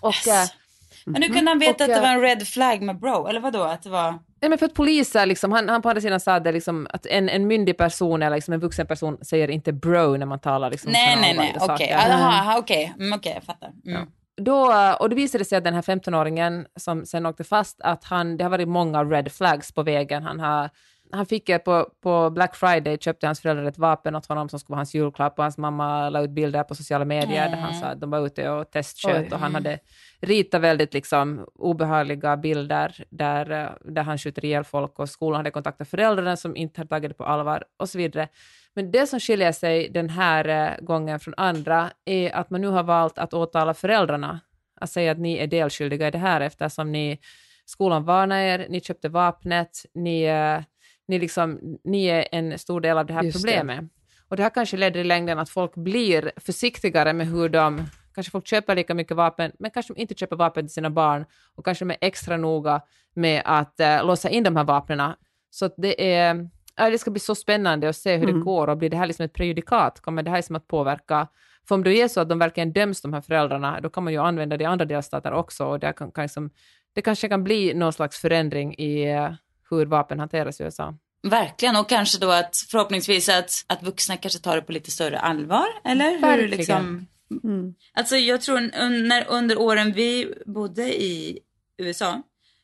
Och, 0.00 0.14
Yes. 0.14 0.26
eh, 0.26 0.56
Men 1.04 1.22
hur 1.22 1.28
kunde 1.34 1.50
han 1.50 1.58
veta 1.58 1.70
Och, 1.74 1.80
att 1.80 1.86
det 1.88 1.94
eh, 1.94 2.00
var 2.02 2.08
en 2.08 2.20
red 2.20 2.48
flag 2.48 2.82
med 2.82 2.98
bro? 2.98 3.26
Eller 3.26 3.40
vadå? 3.40 3.62
Att 3.62 3.82
det 3.82 3.90
var... 3.90 4.18
Nej, 4.40 4.48
men 4.48 4.58
för 4.58 4.66
att 4.66 4.74
poliser, 4.74 5.26
liksom, 5.26 5.52
han, 5.52 5.68
han 5.68 5.82
på 5.82 5.88
andra 5.88 6.00
sidan 6.00 6.20
sa 6.20 6.40
det 6.40 6.52
liksom, 6.52 6.86
att 6.90 7.06
en, 7.06 7.28
en 7.28 7.46
myndig 7.46 7.78
person 7.78 8.22
eller 8.22 8.36
liksom 8.36 8.54
en 8.54 8.60
vuxen 8.60 8.86
person 8.86 9.18
säger 9.22 9.50
inte 9.50 9.72
bro 9.72 10.16
när 10.16 10.26
man 10.26 10.38
talar 10.38 10.70
liksom, 10.70 10.92
nej, 10.92 11.16
nej, 11.20 11.34
nej. 11.36 11.52
Okej, 11.56 11.66
saker. 11.66 11.90
Jaha, 11.90 12.40
aha, 12.40 12.58
okej, 12.58 12.94
mm, 12.98 13.20
jag 13.22 13.42
fattar. 13.42 13.72
Mm. 13.86 14.06
Då, 14.36 14.72
och 15.00 15.10
det 15.10 15.16
visade 15.16 15.44
sig 15.44 15.58
att 15.58 15.64
den 15.64 15.74
här 15.74 15.82
15-åringen 15.82 16.66
som 16.76 17.06
sen 17.06 17.26
åkte 17.26 17.44
fast, 17.44 17.80
att 17.80 18.04
han, 18.04 18.36
det 18.36 18.44
har 18.44 18.50
varit 18.50 18.68
många 18.68 19.04
red 19.04 19.32
flags 19.32 19.72
på 19.72 19.82
vägen. 19.82 20.22
Han, 20.22 20.40
har, 20.40 20.70
han 21.12 21.26
fick 21.26 21.48
ett 21.48 21.64
på, 21.64 21.90
på 22.02 22.30
Black 22.30 22.56
Friday, 22.56 22.98
köpte 22.98 23.26
hans 23.26 23.40
föräldrar 23.40 23.64
ett 23.64 23.78
vapen 23.78 24.16
åt 24.16 24.26
honom 24.26 24.48
som 24.48 24.60
skulle 24.60 24.74
vara 24.74 24.78
hans 24.78 24.94
julklapp 24.94 25.38
och 25.38 25.44
hans 25.44 25.58
mamma 25.58 26.10
la 26.10 26.20
ut 26.20 26.30
bilder 26.30 26.62
på 26.62 26.74
sociala 26.74 27.04
medier 27.04 27.48
där 27.48 27.56
han 27.56 27.74
sa 27.74 27.86
att 27.86 28.00
de 28.00 28.10
var 28.10 28.26
ute 28.26 28.50
och 28.50 28.70
testsköt 28.70 29.32
och 29.32 29.38
han 29.38 29.54
hade 29.54 29.78
ritat 30.20 30.60
väldigt 30.60 30.94
liksom 30.94 31.46
obehagliga 31.54 32.36
bilder 32.36 33.04
där, 33.10 33.50
eh, 33.50 33.92
där 33.92 34.02
han 34.02 34.18
skjuter 34.18 34.44
ihjäl 34.44 34.64
folk 34.64 34.98
och 34.98 35.08
skolan 35.08 35.36
hade 35.36 35.50
kontaktat 35.50 35.88
föräldrarna 35.88 36.36
som 36.36 36.56
inte 36.56 36.80
hade 36.80 36.88
tagit 36.88 37.10
det 37.10 37.14
på 37.14 37.24
allvar 37.24 37.64
och 37.76 37.88
så 37.88 37.98
vidare. 37.98 38.28
Men 38.74 38.90
det 38.90 39.06
som 39.06 39.20
skiljer 39.20 39.52
sig 39.52 39.88
den 39.88 40.10
här 40.10 40.48
eh, 40.48 40.84
gången 40.84 41.20
från 41.20 41.34
andra 41.36 41.90
är 42.04 42.34
att 42.34 42.50
man 42.50 42.60
nu 42.60 42.68
har 42.68 42.82
valt 42.82 43.18
att 43.18 43.34
åtala 43.34 43.74
föräldrarna. 43.74 44.40
Att 44.80 44.90
säga 44.90 45.12
att 45.12 45.18
ni 45.18 45.38
är 45.38 45.46
delskyldiga 45.46 46.08
i 46.08 46.10
det 46.10 46.18
här 46.18 46.40
eftersom 46.40 46.92
ni, 46.92 47.18
skolan 47.64 48.04
varnar 48.04 48.40
er, 48.40 48.66
ni 48.68 48.80
köpte 48.80 49.08
vapnet, 49.08 49.70
ni, 49.94 50.22
eh, 50.22 50.60
ni, 51.08 51.18
liksom, 51.18 51.78
ni 51.84 52.06
är 52.06 52.26
en 52.32 52.58
stor 52.58 52.80
del 52.80 52.98
av 52.98 53.06
det 53.06 53.14
här 53.14 53.22
Just 53.22 53.42
det. 53.42 53.52
problemet. 53.52 53.84
Och 54.28 54.36
det 54.36 54.42
här 54.42 54.50
kanske 54.50 54.76
leder 54.76 55.00
i 55.00 55.04
längden 55.04 55.38
att 55.38 55.48
folk 55.50 55.74
blir 55.74 56.32
försiktigare 56.36 57.12
med 57.12 57.26
hur 57.26 57.48
de, 57.48 57.86
kanske 58.14 58.30
folk 58.30 58.46
köper 58.46 58.74
lika 58.74 58.94
mycket 58.94 59.16
vapen, 59.16 59.52
men 59.58 59.70
kanske 59.70 59.94
de 59.94 60.00
inte 60.00 60.14
köper 60.14 60.36
vapen 60.36 60.64
till 60.66 60.72
sina 60.74 60.90
barn 60.90 61.24
och 61.54 61.64
kanske 61.64 61.84
de 61.84 61.90
är 61.90 61.98
extra 62.00 62.36
noga 62.36 62.80
med 63.14 63.42
att 63.44 63.80
eh, 63.80 64.06
låsa 64.06 64.28
in 64.30 64.42
de 64.44 64.56
här 64.56 64.64
vapnen. 64.64 65.12
Så 65.50 65.70
det 65.76 66.12
är, 66.14 66.48
ja, 66.76 66.90
det 66.90 66.98
ska 66.98 67.10
bli 67.10 67.20
så 67.20 67.34
spännande 67.34 67.88
att 67.88 67.96
se 67.96 68.16
hur 68.16 68.26
det 68.26 68.32
Mm. 68.32 68.44
går 68.44 68.68
och 68.68 68.76
blir 68.76 68.90
det 68.90 68.96
här 68.96 69.06
liksom 69.06 69.24
ett 69.24 69.32
prejudikat? 69.32 70.00
Kommer 70.00 70.22
det 70.22 70.30
här 70.30 70.38
liksom 70.38 70.56
att 70.56 70.66
påverka? 70.66 71.28
För 71.68 71.74
om 71.74 71.84
det 71.84 71.94
är 72.02 72.08
så 72.08 72.20
att 72.20 72.28
de 72.28 72.38
verkligen 72.38 72.72
döms, 72.72 73.00
de 73.02 73.12
här 73.12 73.20
föräldrarna, 73.20 73.80
då 73.80 73.90
kan 73.90 74.04
man 74.04 74.12
ju 74.12 74.18
använda 74.18 74.56
det 74.56 74.62
i 74.62 74.66
andra 74.66 74.84
delstater 74.84 75.32
också 75.32 75.64
och 75.66 75.78
det, 75.80 75.92
kan, 75.92 76.12
kan 76.12 76.22
liksom, 76.24 76.50
det 76.92 77.02
kanske 77.02 77.28
kan 77.28 77.44
bli 77.44 77.74
någon 77.74 77.92
slags 77.92 78.18
förändring 78.20 78.74
i 78.78 79.10
eh, 79.10 79.30
hur 79.70 79.86
vapen 79.86 80.18
hanteras 80.18 80.60
i 80.60 80.64
USA. 80.64 80.94
Verkligen, 81.22 81.76
och 81.76 81.88
kanske 81.88 82.18
då 82.18 82.30
att 82.30 82.56
förhoppningsvis 82.70 83.28
att, 83.28 83.50
att 83.66 83.82
vuxna 83.82 84.16
kanske 84.16 84.38
tar 84.38 84.56
det 84.56 84.62
på 84.62 84.72
lite 84.72 84.90
större 84.90 85.18
allvar, 85.18 85.66
eller? 85.84 86.36
Hur 86.36 86.48
liksom... 86.48 87.06
Mm. 87.44 87.74
Alltså 87.94 88.16
jag 88.16 88.40
tror 88.40 88.60
när, 89.08 89.26
under 89.28 89.58
åren 89.58 89.92
vi 89.92 90.34
bodde 90.46 91.02
i 91.02 91.38
USA 91.78 92.22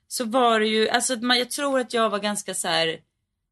så 0.09 0.25
var 0.25 0.61
det 0.61 0.67
ju, 0.67 0.89
alltså 0.89 1.17
man, 1.17 1.39
jag 1.39 1.51
tror 1.51 1.81
att 1.81 1.95
jag 1.95 2.11
var 2.11 2.19
ganska 2.19 2.55
så 2.55 2.69
här, 2.69 2.99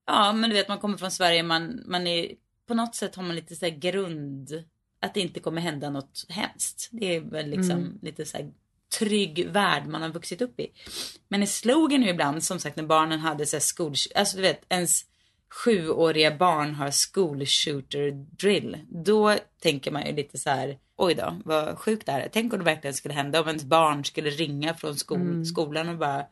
ja 0.07 0.33
men 0.33 0.51
du 0.51 0.57
vet 0.57 0.69
man 0.69 0.79
kommer 0.79 0.97
från 0.97 1.11
Sverige, 1.11 1.43
man, 1.43 1.83
man 1.87 2.07
är, 2.07 2.33
på 2.69 2.75
något 2.75 2.95
sätt 2.95 3.15
har 3.15 3.23
man 3.23 3.37
lite 3.37 3.57
så 3.57 3.65
här 3.65 3.73
grund, 3.73 4.65
att 5.01 5.15
det 5.15 5.21
inte 5.21 5.41
kommer 5.41 5.61
hända 5.61 5.91
något 5.91 6.27
hemskt. 6.29 6.89
Det 6.93 7.17
är 7.17 7.21
väl 7.21 7.51
liksom 7.51 7.79
Mm. 7.79 7.99
lite 8.03 8.25
så 8.25 8.37
här 8.37 8.51
trygg 8.99 9.49
värld 9.49 9.87
man 9.87 10.03
har 10.03 10.09
vuxit 10.09 10.43
upp 10.43 10.61
i. 10.61 10.67
Men 11.29 11.43
i 11.43 11.47
slogan 11.47 12.03
ju 12.03 12.09
ibland, 12.09 12.45
som 12.45 12.59
sagt 12.59 12.77
när 12.77 12.85
barnen 12.85 13.19
hade 13.19 13.47
så 13.47 13.57
här 13.57 13.61
skol, 13.61 13.95
alltså 14.15 14.37
du 14.37 14.43
vet 14.43 14.65
ens 14.69 15.05
sjuåriga 15.65 16.37
barn 16.37 16.75
har 16.75 17.13
school 17.13 17.47
shooter 17.47 18.11
drill. 18.37 18.79
Då 18.89 19.35
tänker 19.63 19.91
man 19.91 20.07
ju 20.07 20.13
lite 20.13 20.39
så 20.39 20.51
här, 20.51 20.79
oj 20.97 21.15
då, 21.15 21.37
vad 21.45 21.79
sjukt 21.79 22.07
det 22.07 22.13
här 22.13 22.21
är. 22.21 22.29
Tänk 22.33 22.53
om 22.53 22.59
det 22.59 22.65
verkligen 22.65 22.95
skulle 22.95 23.15
hända 23.15 23.41
om 23.41 23.49
ens 23.49 23.65
barn 23.65 24.05
skulle 24.05 24.31
ringa 24.31 24.75
från 24.75 24.97
skol, 24.97 25.47
skolan 25.47 25.89
och 25.89 25.97
bara, 25.97 26.25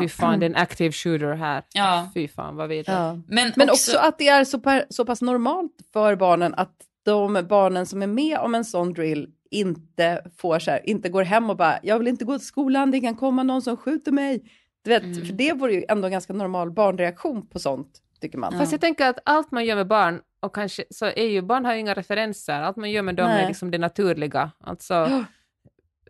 Fy 0.00 0.08
fan, 0.08 0.40
det 0.40 0.46
är 0.46 0.50
en 0.50 0.56
active 0.56 0.92
shooter 0.92 1.34
här. 1.34 1.62
Ja. 1.72 2.10
Fy 2.14 2.28
fan, 2.28 2.56
vad 2.56 2.68
vidrigt. 2.68 2.88
Ja. 2.88 3.20
men, 3.26 3.52
Men 3.56 3.70
också, 3.70 3.92
också 3.92 3.98
att 3.98 4.18
det 4.18 4.28
är 4.28 4.44
så, 4.44 4.82
så 4.90 5.04
pass 5.04 5.22
normalt 5.22 5.72
för 5.92 6.16
barnen 6.16 6.54
att 6.54 6.72
de 7.02 7.46
barnen 7.48 7.86
som 7.86 8.02
är 8.02 8.06
med 8.06 8.38
om 8.38 8.54
en 8.54 8.64
sån 8.64 8.92
drill 8.92 9.30
inte 9.50 10.22
får 10.36 10.58
så 10.58 10.70
här, 10.70 10.88
inte 10.88 11.08
går 11.08 11.22
hem 11.22 11.50
och 11.50 11.56
bara, 11.56 11.78
jag 11.82 11.98
vill 11.98 12.08
inte 12.08 12.24
gå 12.24 12.38
till 12.38 12.46
skolan, 12.46 12.90
det 12.90 13.00
kan 13.00 13.16
komma 13.16 13.42
någon 13.42 13.62
som 13.62 13.76
skjuter 13.76 14.12
mig. 14.12 14.42
Du 14.84 14.90
vet, 14.90 15.02
Mm. 15.02 15.26
för 15.26 15.32
det 15.32 15.52
vore 15.52 15.72
ju 15.74 15.84
ändå 15.88 16.06
en 16.06 16.12
ganska 16.12 16.32
normal 16.32 16.70
barnreaktion 16.70 17.46
på 17.46 17.58
sånt, 17.58 18.02
tycker 18.20 18.38
man. 18.38 18.58
Fast 18.58 18.72
jag 18.72 18.80
tänker 18.80 19.08
att 19.08 19.18
allt 19.24 19.50
man 19.50 19.64
gör 19.64 19.76
med 19.76 19.86
barn, 19.86 20.20
och 20.40 20.54
kanske 20.54 20.84
så 20.90 21.06
är 21.06 21.28
ju 21.28 21.42
barn 21.42 21.64
har 21.64 21.74
ju 21.74 21.80
inga 21.80 21.94
referenser, 21.94 22.60
allt 22.62 22.76
man 22.76 22.90
gör 22.90 23.02
med 23.02 23.14
dem 23.14 23.26
Nej. 23.30 23.42
är 23.44 23.48
liksom 23.48 23.70
det 23.70 23.78
naturliga. 23.78 24.50
Alltså, 24.60 25.24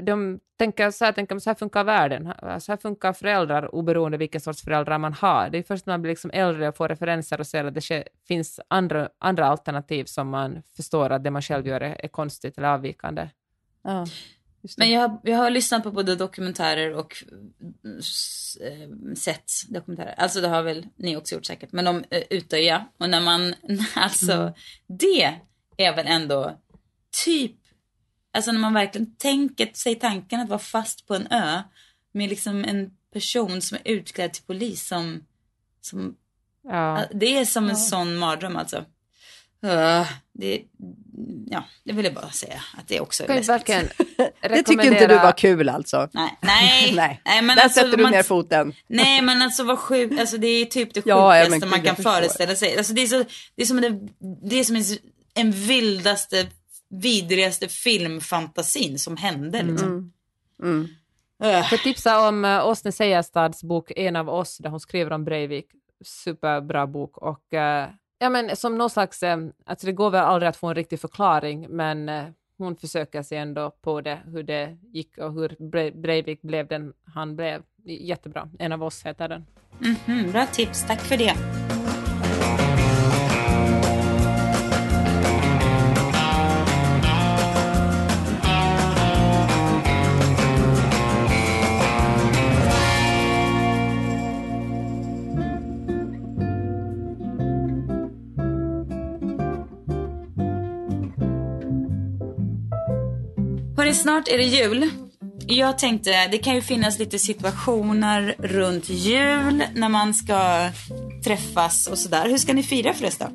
de 0.01 0.41
tänker 0.59 0.91
så 0.91 1.05
här, 1.05 1.13
tänker, 1.13 1.39
så 1.39 1.51
här 1.51 1.55
funkar 1.55 1.85
världen, 1.85 2.33
så 2.61 2.73
här 2.73 2.77
funkar 2.77 3.13
föräldrar 3.13 3.75
oberoende 3.75 4.19
vilken 4.19 4.41
sorts 4.41 4.63
föräldrar 4.65 4.99
man 4.99 5.13
har. 5.13 5.51
Det 5.51 5.59
är 5.59 5.63
först 5.63 5.87
när 5.87 5.93
man 5.95 6.03
blir 6.03 6.13
liksom 6.13 6.31
äldre 6.35 6.69
och 6.69 6.77
får 6.77 6.89
referenser 6.89 7.41
och 7.41 7.47
ser 7.47 7.65
att 7.65 7.75
det 7.75 8.05
finns 8.29 8.61
andra, 8.69 9.09
andra 9.19 9.47
alternativ 9.47 10.05
som 10.05 10.29
man 10.29 10.63
förstår 10.77 11.11
att 11.11 11.25
det 11.25 11.31
man 11.31 11.43
själv 11.43 11.67
gör 11.67 11.81
är, 11.81 12.05
är 12.05 12.09
konstigt 12.09 12.59
eller 12.59 12.69
avvikande. 12.69 13.29
Ja. 13.83 14.07
Men 14.79 14.91
jag, 14.91 15.01
har- 15.09 15.21
jag 15.23 15.37
har 15.37 15.51
lyssnat 15.51 15.83
på 15.83 15.91
både 15.91 16.17
dokumentärer 16.17 16.95
och 16.95 17.25
mm, 17.33 17.99
eh, 18.61 19.15
sett 19.15 19.51
dokumentärer. 19.69 20.15
Alltså 20.17 20.41
det 20.41 20.49
har 20.49 20.63
väl 20.63 20.87
ni 20.97 21.17
också 21.17 21.35
gjort 21.35 21.47
säkert. 21.47 21.73
Men 21.73 21.85
de 21.85 22.05
eh, 22.11 22.23
Utöja. 22.31 22.87
Och 22.99 23.11
när 23.11 23.21
man, 23.21 23.55
alltså 23.95 24.53
det 24.87 25.35
är 25.77 25.97
väl 25.97 26.07
ändå 26.07 26.61
typ, 27.25 27.57
alltså 28.37 28.53
när 28.53 28.61
man 28.61 28.75
verkligen 28.75 29.17
tänker 29.17 29.71
sig 29.75 29.95
tanken 29.95 30.41
att 30.41 30.49
vara 30.49 30.59
fast 30.59 31.07
på 31.07 31.15
en 31.15 31.27
ö 31.31 31.63
med 32.13 32.31
liksom 32.31 32.65
en 32.65 32.91
person 33.13 33.63
som 33.63 33.79
är 33.85 33.93
utklädd 33.93 34.33
till 34.33 34.43
polis 34.43 34.87
som, 34.87 35.25
som 35.81 36.17
Ja. 36.69 37.05
det 37.15 37.39
är 37.39 37.45
som 37.45 37.69
en 37.69 37.77
sån 37.77 38.17
mardröm 38.17 38.57
alltså. 38.57 38.85
Uh, 39.65 40.07
det, 40.33 40.63
ja, 41.47 41.65
det 41.85 41.93
vill 41.93 42.05
jag 42.05 42.15
bara 42.15 42.31
säga 42.31 42.63
att 42.79 42.89
det 42.89 43.01
också 43.01 43.25
är 43.25 43.29
läskigt. 43.29 43.49
verkligen 43.49 43.89
Det 44.41 44.63
tyckte 44.63 44.87
inte 44.87 45.07
du 45.07 45.15
var 45.15 45.33
kul 45.33 45.69
alltså? 45.69 46.09
Nej, 46.13 46.31
nej, 46.41 47.21
Nej, 47.25 47.43
men 47.43 47.57
där 47.57 47.65
alltså, 47.65 47.81
sätter 47.81 47.97
du 47.97 48.03
man- 48.03 48.13
ner 48.13 48.23
foten. 48.23 48.73
Nej 48.87 49.23
men 49.23 49.43
alltså 49.43 49.65
vad 49.65 49.79
sjukt, 49.79 50.21
alltså 50.21 50.37
det 50.39 50.47
är 50.49 50.65
typ 50.65 50.95
det 50.95 51.03
Ja, 51.07 51.37
ja, 51.37 51.45
sjukaste 51.45 51.67
men 51.67 51.71
man 51.71 51.83
kan 51.83 51.97
föreställa 51.97 52.55
sig. 52.57 52.77
Alltså 52.79 52.93
det 52.93 53.03
är, 53.03 53.07
så, 53.07 53.25
det 53.55 53.63
är 53.63 53.67
som, 53.67 53.79
en, 53.79 54.09
det 54.49 54.61
är 54.61 54.65
som 54.65 54.77
en, 54.77 54.85
en 55.35 55.51
vildaste, 55.53 56.47
vidrigaste 56.89 57.69
filmfantasin 57.69 58.99
som 58.99 59.17
hände 59.17 59.63
liksom. 59.63 60.13
Mm. 60.63 60.89
Ugh. 61.45 61.69
Får 61.71 61.77
tipsa 61.77 62.29
om 62.29 62.45
uh, 62.45 62.67
Åsne 62.67 62.93
Seierstads 62.93 63.63
bok 63.63 63.93
En 63.97 64.17
av 64.17 64.29
oss, 64.29 64.59
där 64.59 64.71
hon 64.71 64.81
skriver 64.81 65.13
om 65.13 65.25
Breivik. 65.25 65.67
Superbra 66.05 66.87
bok. 66.87 67.19
Och 67.19 67.55
eh, 67.55 67.89
ja, 68.19 68.31
men 68.31 68.57
som 68.57 68.79
någon 68.79 68.91
slags, 68.91 69.23
uh, 69.23 69.37
alltså 69.67 69.87
det 69.87 69.93
går 69.93 70.11
väl 70.11 70.25
aldrig 70.25 70.49
att 70.49 70.57
få 70.57 70.67
en 70.67 70.75
riktig 70.75 71.01
förklaring, 71.01 71.67
men 71.71 72.09
eh, 72.09 72.25
hon 72.59 72.77
försöker 72.77 73.23
sig 73.23 73.39
ändå 73.39 73.71
på 73.71 74.01
det, 74.01 74.19
hur 74.25 74.43
det 74.43 74.77
gick 74.93 75.19
och 75.19 75.33
hur 75.33 75.49
Bre- 75.49 76.01
Breivik 76.01 76.43
blev 76.43 76.67
den 76.67 76.93
han 77.15 77.37
blev. 77.37 77.63
Jättebra. 77.85 78.49
En 78.59 78.73
av 78.73 78.83
oss 78.83 79.07
heter 79.07 79.29
den. 79.29 79.47
Mhm, 79.79 80.33
bra 80.33 80.47
tips, 80.47 80.87
tack 80.87 81.01
för 81.01 81.17
det. 81.17 81.66
Hörni, 103.87 103.95
snart 103.95 104.29
är 104.29 104.39
det 104.39 104.45
jul. 104.45 104.91
Jag 105.47 105.79
tänkte, 105.79 106.11
det 106.31 106.39
kan 106.39 106.55
ju 106.55 106.61
finnas 106.61 106.99
lite 106.99 107.19
situationer 107.19 108.35
runt 108.39 108.89
jul 108.89 109.63
när 109.75 109.89
man 109.89 110.15
ska 110.15 110.71
träffas 111.25 111.87
och 111.87 111.99
sådär. 111.99 112.29
Hur 112.29 112.37
ska 112.37 112.53
ni 112.53 112.63
fira 112.63 112.93
förresten? 112.93 113.31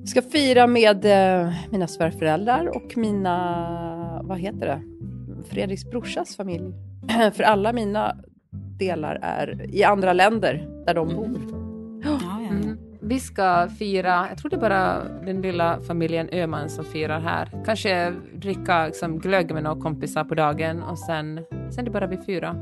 Jag 0.00 0.08
ska 0.08 0.22
fira 0.22 0.66
med 0.66 1.04
eh, 1.04 1.52
mina 1.70 1.88
svärföräldrar 1.88 2.76
och 2.76 2.96
mina, 2.96 4.20
vad 4.24 4.38
heter 4.38 4.66
det, 4.66 4.82
Fredriks 5.50 5.84
brorsas 5.90 6.36
familj. 6.36 6.72
För 7.34 7.42
alla 7.42 7.72
mina 7.72 8.16
delar 8.78 9.18
är 9.22 9.74
i 9.74 9.84
andra 9.84 10.12
länder 10.12 10.82
där 10.86 10.94
de 10.94 11.08
bor. 11.08 11.59
Vi 13.10 13.20
ska 13.20 13.68
fira, 13.78 14.26
jag 14.28 14.38
tror 14.38 14.50
det 14.50 14.56
är 14.56 14.60
bara 14.60 15.04
den 15.24 15.42
lilla 15.42 15.80
familjen 15.80 16.28
Öhman 16.32 16.68
som 16.68 16.84
firar 16.84 17.20
här. 17.20 17.62
Kanske 17.66 18.12
dricka 18.34 18.86
liksom, 18.86 19.18
glögg 19.18 19.54
med 19.54 19.62
några 19.62 19.80
kompisar 19.80 20.24
på 20.24 20.34
dagen 20.34 20.82
och 20.82 20.98
sen, 20.98 21.40
sen 21.70 21.78
är 21.78 21.82
det 21.84 21.90
bara 21.90 22.06
vi 22.06 22.16
fyra. 22.26 22.56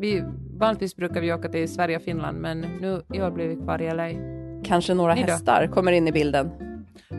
Vi, 0.00 0.24
vanligtvis 0.58 0.96
brukar 0.96 1.20
vi 1.20 1.32
åka 1.32 1.48
till 1.48 1.68
Sverige 1.68 1.96
och 1.96 2.02
Finland 2.02 2.38
men 2.38 2.60
nu 2.60 3.02
i 3.14 3.22
år 3.22 3.30
blir 3.30 3.48
vi 3.48 3.56
kvar 3.56 3.82
i 3.82 3.92
LA. 3.94 4.08
Kanske 4.64 4.94
några 4.94 5.14
Ni 5.14 5.22
då? 5.22 5.32
hästar 5.32 5.66
kommer 5.66 5.92
in 5.92 6.08
i 6.08 6.12
bilden. 6.12 6.50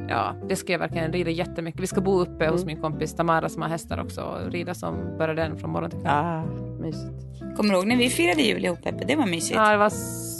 Ja, 0.10 0.36
det 0.50 0.56
ska 0.56 0.72
jag 0.72 0.80
verkligen 0.80 1.14
rida 1.14 1.30
jättemycket. 1.30 1.82
Vi 1.82 1.88
ska 1.88 2.02
bo 2.02 2.20
uppe 2.20 2.47
hos 2.47 2.64
Mm. 2.64 2.74
min 2.74 2.82
kompis 2.82 3.16
Tamara 3.16 3.50
som 3.50 3.62
har 3.62 3.70
hästar 3.70 4.02
också 4.02 4.22
och 4.22 4.52
rida 4.52 4.74
som 4.74 4.95
bara 5.18 5.34
den 5.34 5.58
från 5.58 5.70
morgon 5.72 5.89
till 5.89 6.00
kväll. 6.00 6.12
Ah, 6.14 6.43
mysigt. 6.80 7.14
Kommer 7.58 7.70
du 7.70 7.76
ihåg 7.76 7.88
när 7.88 7.95
vi 7.97 8.10
firade 8.10 8.41
jul 8.41 8.66
ihop 8.66 8.84
Peppe? 8.84 9.06
Det 9.08 9.16
var 9.16 9.26
mysigt. 9.26 9.56
Ja, 9.56 9.72
det 9.72 9.78
var 9.78 9.89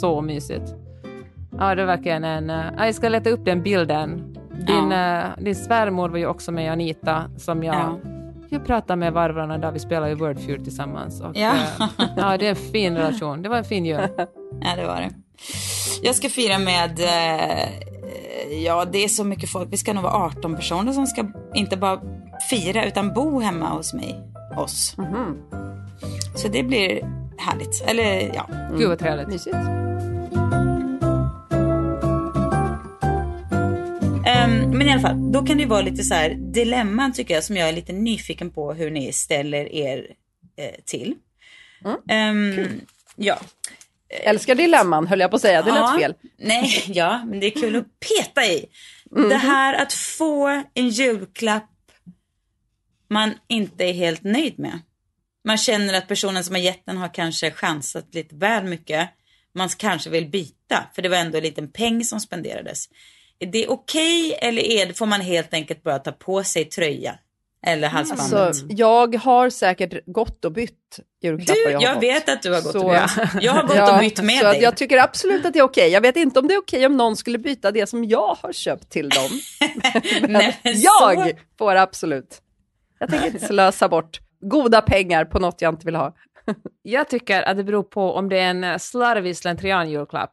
så 0.00 0.20
mysigt. 0.22 0.74
Ja, 1.60 1.74
det 1.74 1.82
var 1.86 1.96
verkligen 1.96 2.24
en... 2.24 2.48
ja, 2.48 2.86
jag 2.86 2.94
ska 2.94 3.08
leta 3.08 3.30
upp 3.30 3.44
den 3.44 3.62
bilden. 3.62 4.36
Din, 4.66 4.90
Ja. 4.90 5.18
eh, 5.18 5.44
din 5.44 5.54
svärmor 5.56 6.08
var 6.08 6.18
ju 6.18 6.26
också 6.26 6.52
med 6.52 6.72
Anita 6.72 7.24
som 7.36 7.62
jag... 7.62 7.74
Ja. 7.74 7.98
Jag 8.52 8.66
pratade 8.66 8.96
med 8.96 9.12
varvarna 9.12 9.58
där 9.58 9.72
vi 9.72 9.78
spelade 9.78 10.12
i 10.12 10.14
Wordfeud 10.14 10.64
tillsammans. 10.64 11.20
Och, 11.20 11.36
Ja. 11.36 11.52
eh, 11.52 12.06
ja, 12.16 12.36
det 12.38 12.46
är 12.46 12.50
en 12.50 12.56
fin 12.56 12.96
relation. 12.96 13.42
Det 13.42 13.48
var 13.48 13.56
en 13.56 13.64
fin 13.64 13.84
jul. 13.86 14.00
Ja, 14.62 14.76
det 14.76 14.86
var 14.86 14.96
det. 14.96 15.10
Jag 16.02 16.14
ska 16.14 16.28
fira 16.28 16.58
med, 16.58 17.00
ja 18.64 18.84
det 18.84 19.04
är 19.04 19.08
så 19.08 19.24
mycket 19.24 19.50
folk. 19.50 19.72
Vi 19.72 19.76
ska 19.76 19.92
nog 19.92 20.02
vara 20.02 20.12
18 20.14 20.56
personer 20.56 20.92
som 20.92 21.06
ska 21.06 21.24
inte 21.54 21.76
bara 21.76 22.00
fira 22.50 22.84
utan 22.84 23.12
bo 23.14 23.40
hemma 23.40 23.68
hos 23.68 23.94
mig. 23.94 24.20
Oss. 24.56 24.94
Mhm. 24.98 25.36
Så 26.36 26.48
det 26.48 26.62
blir 26.62 27.00
härligt. 27.38 27.84
Eller 27.86 28.34
ja. 28.34 28.46
Gud 28.78 28.88
vad 28.88 28.98
trevligt. 28.98 29.28
Mysigt. 29.28 29.56
Men 34.50 34.82
i 34.82 34.92
alla 34.92 35.00
fall, 35.00 35.32
då 35.32 35.42
kan 35.42 35.58
det 35.58 35.66
vara 35.66 35.82
lite 35.82 36.02
så 36.02 36.14
här 36.14 36.30
dilemman 36.34 37.12
tycker 37.12 37.34
jag 37.34 37.44
som 37.44 37.56
jag 37.56 37.68
är 37.68 37.72
lite 37.72 37.92
nyfiken 37.92 38.50
på 38.50 38.72
hur 38.72 38.90
ni 38.90 39.12
ställer 39.12 39.72
er 39.72 40.06
eh, 40.56 40.80
till. 40.84 41.14
Ehm, 42.08 42.80
ja. 43.16 43.40
Älskar 44.08 44.54
dilemman 44.54 45.06
höll 45.06 45.20
jag 45.20 45.30
på 45.30 45.36
att 45.36 45.42
säga, 45.42 45.62
det 45.62 45.72
lät 45.72 46.00
fel. 46.00 46.14
Nej, 46.38 46.84
ja, 46.86 47.24
men 47.26 47.40
det 47.40 47.46
är 47.46 47.60
kul 47.60 47.76
att 47.76 47.86
peta 48.00 48.44
i. 48.44 48.66
Det 49.28 49.36
här 49.36 49.82
att 49.82 49.92
få 49.92 50.62
en 50.74 50.88
julklapp 50.88 51.66
man 53.10 53.34
inte 53.48 53.84
är 53.84 53.92
helt 53.92 54.22
nöjd 54.22 54.58
med. 54.58 54.78
Man 55.44 55.58
känner 55.58 55.94
att 55.94 56.08
personen 56.08 56.44
som 56.44 56.54
har 56.54 56.62
gett 56.62 56.86
den 56.86 56.96
har 56.96 57.14
kanske 57.14 57.50
chansat 57.50 58.14
lite 58.14 58.34
väl 58.34 58.64
mycket. 58.64 59.10
Man 59.54 59.68
kanske 59.68 60.10
vill 60.10 60.30
byta, 60.30 60.84
för 60.94 61.02
det 61.02 61.08
var 61.08 61.16
ändå 61.16 61.38
en 61.38 61.44
liten 61.44 61.72
peng 61.72 62.04
som 62.04 62.20
spenderades. 62.20 62.88
Är 63.40 63.46
det 63.46 63.68
okej 63.68 64.38
eller 64.42 64.62
är 64.62 64.86
det, 64.86 64.94
får 64.94 65.06
man 65.06 65.20
helt 65.20 65.54
enkelt 65.54 65.82
bara 65.82 65.98
ta 65.98 66.12
på 66.12 66.44
sig 66.44 66.64
tröja? 66.64 67.14
Eller 67.66 67.88
halsbandet? 67.88 68.32
Alltså, 68.32 68.66
jag 68.68 69.14
har 69.16 69.50
säkert 69.50 70.06
gått 70.06 70.44
och 70.44 70.52
bytt 70.52 71.00
julklappar 71.22 71.54
du, 71.66 71.70
jag 71.70 71.80
har 71.80 71.86
jag 71.94 72.00
vet 72.00 72.28
att 72.28 72.42
du 72.42 72.52
har 72.54 72.62
gått 72.62 72.72
Så- 72.72 72.84
och 72.84 72.90
bytt. 72.92 73.42
Jag 73.42 73.52
har 73.52 73.62
gått 73.62 73.76
Ja, 73.76 73.94
och 73.94 74.00
bytt 74.00 74.22
med 74.22 74.44
dig. 74.44 74.62
Jag 74.62 74.76
tycker 74.76 74.98
absolut 74.98 75.46
att 75.46 75.52
det 75.52 75.58
är 75.58 75.62
okej. 75.62 75.88
Jag 75.90 76.00
vet 76.00 76.16
inte 76.16 76.40
om 76.40 76.48
det 76.48 76.54
är 76.54 76.58
okej 76.58 76.86
om 76.86 76.96
någon 76.96 77.16
skulle 77.16 77.38
byta 77.38 77.70
det 77.70 77.86
som 77.86 78.04
jag 78.04 78.36
har 78.42 78.52
köpt 78.52 78.90
till 78.90 79.08
dem. 79.08 79.30
Nej, 80.28 80.58
men 80.62 80.80
jag 80.80 81.14
så- 81.28 81.30
får 81.58 81.74
absolut. 81.76 82.42
Jag 82.98 83.10
tänker 83.10 83.26
inte 83.26 83.46
slösa 83.46 83.88
bort 83.88 84.20
goda 84.40 84.80
pengar 84.82 85.24
på 85.24 85.38
något 85.38 85.60
jag 85.62 85.72
inte 85.74 85.86
vill 85.86 85.96
ha. 85.96 86.14
Jag 86.82 87.08
tycker 87.08 87.42
att 87.42 87.56
det 87.56 87.64
beror 87.64 87.82
på 87.82 88.12
om 88.12 88.28
det 88.28 88.38
är 88.38 88.50
en 88.50 88.78
slarvig 88.80 89.36
slentrian-julklapp. 89.36 90.32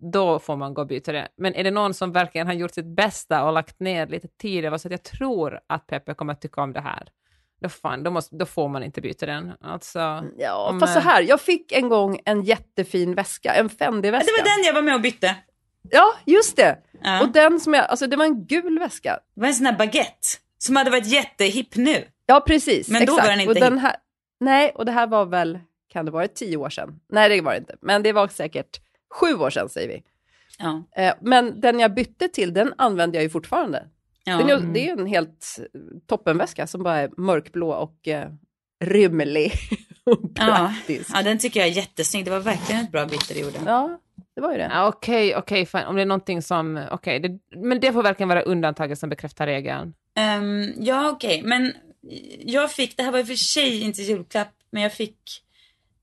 Då 0.00 0.38
får 0.38 0.56
man 0.56 0.74
gå 0.74 0.80
och 0.80 0.86
byta 0.86 1.12
det. 1.12 1.28
Men 1.36 1.54
är 1.54 1.64
det 1.64 1.70
någon 1.70 1.94
som 1.94 2.12
verkligen 2.12 2.46
har 2.46 2.54
gjort 2.54 2.74
sitt 2.74 2.96
bästa 2.96 3.44
och 3.44 3.52
lagt 3.52 3.80
ner 3.80 4.06
lite 4.06 4.28
tid 4.28 4.64
så 4.64 4.74
att 4.74 4.90
jag 4.90 5.02
tror 5.02 5.60
att 5.66 5.86
Peppe 5.86 6.14
kommer 6.14 6.32
att 6.32 6.40
tycka 6.40 6.62
om 6.62 6.72
det 6.72 6.80
här. 6.80 7.08
Då, 7.60 7.68
fan, 7.68 8.02
då, 8.02 8.10
måste, 8.10 8.36
då 8.36 8.46
får 8.46 8.68
man 8.68 8.82
inte 8.82 9.00
byta 9.00 9.26
den. 9.26 9.52
Alltså, 9.60 10.24
Ja, 10.38 10.68
om, 10.70 10.80
fast 10.80 10.92
så 10.92 10.98
eh, 10.98 11.04
här, 11.04 11.22
jag 11.22 11.40
fick 11.40 11.72
en 11.72 11.88
gång 11.88 12.20
en 12.24 12.42
jättefin 12.42 13.14
väska, 13.14 13.54
en 13.54 13.68
Fendi-väska. 13.68 14.26
Det 14.26 14.42
var 14.42 14.56
den 14.56 14.66
jag 14.66 14.74
var 14.74 14.82
med 14.82 14.94
och 14.94 15.00
bytte. 15.00 15.36
Ja, 15.90 16.14
just 16.24 16.56
det. 16.56 16.78
Ja. 17.02 17.22
Och 17.22 17.32
den 17.32 17.60
som 17.60 17.74
jag, 17.74 17.84
alltså 17.84 18.06
det 18.06 18.16
var 18.16 18.24
en 18.24 18.46
gul 18.46 18.78
väska. 18.78 19.18
Det 19.34 19.40
var 19.40 19.48
en 19.48 19.54
sån 19.54 19.66
här 19.66 19.78
baguette 19.78 20.28
som 20.58 20.76
hade 20.76 20.90
varit 20.90 21.06
jättehipp 21.06 21.76
nu. 21.76 22.04
Ja, 22.26 22.40
precis. 22.46 22.88
Men 22.88 23.06
då 23.06 23.12
exakt. 23.12 23.28
var 23.28 23.30
den 23.30 23.40
inte 23.40 23.50
och 23.50 23.70
den 23.70 23.78
här, 23.78 23.96
Nej, 24.40 24.72
och 24.74 24.84
det 24.84 24.92
här 24.92 25.06
var 25.06 25.24
väl, 25.24 25.58
kan 25.92 26.04
det 26.04 26.10
vara 26.10 26.28
tio 26.28 26.56
år 26.56 26.70
sedan? 26.70 27.00
Nej, 27.08 27.28
det 27.28 27.40
var 27.40 27.52
det 27.52 27.58
inte. 27.58 27.76
Men 27.80 28.02
det 28.02 28.12
var 28.12 28.28
säkert 28.28 28.80
sju 29.10 29.34
år 29.34 29.50
sedan, 29.50 29.68
säger 29.68 29.88
vi. 29.88 30.02
Ja. 30.58 30.84
Eh, 30.96 31.14
men 31.20 31.60
den 31.60 31.80
jag 31.80 31.94
bytte 31.94 32.28
till, 32.28 32.54
den 32.54 32.74
använder 32.78 33.16
jag 33.16 33.22
ju 33.22 33.30
fortfarande. 33.30 33.88
Ja. 34.24 34.36
Den 34.36 34.50
är, 34.50 34.60
det 34.74 34.88
är 34.88 34.92
en 34.92 35.06
helt 35.06 35.58
eh, 35.58 35.80
toppenväska 36.06 36.66
som 36.66 36.82
bara 36.82 36.96
är 36.98 37.10
mörkblå 37.16 37.72
och 37.72 38.08
eh, 38.08 38.28
rymlig 38.84 39.52
och 40.04 40.20
Ja. 40.34 40.46
praktisk. 40.46 41.10
ja, 41.14 41.22
den 41.22 41.38
tycker 41.38 41.60
jag 41.60 41.68
är 41.68 41.72
jättesnygg. 41.72 42.24
Det 42.24 42.30
var 42.30 42.40
verkligen 42.40 42.84
ett 42.84 42.92
bra 42.92 43.06
byte 43.06 43.34
du 43.34 43.40
gjorde. 43.40 43.58
Ja, 43.66 44.00
det 44.34 44.40
var 44.40 44.52
ju 44.52 44.58
det. 44.58 44.70
Ja, 44.72 44.88
Okej, 44.88 45.36
okej, 45.36 45.66
fine. 45.66 45.84
om 45.86 45.96
det 45.96 46.02
är 46.02 46.06
någonting 46.06 46.42
som... 46.42 46.86
Okej, 46.90 47.20
det, 47.20 47.38
men 47.56 47.80
det 47.80 47.92
får 47.92 48.02
verkligen 48.02 48.28
vara 48.28 48.42
undantaget 48.42 48.98
som 48.98 49.08
bekräftar 49.08 49.46
regeln. 49.46 49.94
Ehm, 50.14 50.72
ja, 50.78 51.10
okej. 51.10 51.42
Men 51.44 51.72
jag 52.40 52.70
fick, 52.72 52.96
det 52.96 53.02
här 53.02 53.12
var 53.12 53.18
i 53.18 53.22
och 53.22 53.26
för 53.26 53.34
sig 53.34 53.80
inte 53.80 54.02
julklapp, 54.02 54.48
men 54.72 54.82
jag 54.82 54.92
fick 54.92 55.42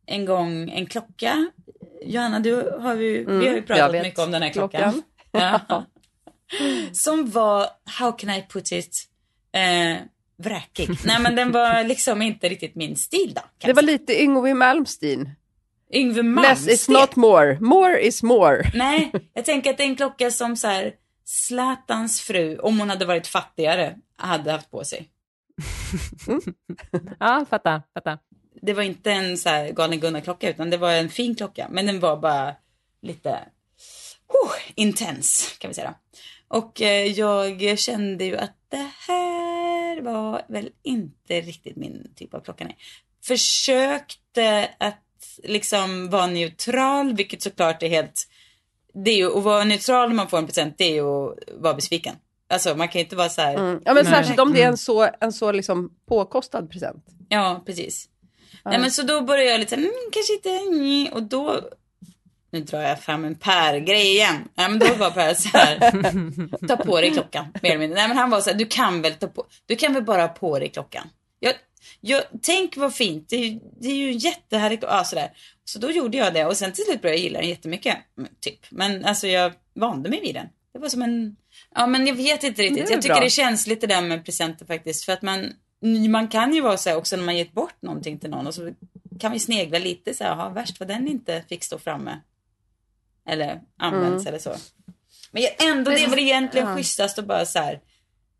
en 0.06 0.26
gång 0.26 0.70
en 0.70 0.86
klocka. 0.86 1.52
Johanna, 2.02 2.40
du 2.40 2.72
har 2.80 2.96
ju, 2.96 3.24
Mm, 3.24 3.40
vi 3.40 3.48
har 3.48 3.56
ju 3.56 3.62
pratat 3.62 3.92
mycket 3.92 4.20
om 4.20 4.32
den 4.32 4.42
här 4.42 4.50
klockan. 4.50 4.92
Klockan. 4.92 5.04
Ja. 5.70 5.86
Som 6.94 7.30
var, 7.30 7.68
how 8.00 8.12
can 8.12 8.30
I 8.30 8.42
put 8.50 8.72
it, 8.72 9.06
eh, 9.52 9.98
vräkig. 10.44 10.90
Nej 11.06 11.22
men 11.22 11.36
den 11.36 11.52
var 11.52 11.84
liksom 11.84 12.22
inte 12.22 12.50
riktigt 12.50 12.76
min 12.76 12.96
stil 12.96 13.34
då. 13.36 13.42
Det 13.58 13.74
var 13.74 13.82
lite 13.84 14.22
Yngwie 14.24 14.54
Malmsteen. 14.54 15.30
Yngwie 15.94 16.24
Less 16.24 16.36
Malmsteen. 16.36 16.74
is 16.74 16.90
not 16.90 17.16
more, 17.16 17.60
more 17.60 18.00
is 18.02 18.24
more. 18.24 18.72
Nej, 18.74 19.12
jag 19.34 19.46
tänker 19.46 19.70
att 19.70 19.78
det 19.78 19.84
är 19.84 19.88
en 19.88 19.96
klocka 19.96 20.32
som 20.32 20.56
så 20.56 20.68
här 20.68 20.92
Zlatans 21.26 22.22
fru, 22.22 22.58
om 22.58 22.80
hon 22.80 22.90
hade 22.90 23.06
varit 23.06 23.28
fattigare, 23.28 23.96
hade 24.18 24.52
haft 24.52 24.72
på 24.72 24.84
sig. 24.84 25.10
Ja, 27.20 27.46
fattar, 27.50 27.82
fattar. 27.94 28.20
Det 28.62 28.74
var 28.74 28.84
inte 28.84 29.12
en 29.12 29.38
så 29.38 29.50
här 29.50 29.72
galen 29.72 30.00
Gunnar-klocka 30.00 30.50
utan 30.50 30.70
det 30.70 30.78
var 30.78 30.92
en 30.92 31.10
fin 31.10 31.36
klocka. 31.36 31.68
Men 31.72 31.86
den 31.86 32.00
var 32.00 32.18
bara 32.18 32.56
lite 33.02 33.40
oh, 34.28 34.52
intens 34.76 35.56
kan 35.60 35.70
vi 35.70 35.76
säga. 35.76 35.96
Och 36.48 36.82
eh, 36.82 37.06
jag 37.06 37.80
kände 37.80 38.26
ju 38.26 38.38
att 38.38 38.56
det 38.70 38.92
här 39.08 40.02
var 40.02 40.42
väl 40.48 40.70
inte 40.84 41.42
riktigt 41.42 41.76
min 41.76 42.12
typ 42.16 42.34
av 42.34 42.40
klocka. 42.40 42.64
Nej. 42.64 42.78
Försökte 43.24 44.70
att 44.78 45.04
liksom 45.44 46.10
vara 46.10 46.28
neutral, 46.28 47.16
vilket 47.16 47.42
såklart 47.42 47.84
är 47.84 47.90
helt... 47.90 48.28
Det 48.94 49.12
är 49.12 49.18
ju 49.18 49.38
att 49.38 49.44
vara 49.44 49.64
neutral 49.64 50.10
när 50.10 50.16
man 50.16 50.30
får 50.30 50.38
en 50.38 50.46
present, 50.46 50.78
det 50.78 50.84
är 50.84 50.94
ju 50.94 51.02
att 51.02 51.38
vara 51.54 51.74
besviken. 51.74 52.16
Alltså 52.50 52.76
man 52.76 52.88
kan 52.88 53.00
ju 53.00 53.04
inte 53.04 53.16
vara 53.16 53.30
så 53.30 53.42
här... 53.42 53.56
Mm. 53.56 53.82
Ja 53.86 53.94
men 53.94 54.06
särskilt 54.06 54.40
om 54.40 54.54
det 54.54 54.64
är 54.64 54.68
en 54.68 54.78
så, 54.78 55.10
en 55.22 55.34
så 55.34 55.52
liksom 55.52 55.92
påkostad 56.08 56.70
present. 56.70 57.06
Ja, 57.30 57.64
precis. 57.66 58.10
Nej 58.70 58.80
men 58.80 58.92
så 58.92 59.02
då 59.04 59.22
började 59.22 59.50
jag 59.52 59.60
lite 59.60 59.76
mm, 59.76 59.92
kanske 60.12 60.34
inte, 60.34 61.12
och 61.16 61.24
då, 61.24 61.62
nu 62.52 62.60
drar 62.62 62.82
jag 62.82 63.00
fram 63.04 63.26
en 63.26 63.36
Per-grej 63.36 64.08
igen. 64.12 64.36
Nej 64.56 64.70
men 64.70 64.80
då 64.80 64.94
var 64.94 65.12
Per 65.12 65.34
så 65.34 65.50
här, 65.58 66.68
ta 66.68 66.78
på 66.78 67.02
dig 67.02 67.12
klockan, 67.14 67.46
mer 67.62 67.70
eller 67.70 67.80
mindre. 67.80 67.96
Nej 68.00 68.08
men 68.08 68.18
han 68.18 68.30
var 68.30 68.42
så 68.42 68.50
här, 68.50 68.58
du 68.58 68.66
kan 68.66 69.02
väl 69.02 69.14
ta 69.14 69.28
på, 69.28 69.46
du 69.66 69.76
kan 69.76 69.94
väl 69.94 70.04
bara 70.04 70.22
ha 70.22 70.28
på 70.28 70.60
dig 70.60 70.70
klockan. 70.70 71.10
Jag, 71.40 71.54
jag, 72.02 72.24
tänk 72.42 72.78
vad 72.78 72.94
fint, 72.96 73.30
det 73.30 73.36
är, 73.36 73.46
ju- 73.48 73.60
det 73.82 73.88
är 73.88 73.96
ju 73.96 74.12
jättehärligt, 74.12 74.84
ja 74.84 75.04
sådär. 75.04 75.32
Så 75.66 75.80
då 75.80 75.92
gjorde 75.92 76.18
jag 76.18 76.34
det 76.34 76.46
och 76.46 76.58
sen 76.58 76.72
till 76.74 76.84
slut 76.86 77.02
började 77.02 77.18
jag 77.18 77.24
gilla 77.24 77.40
den 77.40 77.50
jättemycket, 77.50 77.98
typ. 78.42 78.60
Men 78.70 79.06
alltså 79.06 79.28
jag 79.28 79.54
vande 79.76 80.10
mig 80.10 80.22
vid 80.22 80.36
den. 80.36 80.48
Det 80.74 80.80
var 80.80 80.90
som 80.90 81.02
en, 81.02 81.36
ja 81.76 81.88
men 81.88 82.08
jag 82.08 82.16
vet 82.16 82.44
inte 82.44 82.62
riktigt. 82.62 82.90
Jag 82.90 83.02
tycker 83.02 83.16
bra. 83.16 83.24
det 83.24 83.30
känns 83.30 83.68
lite 83.68 83.88
där 83.88 84.02
med 84.02 84.26
presenter 84.26 84.66
faktiskt. 84.66 85.06
För 85.06 85.14
att 85.14 85.22
man, 85.22 85.54
man 86.10 86.28
kan 86.28 86.54
ju 86.54 86.62
vara 86.62 86.78
så 86.78 86.90
här 86.90 86.98
också 86.98 87.16
när 87.16 87.24
man 87.24 87.38
gett 87.38 87.52
bort 87.54 87.82
någonting 87.82 88.20
till 88.20 88.30
någon 88.30 88.48
och 88.48 88.54
så 88.56 88.74
kan 89.20 89.32
vi 89.32 89.40
snegla 89.40 89.80
lite 89.80 90.14
så 90.14 90.24
här, 90.24 90.32
"Jaha, 90.32 90.50
värst 90.50 90.80
vad 90.80 90.88
den 90.90 91.08
inte 91.08 91.44
fick 91.50 91.64
stå 91.64 91.80
framme. 91.80 92.20
Eller 93.26 93.62
används 93.78 94.24
Mm. 94.24 94.28
eller 94.28 94.40
så. 94.40 94.56
Men 95.32 95.42
jag- 95.44 95.70
ändå, 95.72 95.92
det 95.92 96.04
är 96.04 96.10
väl 96.10 96.20
egentligen 96.20 96.68
Ja. 96.70 96.76
schysstast 96.76 97.20
att 97.20 97.26
bara 97.26 97.46
så 97.46 97.60
här, 97.60 97.80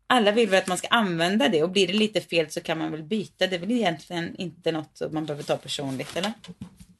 alla 0.06 0.32
vill 0.32 0.48
väl 0.48 0.58
att 0.62 0.66
man 0.68 0.78
ska 0.78 0.88
använda 0.88 1.48
det 1.48 1.62
och 1.62 1.70
blir 1.70 1.86
det 1.86 1.92
lite 1.92 2.20
fel 2.20 2.50
så 2.50 2.60
kan 2.60 2.78
man 2.78 2.90
väl 2.90 3.02
byta. 3.02 3.46
Det 3.46 3.56
är 3.56 3.60
väl 3.60 3.70
egentligen 3.70 4.36
inte 4.36 4.72
något 4.72 5.00
man 5.12 5.26
behöver 5.26 5.42
ta 5.42 5.56
personligt 5.56 6.16
eller? 6.16 6.32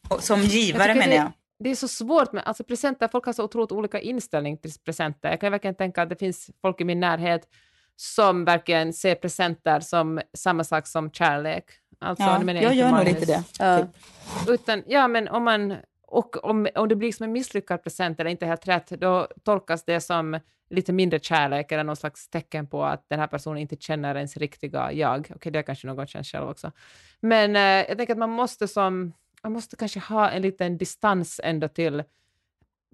Och 0.08 0.22
som 0.22 0.40
givare 0.42 0.82
tycker 0.82 0.94
menar 0.94 1.06
det- 1.08 1.14
jag. 1.16 1.32
Det 1.60 1.70
är 1.70 1.74
så 1.74 1.88
svårt 1.88 2.32
med 2.32 2.42
alltså 2.46 2.64
presenter, 2.64 3.08
folk 3.08 3.26
har 3.26 3.32
så 3.32 3.44
otroligt 3.44 3.72
olika 3.72 4.00
inställning 4.00 4.58
till 4.58 4.72
presenter. 4.84 5.30
Jag 5.30 5.40
kan 5.40 5.52
verkligen 5.52 5.74
tänka 5.74 6.02
att 6.02 6.08
det 6.08 6.16
finns 6.16 6.50
folk 6.62 6.80
i 6.80 6.84
min 6.84 7.00
närhet 7.00 7.48
som 8.00 8.44
verkligen 8.44 8.92
ser 8.92 9.14
presenter 9.14 9.80
som 9.80 10.20
samma 10.34 10.64
sak 10.64 10.86
som 10.86 11.10
kärlek. 11.10 11.64
Alltså, 11.98 12.24
Ja, 12.24 12.38
menar 12.38 12.62
jag 12.62 12.74
gör 12.74 12.90
nog 12.90 13.04
lite 13.04 13.26
det. 13.26 13.44
Ja. 13.58 13.78
Typ. 13.78 13.88
Utan, 14.48 14.82
ja, 14.86 15.08
men 15.08 15.28
om 15.28 15.44
man, 15.44 15.76
och 16.06 16.44
om, 16.44 16.68
om 16.74 16.88
det 16.88 16.96
blir 16.96 17.12
som 17.12 17.24
en 17.24 17.32
misslyckad 17.32 17.82
present 17.82 18.20
eller 18.20 18.30
inte 18.30 18.46
helt 18.46 18.68
rätt, 18.68 18.88
då 18.88 19.28
tolkas 19.44 19.84
det 19.84 20.00
som 20.00 20.40
lite 20.70 20.92
mindre 20.92 21.18
kärlek 21.20 21.72
eller 21.72 21.84
någon 21.84 21.96
slags 21.96 22.28
tecken 22.28 22.66
på 22.66 22.84
att 22.84 23.08
den 23.08 23.20
här 23.20 23.26
personen 23.26 23.58
inte 23.58 23.76
känner 23.76 24.14
ens 24.14 24.36
riktiga 24.36 24.92
jag. 24.92 25.30
Okej, 25.34 25.52
det 25.52 25.58
är 25.58 25.62
kanske 25.62 25.86
något 25.86 26.08
känns 26.08 26.28
själv 26.28 26.48
också. 26.48 26.72
Men 27.20 27.56
eh, 27.56 27.62
jag 27.62 27.96
tänker 27.96 28.12
att 28.12 28.18
man 28.18 28.30
måste 28.30 28.68
som, 28.68 29.12
man 29.42 29.52
måste 29.52 29.76
kanske 29.76 30.00
ha 30.00 30.30
en 30.30 30.42
liten 30.42 30.78
distans 30.78 31.40
ändå 31.44 31.68
till 31.68 32.02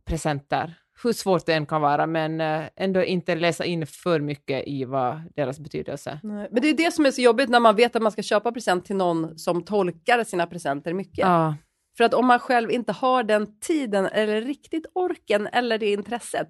presenter. 0.04 0.74
Hur 1.02 1.12
svårt 1.12 1.46
det 1.46 1.54
än 1.54 1.66
kan 1.66 1.80
vara, 1.80 2.06
men 2.06 2.40
eh, 2.40 2.62
ändå 2.76 3.04
inte 3.04 3.34
läsa 3.34 3.64
in 3.64 3.86
för 3.86 4.20
mycket 4.20 4.68
i 4.68 4.84
vad 4.84 5.22
deras 5.36 5.60
betydelse. 5.60 6.20
Nej, 6.22 6.48
Men 6.50 6.62
det 6.62 6.68
är 6.68 6.74
det 6.74 6.94
som 6.94 7.06
är 7.06 7.10
så 7.10 7.20
jobbigt 7.20 7.48
när 7.48 7.60
man 7.60 7.76
vet 7.76 7.96
att 7.96 8.02
man 8.02 8.12
ska 8.12 8.22
köpa 8.22 8.52
present 8.52 8.84
till 8.84 8.96
någon 8.96 9.38
som 9.38 9.64
tolkar 9.64 10.24
sina 10.24 10.46
presenter 10.46 10.92
mycket. 10.92 11.18
Ja, 11.18 11.56
För 11.96 12.04
att 12.04 12.14
om 12.14 12.26
man 12.26 12.38
själv 12.38 12.70
inte 12.70 12.92
har 12.92 13.22
den 13.22 13.60
tiden 13.60 14.06
eller 14.06 14.40
riktigt 14.40 14.86
orken 14.94 15.46
eller 15.46 15.78
det 15.78 15.92
intresset 15.92 16.48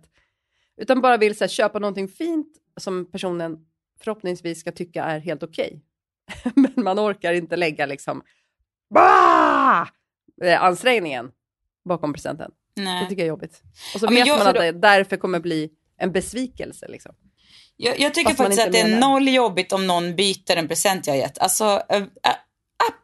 utan 0.76 1.00
bara 1.00 1.16
vill 1.16 1.36
så 1.36 1.44
här, 1.44 1.48
köpa 1.48 1.78
någonting 1.78 2.08
fint 2.08 2.48
som 2.76 3.10
personen 3.10 3.66
förhoppningsvis 4.00 4.60
ska 4.60 4.72
tycka 4.72 5.04
är 5.04 5.18
helt 5.18 5.42
okej. 5.42 5.82
Men 6.54 6.84
man 6.84 6.98
orkar 6.98 7.32
inte 7.32 7.56
lägga 7.56 7.86
liksom 7.86 8.22
bah! 8.94 9.88
Eh, 10.42 10.62
ansträngningen 10.62 11.32
bakom 11.84 12.12
presenten. 12.12 12.50
Det 12.76 12.82
Nej. 12.82 13.08
tycker 13.08 13.22
jag 13.22 13.24
är 13.26 13.28
jobbigt. 13.28 13.62
Och 13.94 14.00
så 14.00 14.06
Ja, 14.06 14.10
vet 14.10 14.26
jag- 14.26 14.38
man 14.38 14.46
att 14.46 14.54
det 14.54 14.72
därför 14.72 15.16
kommer 15.16 15.40
bli 15.40 15.70
en 15.98 16.12
besvikelse. 16.12 16.88
Liksom. 16.88 17.12
Jag, 17.76 18.00
jag 18.00 18.14
tycker 18.14 18.30
Fast 18.30 18.38
faktiskt 18.38 18.62
att 18.62 18.72
det 18.72 18.80
är 18.80 19.00
noll 19.00 19.28
jobbigt 19.28 19.72
om 19.72 19.86
någon 19.86 20.16
byter 20.16 20.56
en 20.56 20.68
present 20.68 21.06
jag 21.06 21.16
gett. 21.16 21.38
Alltså, 21.38 21.82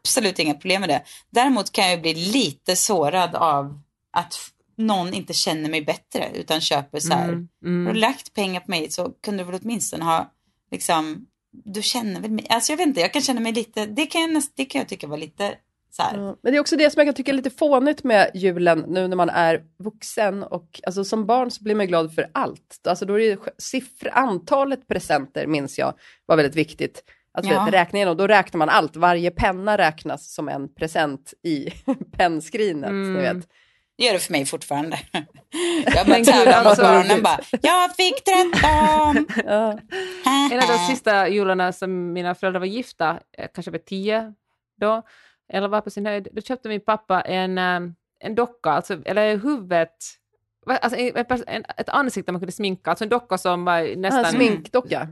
absolut 0.03 0.39
inga 0.39 0.53
problem 0.53 0.81
med 0.81 0.89
det. 0.89 1.01
Däremot 1.29 1.71
kan 1.71 1.89
jag 1.89 2.01
bli 2.01 2.13
lite 2.13 2.75
sårad 2.75 3.35
av 3.35 3.79
att 4.11 4.33
någon 4.77 5.13
inte 5.13 5.33
känner 5.33 5.69
mig 5.69 5.81
bättre 5.81 6.29
utan 6.33 6.61
köper 6.61 6.99
så 6.99 7.13
här. 7.13 7.23
mm, 7.27 7.47
Har 7.61 7.67
du 7.69 7.89
mm. 7.89 7.95
lagt 7.95 8.33
pengar 8.33 8.59
på 8.59 8.71
mig 8.71 8.91
så 8.91 9.09
kunde 9.23 9.43
du 9.43 9.51
väl 9.51 9.59
åtminstone 9.63 10.03
ha, 10.05 10.31
liksom, 10.71 11.25
du 11.51 11.81
känner 11.81 12.21
väl 12.21 12.31
mig. 12.31 12.47
Alltså 12.49 12.71
jag 12.71 12.77
vet 12.77 12.87
inte, 12.87 13.01
jag 13.01 13.13
kan 13.13 13.21
känna 13.21 13.39
mig 13.39 13.51
lite, 13.51 13.85
det 13.85 14.05
kan 14.05 14.21
jag, 14.33 14.43
det 14.55 14.65
kan 14.65 14.79
jag 14.79 14.87
tycka 14.89 15.07
var 15.07 15.17
lite. 15.17 15.55
Ja, 15.97 16.37
Men 16.41 16.51
det 16.53 16.57
är 16.57 16.59
också 16.59 16.75
det 16.75 16.89
som 16.91 16.99
jag 16.99 17.07
kan 17.07 17.13
tycka 17.13 17.31
är 17.31 17.35
lite 17.35 17.49
fånigt 17.49 18.03
med 18.03 18.31
julen 18.33 18.85
nu 18.87 19.07
när 19.07 19.15
man 19.15 19.29
är 19.29 19.61
vuxen 19.83 20.43
och 20.43 20.79
alltså 20.85 21.03
som 21.03 21.25
barn 21.25 21.51
så 21.51 21.63
blir 21.63 21.75
man 21.75 21.87
glad 21.87 22.15
för 22.15 22.29
allt. 22.33 22.87
Alltså 22.87 23.05
då 23.05 23.19
är 23.19 23.29
det 23.29 23.37
siffr, 23.57 24.09
antalet 24.13 24.87
presenter 24.87 25.47
minns 25.47 25.79
jag 25.79 25.93
var 26.25 26.35
väldigt 26.35 26.55
viktigt. 26.55 27.03
Alltså 27.33 27.53
Ja. 27.53 27.67
räkna 27.71 27.97
igenom, 27.97 28.17
då 28.17 28.27
räknar 28.27 28.57
man 28.57 28.69
allt, 28.69 28.95
varje 28.95 29.31
penna 29.31 29.77
räknas 29.77 30.33
som 30.33 30.49
en 30.49 30.73
present 30.73 31.33
i 31.43 31.69
pennskrinet. 32.17 32.89
Mm. 32.89 33.13
Ni 33.13 33.21
vet. 33.21 33.47
Det 33.97 34.05
gör 34.05 34.13
det 34.13 34.19
för 34.19 34.31
mig 34.31 34.45
fortfarande. 34.45 34.99
Jag 35.95 36.07
bara 36.07 36.23
tävlar 36.23 36.57
mot 36.57 36.67
alltså, 36.67 36.81
barnen 36.83 37.23
bara, 37.23 37.39
jag 37.61 37.95
fick 37.95 38.23
13! 38.23 39.43
Ja. 39.45 39.79
En 40.51 40.59
av 40.59 40.67
de 40.67 40.77
sista 40.89 41.27
jularna 41.29 41.71
som 41.71 42.13
mina 42.13 42.35
föräldrar 42.35 42.59
var 42.59 42.67
gifta, 42.67 43.19
eh, 43.37 43.47
kanske 43.53 43.71
var 43.71 43.77
tio 43.79 44.33
då, 44.81 45.01
eller 45.51 45.67
var 45.67 45.81
på 45.81 45.89
sin 45.89 46.05
höjd, 46.05 46.27
då 46.31 46.41
köpte 46.41 46.69
min 46.69 46.81
pappa 46.81 47.21
en, 47.21 47.57
eh, 47.57 47.79
en 48.19 48.35
docka, 48.35 48.69
alltså, 48.69 49.01
eller 49.05 49.37
huvudet, 49.37 49.95
alltså 50.65 50.99
en, 51.47 51.63
ett 51.77 51.89
ansikte 51.89 52.31
man 52.31 52.41
kunde 52.41 52.51
sminka, 52.51 52.89
alltså 52.89 53.05
en 53.05 53.09
docka 53.09 53.37
som 53.37 53.65
var 53.65 53.95
nästan... 53.95 54.25
En 54.25 54.31
sminkdocka. 54.31 55.07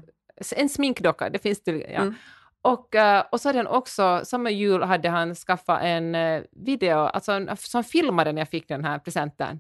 En 0.56 0.70
sminkdocka, 0.70 1.30
det 1.30 1.40
finns 1.40 1.64
det, 1.64 1.72
ja. 1.72 2.02
Mm. 2.02 2.14
Och, 2.62 2.96
eh, 2.96 3.24
och 3.32 3.42
så 3.42 3.50
hade 3.50 3.60
han 3.60 3.68
också, 3.68 4.22
samma 4.24 4.50
jul 4.50 4.84
hade 4.84 5.10
han 5.10 5.36
skaffat 5.36 5.80
en 5.84 6.16
eh, 6.16 6.42
video, 6.52 6.98
alltså 6.98 7.32
en, 7.32 7.58
som 7.58 7.84
filmade 7.84 8.32
när 8.32 8.42
jag 8.42 8.50
fick 8.50 8.68
den 8.68 8.86
här 8.86 9.00
presenten. 9.00 9.60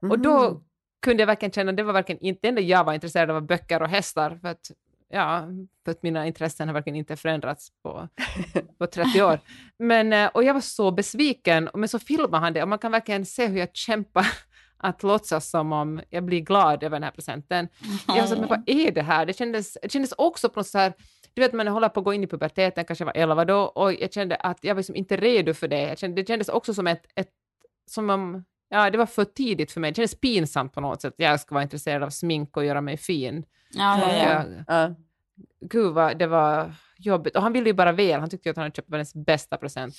Och 0.00 0.18
då 0.18 0.38
Mm. 0.46 0.60
kunde 1.02 1.22
jag 1.22 1.26
verkligen 1.26 1.52
känna, 1.52 1.72
det 1.72 1.82
var 1.82 1.92
verkligen 1.92 2.22
inte 2.22 2.40
det 2.42 2.48
enda 2.48 2.60
jag 2.60 2.84
var 2.84 2.94
intresserad 2.94 3.30
av 3.30 3.34
var 3.34 3.40
böcker 3.40 3.82
och 3.82 3.88
hästar, 3.88 4.38
för 4.42 4.48
att, 4.48 4.70
ja, 5.08 5.48
för 5.84 5.90
att 5.92 6.02
mina 6.02 6.26
intressen 6.26 6.68
har 6.68 6.74
verkligen 6.74 6.96
inte 6.96 7.16
förändrats 7.16 7.68
på, 7.82 8.08
på 8.78 8.86
30 8.86 9.22
år. 9.22 9.40
Men, 9.78 10.12
eh, 10.12 10.26
och 10.26 10.44
jag 10.44 10.54
var 10.54 10.60
så 10.60 10.90
besviken, 10.90 11.68
men 11.74 11.88
så 11.88 11.98
filmade 11.98 12.36
han 12.36 12.52
det 12.52 12.62
och 12.62 12.68
man 12.68 12.78
kan 12.78 12.92
verkligen 12.92 13.26
se 13.26 13.46
hur 13.46 13.58
jag 13.58 13.76
kämpar 13.76 14.26
att 14.76 15.02
låtsas 15.02 15.50
som 15.50 15.72
om 15.72 16.00
jag 16.10 16.24
blir 16.24 16.40
glad 16.40 16.82
över 16.82 16.96
den 16.96 17.02
här 17.02 17.10
presenten. 17.10 17.68
Jag 18.06 18.28
sa, 18.28 18.36
men 18.36 18.48
vad 18.48 18.62
är 18.66 18.92
det 18.92 19.02
här? 19.02 19.26
Det 19.26 19.32
kändes, 19.32 19.78
det 19.82 19.92
kändes 19.92 20.12
också 20.12 20.48
på 20.48 20.60
något 20.60 20.66
så 20.66 20.78
här, 20.78 20.92
du 21.34 21.42
vet 21.42 21.52
man 21.52 21.68
håller 21.68 21.88
på 21.88 22.00
att 22.00 22.04
gå 22.04 22.12
in 22.12 22.24
i 22.24 22.26
puberteten, 22.26 22.84
kanske 22.84 23.04
var 23.04 23.16
11 23.16 23.44
då, 23.44 23.60
och 23.60 23.92
jag 23.92 24.12
kände 24.12 24.36
att 24.36 24.58
jag 24.64 24.74
var 24.74 24.78
liksom 24.78 24.96
inte 24.96 25.16
redo 25.16 25.54
för 25.54 25.68
det. 25.68 25.82
Jag 25.82 25.98
kände, 25.98 26.22
det 26.22 26.28
kändes 26.28 26.48
också 26.48 26.74
som 26.74 26.86
ett, 26.86 27.06
ett 27.14 27.30
som 27.90 28.10
om, 28.10 28.44
ja 28.68 28.90
det 28.90 28.98
var 28.98 29.06
för 29.06 29.24
tidigt 29.24 29.72
för 29.72 29.80
mig. 29.80 29.90
Det 29.90 29.94
kändes 29.96 30.20
pinsamt 30.20 30.72
på 30.74 30.80
något 30.80 31.02
sätt. 31.02 31.14
Jag 31.16 31.40
ska 31.40 31.54
vara 31.54 31.62
intresserad 31.62 32.02
av 32.02 32.10
smink 32.10 32.56
och 32.56 32.64
göra 32.64 32.80
mig 32.80 32.96
fin. 32.96 33.44
Ja, 33.70 34.00
ja, 34.00 34.12
ja. 34.16 34.24
Jag, 34.32 34.44
Ja. 34.66 34.94
gud 35.60 35.92
vad 35.94 36.18
det 36.18 36.26
var 36.26 36.72
jobbigt. 36.98 37.36
Och 37.36 37.42
han 37.42 37.52
ville 37.52 37.66
ju 37.68 37.72
bara 37.74 37.92
väl. 37.92 38.20
Han 38.20 38.30
tyckte 38.30 38.50
att 38.50 38.56
han 38.56 38.62
hade 38.62 38.74
köpt 38.74 38.90
världens 38.90 39.14
bästa 39.14 39.56
present. 39.56 39.94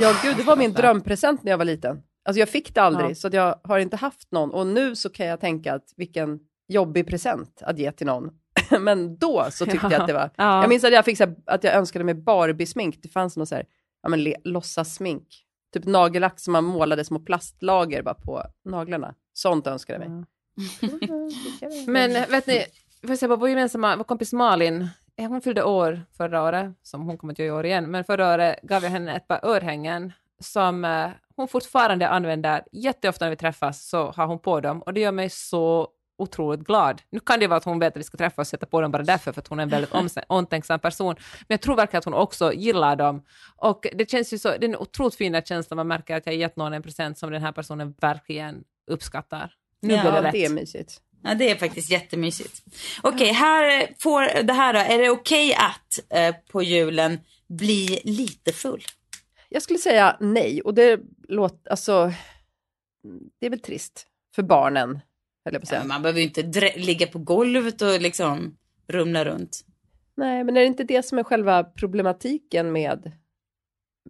ja, 0.00 0.12
gud, 0.22 0.36
det 0.36 0.42
var 0.42 0.56
min 0.56 0.72
drömpresent 0.72 1.42
när 1.42 1.50
jag 1.50 1.58
var 1.58 1.64
liten. 1.64 2.02
Alltså 2.24 2.40
jag 2.40 2.48
fick 2.48 2.74
det 2.74 2.82
aldrig, 2.82 3.10
Ja. 3.10 3.14
så 3.14 3.26
att 3.28 3.34
jag 3.34 3.60
har 3.64 3.78
inte 3.78 3.96
haft 3.96 4.32
någon. 4.32 4.50
Och 4.50 4.66
nu 4.66 4.96
så 4.96 5.08
kan 5.10 5.26
jag 5.26 5.40
tänka 5.40 5.74
att 5.74 5.92
vilken 5.96 6.40
jobbig 6.68 7.06
present 7.06 7.62
att 7.62 7.78
ge 7.78 7.92
till 7.92 8.06
någon. 8.06 8.30
men 8.80 9.18
då 9.18 9.46
så 9.50 9.64
tyckte 9.66 9.86
jag 9.90 10.00
att 10.00 10.06
det 10.06 10.12
var... 10.12 10.30
Ja. 10.36 10.60
Jag 10.62 10.68
minns 10.68 10.84
att 10.84 10.92
jag 10.92 11.04
fick 11.04 11.16
så 11.18 11.24
här, 11.24 11.36
att 11.46 11.64
jag 11.64 11.74
önskade 11.74 12.04
mig 12.04 12.14
Barbie-smink. 12.14 12.98
Det 13.02 13.08
fanns 13.08 13.36
något 13.36 13.48
så 13.48 13.54
här, 13.54 13.64
ja 14.02 14.08
men 14.08 14.22
le- 14.22 14.36
låtsassmink. 14.44 15.44
Typ 15.72 15.84
nagellack 15.84 16.40
som 16.40 16.52
man 16.52 16.64
målade 16.64 17.04
små 17.04 17.18
plastlager 17.18 18.02
bara 18.02 18.14
på 18.14 18.42
naglarna. 18.64 19.14
Sånt 19.32 19.66
önskade 19.66 20.04
jag 20.04 20.10
mig. 20.10 20.24
Men 21.86 22.12
vet 22.12 22.46
ni, 22.46 22.64
får 23.00 23.10
jag 23.10 23.18
säga, 23.18 23.36
vår 23.36 23.48
gemensamma 23.48 23.96
vår 23.96 24.04
kompis 24.04 24.32
Malin, 24.32 24.88
eh, 25.16 25.28
hon 25.28 25.40
fyllde 25.40 25.62
år 25.62 26.02
förra 26.16 26.42
året, 26.42 26.74
som 26.82 27.06
hon 27.06 27.18
kommer 27.18 27.32
att 27.32 27.38
göra 27.38 27.48
i 27.48 27.50
år 27.50 27.66
igen, 27.66 27.90
men 27.90 28.04
förra 28.04 28.34
året 28.34 28.62
gav 28.62 28.82
jag 28.82 28.90
henne 28.90 29.16
ett 29.16 29.28
par 29.28 29.44
örhängen 29.44 30.12
som 30.40 30.84
eh, 30.84 31.10
hon 31.36 31.48
fortfarande 31.48 32.08
använder. 32.08 32.62
Jätteofta 32.72 33.24
när 33.24 33.30
vi 33.30 33.36
träffas 33.36 33.88
så 33.88 34.10
har 34.10 34.26
hon 34.26 34.38
på 34.38 34.60
dem 34.60 34.82
och 34.82 34.94
det 34.94 35.00
gör 35.00 35.12
mig 35.12 35.30
så 35.30 35.88
otroligt 36.18 36.60
glad. 36.60 37.02
Nu 37.10 37.20
kan 37.20 37.40
det 37.40 37.46
vara 37.46 37.56
att 37.56 37.64
hon 37.64 37.78
vet 37.78 37.92
att 37.92 38.00
vi 38.00 38.04
ska 38.04 38.16
träffas 38.18 38.38
och 38.38 38.46
sätta 38.46 38.66
på 38.66 38.80
dem 38.80 38.90
bara 38.90 39.02
därför, 39.02 39.32
för 39.32 39.40
att 39.40 39.48
hon 39.48 39.58
är 39.58 39.62
en 39.62 39.68
väldigt 39.68 39.90
omtänksam 40.28 40.80
person. 40.80 41.14
Men 41.18 41.46
jag 41.54 41.60
tror 41.60 41.76
verkligen 41.76 41.98
att 41.98 42.04
hon 42.04 42.14
också 42.14 42.52
gillar 42.52 42.96
dem. 42.96 43.22
Och 43.56 43.86
det 43.94 44.10
känns 44.10 44.32
ju 44.32 44.38
så, 44.38 44.48
det 44.48 44.54
är 44.66 44.68
en 44.68 44.76
otroligt 44.76 45.14
fin 45.14 45.42
känsla 45.44 45.76
man 45.76 45.88
märker 45.88 46.16
att 46.16 46.26
jag 46.26 46.34
gett 46.34 46.56
någon 46.56 46.72
en 46.72 46.82
present 46.82 47.18
som 47.18 47.30
den 47.30 47.42
här 47.42 47.52
personen 47.52 47.94
verkligen 48.00 48.64
uppskattar. 48.90 49.52
Nu 49.82 49.94
Ja, 49.94 50.00
blir 50.02 50.10
det 50.10 50.16
Ja, 50.18 50.22
rätt. 50.24 50.32
det 50.32 50.44
är 50.44 50.50
mysigt. 50.50 51.00
Ja, 51.22 51.34
det 51.34 51.50
är 51.50 51.54
faktiskt 51.56 51.90
jättemysigt. 51.90 52.62
Okej, 53.02 53.32
här 53.32 53.94
får 53.98 54.42
det 54.42 54.52
här 54.52 54.72
då. 54.72 54.78
Är 54.78 54.98
det 54.98 55.10
okej 55.10 55.54
att 55.54 55.98
eh, 56.10 56.34
på 56.52 56.62
julen 56.62 57.20
bli 57.48 58.00
lite 58.04 58.52
full? 58.52 58.82
Jag 59.48 59.62
skulle 59.62 59.78
säga 59.78 60.16
nej 60.20 60.62
och 60.62 60.74
det 60.74 61.00
låter, 61.28 61.70
alltså, 61.70 62.12
det 63.40 63.46
är 63.46 63.50
väl 63.50 63.60
trist 63.60 64.06
för 64.34 64.42
barnen, 64.42 65.00
jag 65.56 65.62
på 65.62 65.66
säga. 65.66 65.84
man 65.84 66.02
behöver 66.02 66.20
ju 66.20 66.26
inte 66.26 66.72
ligga 66.76 67.06
på 67.06 67.18
golvet 67.18 67.82
och 67.82 68.00
liksom 68.00 68.56
rumla 68.88 69.24
runt. 69.24 69.64
Nej, 70.16 70.44
men 70.44 70.56
är 70.56 70.60
det 70.60 70.66
inte 70.66 70.84
det 70.84 71.02
som 71.02 71.18
är 71.18 71.22
själva 71.22 71.64
problematiken 71.64 72.72
med, 72.72 73.12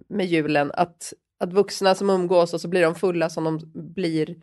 med 0.08 0.26
julen? 0.26 0.70
Att, 0.74 1.12
att 1.40 1.52
vuxna 1.52 1.94
som 1.94 2.10
umgås 2.10 2.54
och 2.54 2.60
så 2.60 2.68
blir 2.68 2.82
de 2.82 2.94
fulla 2.94 3.30
som 3.30 3.44
de 3.44 3.60
blir 3.94 4.36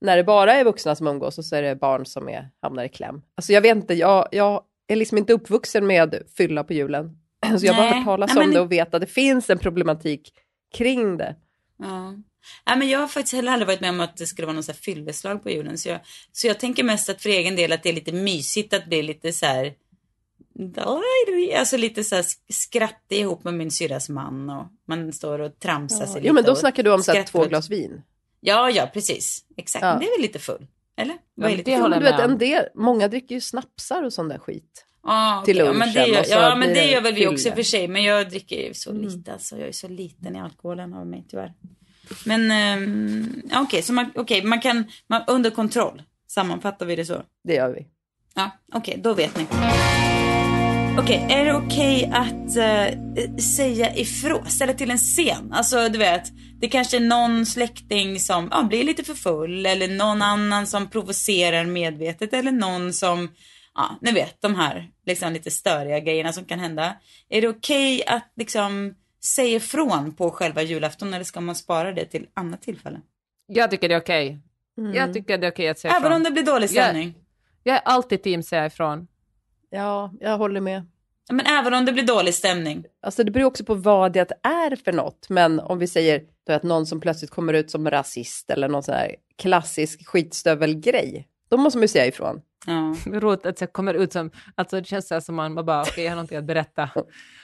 när 0.00 0.16
det 0.16 0.24
bara 0.24 0.54
är 0.54 0.64
vuxna 0.64 0.94
som 0.96 1.06
umgås 1.06 1.38
och 1.38 1.44
så 1.44 1.56
är 1.56 1.62
det 1.62 1.76
barn 1.76 2.06
som 2.06 2.28
är, 2.28 2.50
hamnar 2.62 2.84
i 2.84 2.88
kläm. 2.88 3.22
Alltså 3.34 3.52
jag 3.52 3.60
vet 3.60 3.76
inte, 3.76 3.94
jag, 3.94 4.28
jag 4.32 4.62
är 4.86 4.96
liksom 4.96 5.18
inte 5.18 5.32
uppvuxen 5.32 5.86
med 5.86 6.22
fylla 6.36 6.64
på 6.64 6.72
julen. 6.72 7.18
Så 7.58 7.66
jag 7.66 7.72
har 7.74 7.82
bara 7.82 7.94
hört 7.94 8.04
talas 8.04 8.34
nej, 8.34 8.42
om 8.42 8.48
men- 8.48 8.54
det 8.54 8.60
och 8.60 8.72
vet 8.72 8.94
att 8.94 9.00
det 9.00 9.06
finns 9.06 9.50
en 9.50 9.58
problematik 9.58 10.32
kring 10.74 11.16
det. 11.16 11.36
Ja. 11.78 12.14
Nej, 12.66 12.78
men 12.78 12.88
jag 12.88 12.98
har 12.98 13.08
faktiskt 13.08 13.34
heller 13.34 13.52
aldrig 13.52 13.66
varit 13.66 13.80
med 13.80 13.90
om 13.90 14.00
att 14.00 14.16
det 14.16 14.26
skulle 14.26 14.46
vara 14.46 14.54
någon 14.54 14.62
så 14.62 14.72
här 14.72 14.78
fylleslag 14.78 15.42
på 15.42 15.50
julen. 15.50 15.78
Så 15.78 15.88
jag, 15.88 16.00
så 16.32 16.46
jag 16.46 16.60
tänker 16.60 16.82
mest 16.84 17.08
att 17.08 17.22
för 17.22 17.28
egen 17.28 17.56
del 17.56 17.72
att 17.72 17.82
det 17.82 17.88
är 17.88 17.92
lite 17.92 18.12
mysigt 18.12 18.74
att 18.74 18.86
bli 18.86 19.02
lite 19.02 19.32
så 19.32 19.46
här. 19.46 19.74
Alltså 21.56 21.76
lite 21.76 22.04
så 22.04 22.14
här 22.14 22.24
skrattig 22.52 23.18
ihop 23.20 23.44
med 23.44 23.54
min 23.54 23.70
syrras 23.70 24.08
man 24.08 24.50
och 24.50 24.66
man 24.88 25.12
står 25.12 25.38
och 25.38 25.58
tramsar 25.58 26.06
sig 26.06 26.14
lite. 26.14 26.28
Jo 26.28 26.34
men 26.34 26.44
då 26.44 26.54
snackar 26.54 26.82
du 26.82 26.92
om 26.92 27.02
så 27.02 27.12
här, 27.12 27.22
två 27.22 27.44
glas 27.44 27.70
vin. 27.70 28.02
Ja, 28.40 28.70
ja, 28.70 28.90
precis. 28.92 29.44
Exakt. 29.56 29.82
Ja. 29.82 29.90
Men 29.90 29.98
Det 30.00 30.06
är 30.06 30.10
väl 30.18 30.22
lite 30.22 30.38
full? 30.38 30.66
Eller? 30.96 31.16
Vad 31.34 31.50
lite 31.50 31.70
det 31.70 31.78
full? 31.78 31.90
du 31.90 31.98
vet, 32.00 32.20
en 32.20 32.38
del, 32.38 32.64
många 32.74 33.08
dricker 33.08 33.34
ju 33.34 33.40
snapsar 33.40 34.02
och 34.02 34.12
sån 34.12 34.28
där 34.28 34.38
skit. 34.38 34.86
Ja, 35.02 35.42
till 35.46 35.62
okej. 35.62 35.66
ja, 35.66 35.78
men 35.78 35.92
det 35.92 36.06
lunchen 36.06 36.24
gör, 36.30 36.40
ja, 36.42 36.56
men 36.56 36.68
det 36.68 36.84
gör 36.84 37.00
väl 37.00 37.14
vi 37.14 37.26
också 37.26 37.48
i 37.48 37.50
och 37.50 37.54
för 37.54 37.62
sig. 37.62 37.88
Men 37.88 38.02
jag 38.02 38.30
dricker 38.30 38.56
ju 38.68 38.74
så 38.74 38.90
Mm. 38.90 39.02
lite 39.02 39.32
alltså. 39.32 39.58
Jag 39.58 39.68
är 39.68 39.72
så 39.72 39.88
liten 39.88 40.36
i 40.36 40.40
alkoholen 40.40 40.94
av 40.94 41.06
mig 41.06 41.24
tyvärr. 41.28 41.52
Men 42.24 42.50
ja, 43.50 43.60
okej, 43.60 43.82
så 43.82 43.92
man, 43.92 44.12
okej, 44.14 44.44
man 44.44 44.60
kan, 44.60 44.84
man, 45.06 45.22
under 45.26 45.50
kontroll. 45.50 46.02
Sammanfattar 46.28 46.86
vi 46.86 46.96
det 46.96 47.04
så? 47.04 47.22
Det 47.44 47.54
gör 47.54 47.70
vi. 47.70 47.86
Ja, 48.34 48.50
okej, 48.72 49.00
då 49.02 49.14
vet 49.14 49.36
ni. 49.36 49.46
Okej, 50.98 51.26
är 51.30 51.44
det 51.44 51.54
okej 51.54 52.10
att 52.12 52.56
eh, 52.56 53.36
säga 53.56 53.96
ifrån, 53.96 54.46
ställa 54.46 54.72
till 54.72 54.90
en 54.90 54.98
scen? 54.98 55.52
Alltså 55.52 55.88
du 55.88 55.98
vet, 55.98 56.32
det 56.60 56.68
kanske 56.68 56.96
är 56.96 57.00
någon 57.00 57.46
släkting 57.46 58.20
som 58.20 58.48
ja, 58.50 58.62
blir 58.62 58.84
lite 58.84 59.04
för 59.04 59.14
full 59.14 59.66
eller 59.66 59.88
någon 59.88 60.22
annan 60.22 60.66
som 60.66 60.90
provocerar 60.90 61.64
medvetet 61.64 62.32
eller 62.32 62.52
någon 62.52 62.92
som, 62.92 63.28
ja, 63.74 63.98
ni 64.00 64.12
vet 64.12 64.42
de 64.42 64.54
här 64.54 64.90
liksom 65.06 65.32
lite 65.32 65.50
störiga 65.50 66.00
grejerna 66.00 66.32
som 66.32 66.44
kan 66.44 66.58
hända. 66.58 66.96
Är 67.28 67.40
det 67.40 67.48
okej 67.48 68.02
att 68.06 68.32
liksom 68.36 68.94
säga 69.24 69.56
ifrån 69.56 70.12
på 70.12 70.30
själva 70.30 70.62
julafton 70.62 71.14
eller 71.14 71.24
ska 71.24 71.40
man 71.40 71.54
spara 71.54 71.92
det 71.92 72.04
till 72.04 72.26
annat 72.34 72.62
tillfälle? 72.62 73.00
Jag 73.46 73.70
tycker 73.70 73.88
det 73.88 73.94
är 73.94 74.00
okej. 74.00 74.38
Mm. 74.78 74.94
Jag 74.94 75.14
tycker 75.14 75.38
det 75.38 75.46
är 75.46 75.50
okej 75.50 75.68
att 75.68 75.78
säga 75.78 75.94
Även 75.94 76.02
ifrån. 76.02 76.16
om 76.16 76.22
det 76.22 76.30
blir 76.30 76.42
dålig 76.42 76.70
stämning? 76.70 77.14
Jag 77.62 77.76
är 77.76 77.82
alltid 77.84 78.22
team 78.22 78.42
säga 78.42 78.66
ifrån. 78.66 79.06
Ja, 79.70 80.12
jag 80.20 80.38
håller 80.38 80.60
med. 80.60 80.86
Men 81.30 81.46
även 81.46 81.74
om 81.74 81.84
det 81.84 81.92
blir 81.92 82.06
dålig 82.06 82.34
stämning? 82.34 82.84
Alltså 83.02 83.24
det 83.24 83.30
beror 83.30 83.46
också 83.46 83.64
på 83.64 83.74
vad 83.74 84.12
det 84.12 84.32
är 84.42 84.76
för 84.76 84.92
något. 84.92 85.28
Men 85.28 85.60
om 85.60 85.78
vi 85.78 85.86
säger 85.86 86.22
då 86.46 86.52
att 86.52 86.62
någon 86.62 86.86
som 86.86 87.00
plötsligt 87.00 87.30
kommer 87.30 87.52
ut 87.52 87.70
som 87.70 87.90
rasist 87.90 88.50
eller 88.50 88.68
någon 88.68 88.82
sån 88.82 88.94
här 88.94 89.16
klassisk 89.38 90.06
skitstövelgrej. 90.08 91.28
Då 91.50 91.56
måste 91.56 91.78
man 91.78 91.82
ju 91.82 91.88
säga 91.88 92.06
ifrån. 92.06 92.40
Ja. 92.66 92.96
Roligt 93.20 93.46
att 93.46 93.56
det 93.56 93.66
kommer 93.66 93.94
ut 93.94 94.12
som, 94.12 94.30
alltså 94.54 94.80
det 94.80 94.86
känns 94.86 95.08
så 95.08 95.14
här 95.14 95.20
som 95.20 95.34
man 95.34 95.54
bara, 95.54 95.82
okej 95.82 96.04
jag 96.04 96.10
har 96.10 96.16
någonting 96.16 96.38
att 96.38 96.44
berätta. 96.44 96.90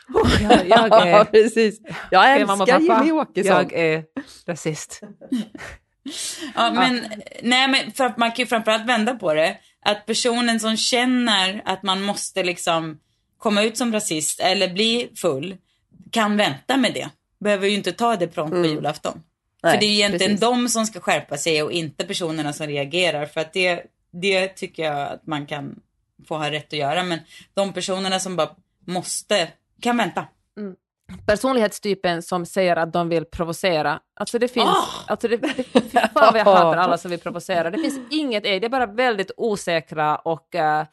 Oh, 0.09 0.43
jag, 0.43 0.69
jag 0.69 0.89
Ja, 0.91 1.07
är, 1.07 1.25
precis. 1.25 1.81
Jag 2.11 2.33
älskar 2.33 2.47
mamma 2.47 2.67
pappa, 2.67 2.81
Jimmy 3.05 3.13
Åkesson. 3.13 3.53
jag 3.53 3.73
är 3.73 4.05
rasist. 4.47 5.01
Ja, 6.55 6.73
men, 6.73 7.05
nej, 7.43 7.69
men 7.69 7.93
för 7.93 8.15
man 8.17 8.31
kan 8.31 8.37
ju 8.43 8.47
framförallt 8.47 8.87
vända 8.87 9.15
på 9.15 9.35
det. 9.35 9.57
Att 9.83 10.07
personen 10.07 10.61
som 10.61 10.77
känner 10.77 11.63
att 11.65 11.83
man 11.83 12.03
måste 12.03 12.43
liksom 12.43 12.99
komma 13.39 13.63
ut 13.63 13.77
som 13.77 13.93
rasist 13.93 14.41
eller 14.41 14.69
bli 14.69 15.11
full 15.17 15.57
kan 16.11 16.37
vänta 16.37 16.77
med 16.77 16.95
det. 16.95 17.09
Behöver 17.41 17.69
ju 17.69 17.75
inte 17.75 17.93
ta 17.93 18.17
det 18.17 18.29
prompt 18.29 18.51
på 18.53 18.57
Mm. 18.59 18.71
julafton. 18.71 19.23
Nej, 19.63 19.73
för 19.73 19.81
det 19.81 19.87
är 19.87 19.89
ju 19.89 19.95
egentligen 19.95 20.33
precis. 20.33 20.41
de 20.41 20.69
som 20.69 20.87
ska 20.87 21.01
skärpa 21.01 21.37
sig 21.37 21.63
och 21.63 21.73
inte 21.73 22.05
personerna 22.07 22.53
som 22.53 22.67
reagerar. 22.67 23.27
För 23.27 23.41
att 23.41 23.53
det, 23.53 23.83
det 24.21 24.49
tycker 24.49 24.83
jag 24.83 25.13
att 25.13 25.27
man 25.27 25.47
kan 25.47 25.81
få 26.29 26.37
ha 26.37 26.51
rätt 26.51 26.67
att 26.67 26.73
göra. 26.79 27.03
Men 27.03 27.19
de 27.55 27.73
personerna 27.73 28.19
som 28.19 28.37
bara 28.37 28.51
måste, 28.87 29.49
kan 29.81 29.97
vänta. 29.97 30.27
Personlighetstypen 31.27 32.23
som 32.23 32.47
säger 32.47 32.77
att 32.77 32.93
de 32.93 33.09
vill 33.09 33.25
provocera. 33.25 34.01
Alltså 34.15 34.39
det 34.39 34.49
finns, 34.49 34.67
Ah! 34.67 35.05
alltså 35.07 35.29
det, 35.29 35.39
fan 35.93 36.09
vad 36.15 36.37
jag 36.37 36.45
hatar 36.45 36.77
alla 36.77 36.99
som 36.99 37.11
vill 37.11 37.21
provocera. 37.21 37.71
Det 37.71 37.79
finns 37.79 37.99
inget, 38.11 38.43
det 38.43 38.65
är 38.65 38.69
bara 38.69 38.87
väldigt 38.87 39.31
osäkra 39.37 40.17
och 40.17 40.55
uh, 40.55 40.85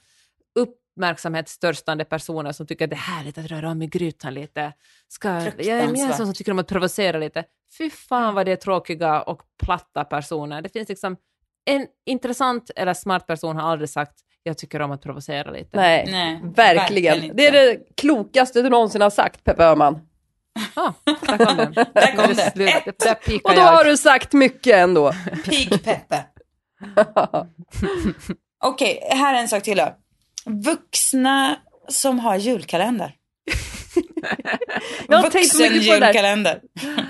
uppmärksamhetstörstande 0.56 2.06
personer 2.06 2.52
som 2.52 2.68
tycker 2.68 2.86
att 2.86 2.90
det 2.90 2.96
är 2.96 2.98
härligt 2.98 3.38
att 3.38 3.46
röra 3.46 3.70
om 3.70 3.82
i 3.82 3.88
grytan 3.88 4.34
lite. 4.34 4.74
Ska, 5.08 5.28
jag, 5.30 5.42
är- 5.48 5.54
jag 5.68 5.80
är 5.80 5.84
en 5.88 6.14
sån 6.14 6.26
som 6.26 6.34
tycker 6.34 6.52
om 6.52 6.60
att 6.60 6.68
provocera 6.68 7.18
lite. 7.18 7.44
Fy 7.78 7.90
fan 7.90 8.36
vad 8.36 8.46
det 8.46 8.52
är 8.52 8.56
tråkiga 8.56 9.22
och 9.22 9.42
platta 9.64 10.04
personer. 10.04 10.62
Det 10.62 10.70
finns 10.70 10.90
liksom 10.90 11.18
en 11.66 11.88
intressant 12.06 12.72
eller 12.76 12.94
smart 12.94 13.28
person 13.28 13.56
har 13.56 13.72
aldrig 13.72 13.90
sagt 13.90 14.14
jag 14.46 14.58
tycker 14.58 14.82
om 14.82 14.92
att 14.92 15.02
provocera 15.02 15.52
lite. 15.52 15.78
Nej, 15.78 16.08
Nej, 16.12 16.40
verkligen. 16.56 17.16
verkligen 17.20 17.36
det 17.38 17.48
är 17.48 17.52
det 17.52 17.78
klokaste 17.98 18.62
du 18.62 18.70
någonsin 18.70 19.02
har 19.02 19.10
sagt, 19.10 19.44
Peppe 19.44 19.64
Öhman. 19.64 20.00
Ah, 20.76 20.92
där 21.06 21.46
kom 21.46 21.58
den. 21.58 21.74
Där 21.94 22.16
kom 22.16 22.36
det. 22.56 22.72
Ett. 22.72 23.00
Där 23.00 23.16
Och 23.44 23.50
då 23.56 23.62
jag. 23.62 23.72
har 23.72 23.84
du 23.86 23.98
sagt 23.98 24.34
mycket 24.34 24.76
ändå. 24.76 25.12
Pigpeppe. 25.46 26.26
Okej, 28.64 29.00
här 29.12 29.34
är 29.36 29.40
en 29.40 29.48
sak 29.48 29.64
till 29.64 29.78
då. 29.78 29.96
Vuxna 30.46 31.56
som 31.88 32.20
har 32.20 32.36
julkalender. 32.36 33.16
Jag 35.08 35.18
har 35.18 35.30
tänkt 35.30 35.60
mycket 35.60 35.88
på 35.88 35.94
det 35.94 36.00
där. 36.00 36.06
julkalender. 36.14 36.62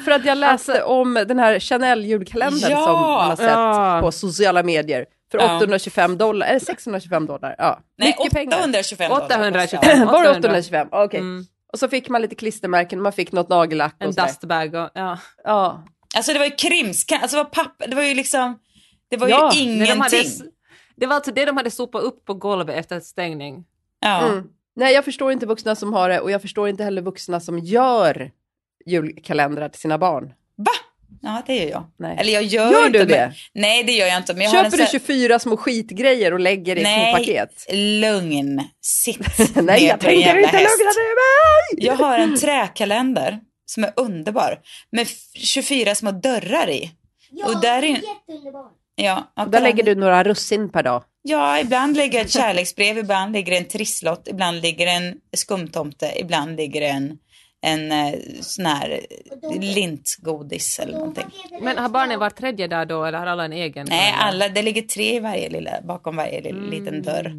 För 0.05 0.11
att 0.11 0.26
jag 0.26 0.38
läste 0.38 0.84
om 0.84 1.14
den 1.14 1.39
här 1.39 1.59
Chanel-julkalendern 1.59 2.72
Ja, 2.72 2.86
som 2.86 2.93
man 2.93 3.30
har 3.30 3.36
sett 3.36 3.49
ja. 3.49 3.99
på 4.01 4.11
sociala 4.11 4.64
medier. 4.64 5.05
För 5.32 5.39
Ja. 5.39 5.57
825 5.57 6.18
dollar, 6.18 6.47
eller 6.47 6.59
625 6.59 7.26
dollar. 7.26 7.55
Ja, 7.57 7.80
Nej, 7.97 8.07
mycket 8.20 8.34
pengar. 8.34 8.59
825 8.59 9.09
dollar. 9.09 9.26
825. 9.26 10.07
Var 10.07 10.24
det 10.24 10.30
800? 10.30 10.49
825? 10.49 10.88
Okej. 10.91 11.20
Mm. 11.20 11.45
Och 11.74 11.80
så 11.80 11.88
fick 11.89 12.09
man 12.09 12.22
lite 12.22 12.36
klistermärken, 12.36 13.01
man 13.01 13.14
fick 13.14 13.32
något 13.32 13.49
nagellack 13.49 13.95
och 13.99 14.05
En 14.05 14.11
dustbag 14.11 14.76
och 14.76 14.89
ja. 14.93 15.18
Ja. 15.43 15.84
Alltså 16.16 16.34
det 16.34 16.39
var 16.39 16.45
ju 16.45 16.51
krims, 16.51 17.05
alltså 17.11 17.38
det 17.38 17.43
var 17.43 17.49
papper, 17.49 17.88
det 17.88 17.95
var 17.95 18.03
ju 18.03 18.14
liksom, 18.14 18.59
det 19.09 19.18
var 19.18 19.28
Ja, 19.28 19.51
ju 19.53 19.61
ingenting. 19.61 19.95
de 19.95 20.01
hade, 20.01 20.24
det 20.95 21.05
var 21.07 21.16
alltså 21.16 21.32
det 21.32 21.45
de 21.45 21.57
hade 21.57 21.72
sopat 21.72 22.03
upp 22.03 22.26
på 22.26 22.34
golvet 22.34 22.76
efter 22.78 22.99
stängning. 22.99 23.64
Ja. 23.99 24.22
Mm. 24.28 24.43
Nej, 24.76 24.93
jag 24.93 25.05
förstår 25.05 25.32
inte 25.32 25.45
vuxna 25.45 25.76
som 25.76 25.93
har 25.93 26.09
det 26.09 26.19
och 26.19 26.32
jag 26.32 26.41
förstår 26.41 26.69
inte 26.69 26.84
heller 26.84 27.01
vuxna 27.01 27.39
som 27.39 27.59
gör 27.59 28.32
julkalendrar 28.86 29.69
till 29.69 29.82
sina 29.82 29.97
barn. 29.97 30.34
Va? 30.55 30.71
Ja, 31.21 31.41
det 31.45 31.55
gör 31.55 31.69
jag. 31.69 31.84
Nej. 31.99 32.17
Eller 32.19 32.34
jag 32.34 32.43
gör, 32.43 32.71
Gör 32.71 32.86
inte 32.86 32.91
du 32.99 33.05
men- 33.05 33.07
det? 33.07 33.34
Nej, 33.53 33.84
det 33.84 33.91
gör 33.91 34.07
jag 34.07 34.17
inte. 34.17 34.34
Men 34.34 34.41
jag 34.43 34.51
Köper 34.51 34.78
du 34.78 34.78
sån- 34.78 34.88
24 34.99 35.39
små 35.39 35.57
skitgrejer 35.57 36.34
och 36.34 36.39
lägger 36.39 36.76
i 36.76 36.80
små 36.80 36.89
Nej, 36.89 37.13
paket? 37.13 37.65
lugn. 37.74 38.61
Sitt 38.82 39.19
Nej, 39.55 39.82
ner 39.82 39.88
jag 39.88 39.99
tänker 39.99 40.38
inte 40.38 40.57
lugna 40.57 40.91
ner 40.91 41.76
mig! 41.76 41.86
Jag 41.86 41.95
har 41.95 42.19
en 42.19 42.38
träkalender 42.39 43.39
som 43.65 43.84
är 43.84 43.93
underbar. 43.95 44.59
Med 44.91 45.01
f- 45.01 45.32
24 45.34 45.95
små 45.95 46.11
dörrar 46.11 46.69
i. 46.69 46.91
Ja, 47.32 47.45
Och 47.47 47.61
där 47.61 47.84
är- 47.84 47.88
jätteunderbar. 47.88 48.65
Ja, 48.95 49.32
Och 49.38 49.49
där 49.49 49.61
lägger 49.61 49.84
du 49.84 49.95
några 49.95 50.24
russin 50.24 50.69
per 50.69 50.84
dag. 50.84 51.03
Ja, 51.26 51.59
ibland 51.59 51.97
ligger 51.97 52.21
ett 52.21 52.32
kärleksbrev, 52.32 52.97
ibland 52.97 53.34
ligger 53.34 53.57
en 53.57 53.65
trisslott, 53.65 54.28
ibland 54.28 54.61
ligger 54.61 54.88
en 54.88 55.15
skumtomte, 55.38 56.13
ibland 56.19 56.55
ligger 56.57 56.82
en, 56.82 57.17
en 57.61 57.91
eh, 57.91 58.19
sån 58.41 58.65
här 58.65 58.99
lintgodis 59.59 60.80
eller 60.80 60.93
någonting. 60.93 61.26
Men 61.61 61.78
har 61.78 61.89
barnen 61.89 62.19
var 62.19 62.30
tredje 62.30 62.67
dag 62.67 62.88
då 62.88 63.05
eller 63.05 63.17
har 63.19 63.26
alla 63.28 63.45
en 63.45 63.53
egen? 63.53 63.88
Nej, 63.89 64.13
alla, 64.17 64.49
det 64.49 64.61
ligger 64.61 64.82
tre 64.82 65.15
i 65.15 65.19
varje 65.19 65.49
lilla, 65.49 65.71
bakom 65.84 66.15
varje 66.15 66.41
lilla, 66.41 66.61
liten 66.61 67.01
dörr. 67.01 67.34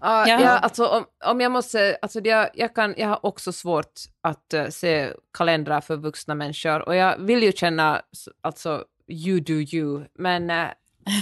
Ja, 0.00 0.28
Ja. 0.28 0.40
ja, 0.40 0.58
alltså 0.58 0.86
om, 0.86 1.04
om 1.24 1.40
jag 1.40 1.52
måste, 1.52 1.98
alltså 2.02 2.20
det, 2.20 2.50
jag, 2.54 2.74
kan, 2.74 2.94
jag 2.96 3.08
har 3.08 3.26
också 3.26 3.52
svårt 3.52 3.92
att 4.22 4.54
eh, 4.54 4.68
se 4.68 5.12
kalendrar 5.38 5.80
för 5.80 5.96
vuxna 5.96 6.34
människor 6.34 6.88
och 6.88 6.96
jag 6.96 7.18
vill 7.18 7.42
ju 7.42 7.52
känna, 7.52 8.02
alltså 8.40 8.84
you 9.08 9.40
do 9.40 9.52
you, 9.52 10.04
men, 10.18 10.50
eh, 10.50 10.66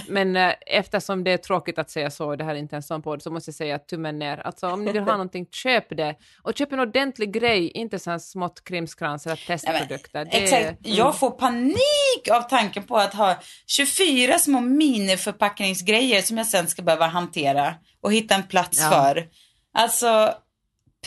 men 0.07 0.35
eh, 0.35 0.53
eftersom 0.65 1.23
det 1.23 1.31
är 1.31 1.37
tråkigt 1.37 1.79
att 1.79 1.89
säga 1.89 2.11
så, 2.11 2.35
det 2.35 2.43
här 2.43 2.55
är 2.55 2.59
inte 2.59 2.75
en 2.75 2.83
sån 2.83 3.01
podd, 3.01 3.21
så 3.21 3.31
måste 3.31 3.49
jag 3.49 3.55
säga 3.55 3.79
tummen 3.79 4.19
ner. 4.19 4.37
Alltså 4.37 4.67
om 4.67 4.85
ni 4.85 4.91
vill 4.91 5.01
ha 5.01 5.11
någonting, 5.11 5.45
köp 5.51 5.97
det. 5.97 6.15
Och 6.41 6.57
köp 6.57 6.71
en 6.73 6.79
ordentlig 6.79 7.33
grej, 7.33 7.71
inte 7.71 7.99
sån 7.99 8.19
smått 8.19 8.63
krimskrams 8.63 9.25
eller 9.25 9.35
testprodukter. 9.47 10.25
Det- 10.25 10.43
Exakt. 10.43 10.63
mm. 10.85 10.97
Jag 10.97 11.19
får 11.19 11.31
panik 11.31 12.29
av 12.31 12.41
tanken 12.41 12.83
på 12.83 12.97
att 12.97 13.13
ha 13.13 13.35
24 13.67 14.39
små 14.39 14.59
miniförpackningsgrejer 14.61 16.21
som 16.21 16.37
jag 16.37 16.47
sen 16.47 16.67
ska 16.67 16.81
behöva 16.81 17.07
hantera 17.07 17.75
och 18.01 18.13
hitta 18.13 18.35
en 18.35 18.43
plats 18.47 18.79
Ja. 18.81 18.89
för. 18.91 19.27
Alltså, 19.73 20.33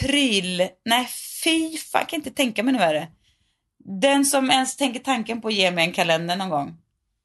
pryl. 0.01 0.68
Nej, 0.85 1.09
fy 1.45 1.77
fan, 1.77 2.01
jag 2.01 2.09
kan 2.09 2.16
inte 2.16 2.31
tänka 2.31 2.62
mig 2.62 2.75
nu 2.75 2.81
är 2.81 2.95
det. 2.95 3.09
Den 3.85 4.25
som 4.25 4.51
ens 4.51 4.77
tänker 4.77 5.01
tanken 5.01 5.41
på 5.41 5.49
att 5.49 5.55
ge 5.55 5.70
mig 5.70 5.85
en 5.87 5.93
kalender 5.93 6.37
någon 6.37 6.49
gång. 6.51 6.77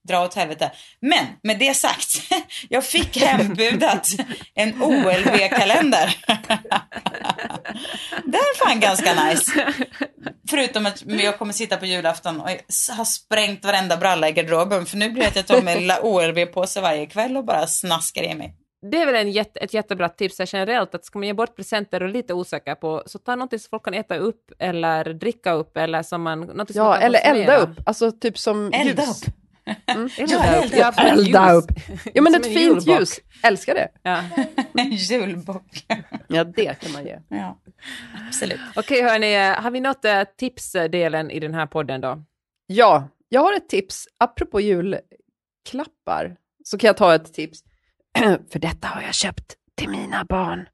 Dra 0.07 0.25
åt 0.25 0.33
helvete. 0.33 0.71
Men 0.99 1.25
med 1.43 1.59
det 1.59 1.73
sagt, 1.73 2.09
jag 2.69 2.85
fick 2.85 3.17
hembudat 3.17 4.07
en 4.55 4.81
OLV-kalender. 4.81 6.15
Det 8.25 8.37
är 8.37 8.65
fan 8.65 8.79
ganska 8.79 9.23
nice. 9.23 9.73
Förutom 10.49 10.85
att 10.85 11.03
jag 11.05 11.37
kommer 11.37 11.53
sitta 11.53 11.77
på 11.77 11.85
julafton 11.85 12.41
och 12.41 12.49
ha 12.97 13.05
sprängt 13.05 13.65
varenda 13.65 13.97
bralla 13.97 14.29
i 14.29 14.31
garderoben. 14.31 14.85
För 14.85 14.97
nu 14.97 15.09
blir 15.09 15.23
det 15.23 15.29
att 15.29 15.35
jag 15.35 15.47
tar 15.47 15.61
med 15.61 15.79
lilla 15.79 16.01
OLV-påse 16.01 16.81
varje 16.81 17.05
kväll 17.05 17.37
och 17.37 17.45
bara 17.45 17.67
snaskar 17.67 18.23
i 18.23 18.35
mig. 18.35 18.55
Det 18.91 19.01
är 19.01 19.05
väl 19.05 19.15
en 19.15 19.31
jätte, 19.31 19.59
ett 19.59 19.73
jättebra 19.73 20.09
tips 20.09 20.39
här 20.39 20.49
generellt, 20.53 20.95
att 20.95 21.05
ska 21.05 21.19
man 21.19 21.27
ge 21.27 21.33
bort 21.33 21.55
presenter 21.55 22.03
och 22.03 22.09
är 22.09 22.13
lite 22.13 22.33
osäker 22.33 22.75
på, 22.75 23.03
så 23.05 23.19
ta 23.19 23.35
något 23.35 23.49
som 23.49 23.69
folk 23.69 23.83
kan 23.83 23.93
äta 23.93 24.17
upp 24.17 24.51
eller 24.59 25.13
dricka 25.13 25.51
upp 25.51 25.77
eller 25.77 26.03
som 26.03 26.21
man... 26.21 26.39
något 26.39 26.71
som 26.71 26.83
man 26.83 26.93
Ja, 26.93 26.97
eller 26.97 27.19
elda 27.19 27.57
upp. 27.57 27.69
Alltså 27.85 28.11
typ 28.11 28.37
som 28.37 28.71
Elda 28.73 29.03
ljus. 29.03 29.27
upp. 29.27 29.33
Elda 29.85 30.11
Ja, 30.77 30.89
upp. 30.89 30.99
elda 30.99 31.29
Ja, 31.47 31.51
upp. 31.53 31.71
Ja, 32.13 32.21
men 32.21 32.35
ett 32.35 32.45
fint 32.45 32.57
julbock. 32.57 32.87
ljus. 32.99 33.19
Älskar 33.43 33.75
det. 33.75 33.87
Ja. 34.03 34.23
En 34.77 34.91
julbock. 34.91 35.85
Ja, 36.27 36.43
det 36.43 36.79
kan 36.81 36.91
man 36.91 37.03
ge. 37.05 37.19
Ja, 37.29 37.57
absolut. 38.27 38.59
Okej, 38.75 39.01
hörni, 39.03 39.35
har 39.61 39.71
vi 39.71 39.79
nått 39.79 40.05
eh, 40.05 40.23
tipsdelen 40.37 41.31
i 41.31 41.39
den 41.39 41.53
här 41.53 41.65
podden 41.65 42.01
då? 42.01 42.23
Ja, 42.67 43.07
jag 43.29 43.41
har 43.41 43.53
ett 43.53 43.69
tips. 43.69 44.05
Apropå 44.17 44.61
julklappar 44.61 46.35
så 46.63 46.77
kan 46.77 46.87
jag 46.87 46.97
ta 46.97 47.15
ett 47.15 47.33
tips. 47.33 47.59
För 48.51 48.59
detta 48.59 48.87
har 48.87 49.01
jag 49.01 49.13
köpt 49.13 49.55
till 49.75 49.89
mina 49.89 50.25
barn. 50.25 50.69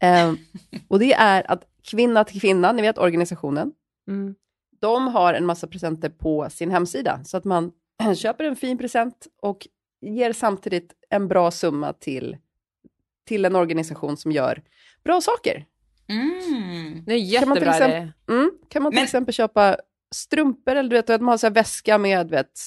Ehm, 0.00 0.38
och 0.88 0.98
det 0.98 1.12
är 1.12 1.50
att 1.50 1.64
Kvinna 1.90 2.24
till 2.24 2.40
kvinna, 2.40 2.72
ni 2.72 2.82
vet 2.82 2.98
organisationen, 2.98 3.72
Mm. 4.08 4.34
de 4.80 5.08
har 5.08 5.34
en 5.34 5.46
massa 5.46 5.66
presenter 5.66 6.08
på 6.08 6.50
sin 6.50 6.70
hemsida. 6.70 7.20
Så 7.24 7.36
att 7.36 7.44
man 7.44 7.72
köper 8.16 8.44
en 8.44 8.56
fin 8.56 8.78
present 8.78 9.26
och 9.42 9.66
ger 10.00 10.32
samtidigt 10.32 10.92
en 11.10 11.28
bra 11.28 11.50
summa 11.50 11.92
till, 11.92 12.36
till 13.26 13.44
en 13.44 13.56
organisation 13.56 14.16
som 14.16 14.32
gör 14.32 14.62
bra 15.04 15.20
saker. 15.20 15.64
Mm. 16.08 17.04
Det 17.06 17.12
är 17.14 17.40
Kan 17.40 17.48
man 17.48 17.58
till 17.58 17.66
jättebra 17.66 17.74
exempel- 17.74 18.12
det. 18.26 18.32
Mm. 18.32 18.50
Kan 18.68 18.82
man 18.82 18.92
till 18.92 18.96
Men- 18.98 19.04
exempel 19.04 19.34
köpa 19.34 19.76
strumpor 20.14 20.74
eller 20.76 20.90
du 20.90 20.96
vet, 20.96 21.10
att 21.10 21.20
man 21.20 21.28
har 21.32 21.38
så 21.38 21.46
här 21.46 21.54
väska 21.54 21.98
med, 21.98 22.30
vet, 22.30 22.60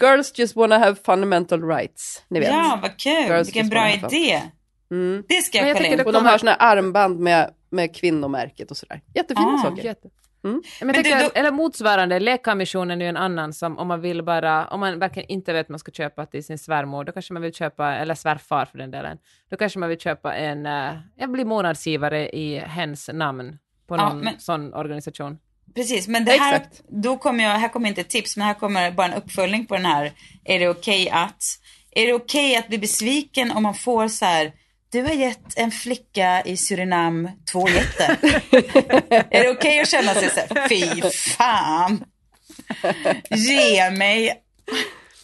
girls 0.00 0.32
just 0.38 0.56
wanna 0.56 0.78
have 0.78 0.96
fundamental 1.04 1.62
rights, 1.68 2.22
ni 2.28 2.40
vet. 2.40 2.48
Ja, 2.48 2.78
vad 2.82 2.96
kul. 2.96 3.12
Girls 3.12 3.48
Vilken 3.48 3.68
bra 3.68 3.90
idé. 3.92 4.42
Mm. 4.90 5.24
Det 5.28 5.42
ska 5.42 5.58
jag 5.58 5.68
jag 5.68 5.76
kolla 5.76 5.88
in. 5.88 6.00
Och 6.00 6.12
de 6.12 6.24
har 6.24 6.38
såna 6.38 6.50
här 6.50 6.76
armband 6.76 7.20
med, 7.20 7.54
med 7.70 7.96
kvinnomärket 7.96 8.70
och 8.70 8.76
sådär. 8.76 9.00
Jättefina 9.14 9.48
Ah, 9.48 9.58
saker. 9.62 9.84
Jätte. 9.84 10.08
Mm. 10.44 10.62
Men 10.80 10.86
Men 10.86 11.02
du, 11.02 11.10
då- 11.10 11.30
eller 11.34 11.50
motsvarande, 11.50 12.18
Läkarmissionen 12.20 13.00
är 13.00 13.04
ju 13.04 13.08
en 13.08 13.16
annan 13.16 13.52
som 13.52 13.78
om 13.78 13.88
man 13.88 14.00
vill 14.00 14.22
bara, 14.22 14.66
om 14.68 14.80
man 14.80 14.98
verkligen 14.98 15.28
inte 15.30 15.52
vet 15.52 15.66
vad 15.66 15.70
man 15.70 15.78
ska 15.78 15.92
köpa 15.92 16.26
till 16.26 16.44
sin 16.44 16.58
svärmor, 16.58 17.04
då 17.04 17.12
kanske 17.12 17.32
man 17.32 17.42
vill 17.42 17.54
köpa, 17.54 17.94
eller 17.94 18.14
svärfar 18.14 18.64
för 18.64 18.78
den 18.78 18.90
delen, 18.90 19.18
då 19.50 19.56
kanske 19.56 19.78
man 19.78 19.88
vill 19.88 19.98
köpa 20.00 20.34
en, 20.34 20.66
uh, 20.66 20.98
jag 21.16 21.30
blir 21.32 21.44
månadsgivare 21.44 22.28
i 22.30 22.58
hens 22.58 23.10
namn 23.12 23.58
på 23.88 23.96
Ja, 23.96 24.08
någon 24.08 24.20
men- 24.20 24.40
sån 24.40 24.74
organisation. 24.74 25.38
Precis, 25.74 26.08
men 26.08 26.24
det 26.24 26.30
här, 26.32 26.54
Exakt. 26.56 26.82
då 26.88 27.16
kommer 27.18 27.44
jag, 27.44 27.50
här 27.50 27.68
kommer 27.68 27.88
inte 27.88 28.00
ett 28.00 28.08
tips, 28.10 28.36
men 28.36 28.46
här 28.46 28.54
kommer 28.54 28.90
bara 28.90 29.06
en 29.06 29.14
uppföljning 29.14 29.66
på 29.66 29.74
den 29.74 29.84
här. 29.84 30.12
Är 30.44 30.58
det 30.58 30.68
okej 30.68 31.10
att, 31.10 31.42
är 31.90 32.06
det 32.06 32.12
okej 32.12 32.56
att 32.56 32.68
bli 32.68 32.78
besviken 32.78 33.50
om 33.50 33.62
man 33.62 33.74
får 33.74 34.08
så 34.08 34.24
här, 34.24 34.52
du 34.90 35.02
har 35.02 35.14
gett 35.14 35.58
en 35.58 35.70
flicka 35.70 36.42
i 36.44 36.56
Surinam 36.56 37.30
två 37.52 37.68
getter. 37.68 38.10
är 39.30 39.42
det 39.44 39.50
okej 39.50 39.80
att 39.80 39.88
känna 39.88 40.14
sig 40.14 40.30
så 40.30 40.54
här, 40.54 40.68
fy 40.68 41.10
fan. 41.10 42.04
Ge 43.30 43.90
mig. 43.90 44.42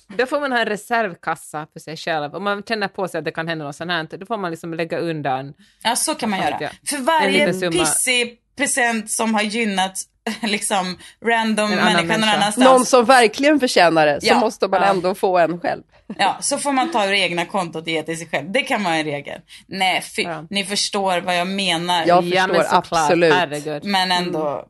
Då 0.08 0.26
får 0.26 0.40
man 0.40 0.52
ha 0.52 0.58
en 0.58 0.66
reservkassa 0.66 1.66
för 1.72 1.80
sig 1.80 1.96
själv. 1.96 2.34
Om 2.34 2.44
man 2.44 2.62
känner 2.62 2.88
på 2.88 3.08
sig 3.08 3.18
att 3.18 3.24
det 3.24 3.30
kan 3.30 3.48
hända 3.48 3.64
något 3.64 3.76
sånt 3.76 3.90
här, 3.90 4.18
då 4.18 4.26
får 4.26 4.36
man 4.36 4.50
liksom 4.50 4.74
lägga 4.74 4.98
undan. 4.98 5.54
Ja, 5.82 5.96
så 5.96 6.14
kan 6.14 6.30
man 6.30 6.38
göra. 6.40 6.70
För 6.88 6.98
varje 6.98 7.70
pissig 7.70 8.38
present 8.56 9.10
som 9.10 9.34
har 9.34 9.42
gynnat 9.42 9.98
liksom 10.42 10.98
random 11.24 11.72
En 11.72 11.78
människa 11.78 12.02
någon 12.18 12.28
annanstans. 12.28 12.56
Någon 12.68 12.84
som 12.86 13.04
verkligen 13.04 13.60
förtjänar 13.60 14.06
det, 14.06 14.20
så 14.20 14.26
Ja. 14.26 14.40
måste 14.40 14.68
man 14.68 14.80
Ja. 14.82 14.88
ändå 14.88 15.14
få 15.14 15.38
en 15.38 15.60
själv. 15.60 15.82
Ja, 16.18 16.36
så 16.40 16.58
får 16.58 16.72
man 16.72 16.90
ta 16.90 17.06
ur 17.06 17.12
egna 17.12 17.46
kontot 17.46 17.82
och 17.82 17.88
ge 17.88 18.02
till 18.02 18.18
sig 18.18 18.26
själv. 18.28 18.52
Det 18.52 18.62
kan 18.62 18.84
vara 18.84 18.94
en 18.94 19.04
regel. 19.04 19.40
Nej, 19.66 20.02
fy, 20.16 20.22
Ja. 20.22 20.44
ni 20.50 20.64
förstår 20.64 21.20
vad 21.20 21.36
jag 21.36 21.46
menar. 21.48 22.04
Jag 22.06 22.24
ja, 22.24 22.46
men 22.46 22.56
förstår 22.56 22.62
såklart, 22.76 23.02
absolut. 23.02 23.34
Herregud. 23.34 23.84
Men 23.84 24.12
ändå 24.12 24.66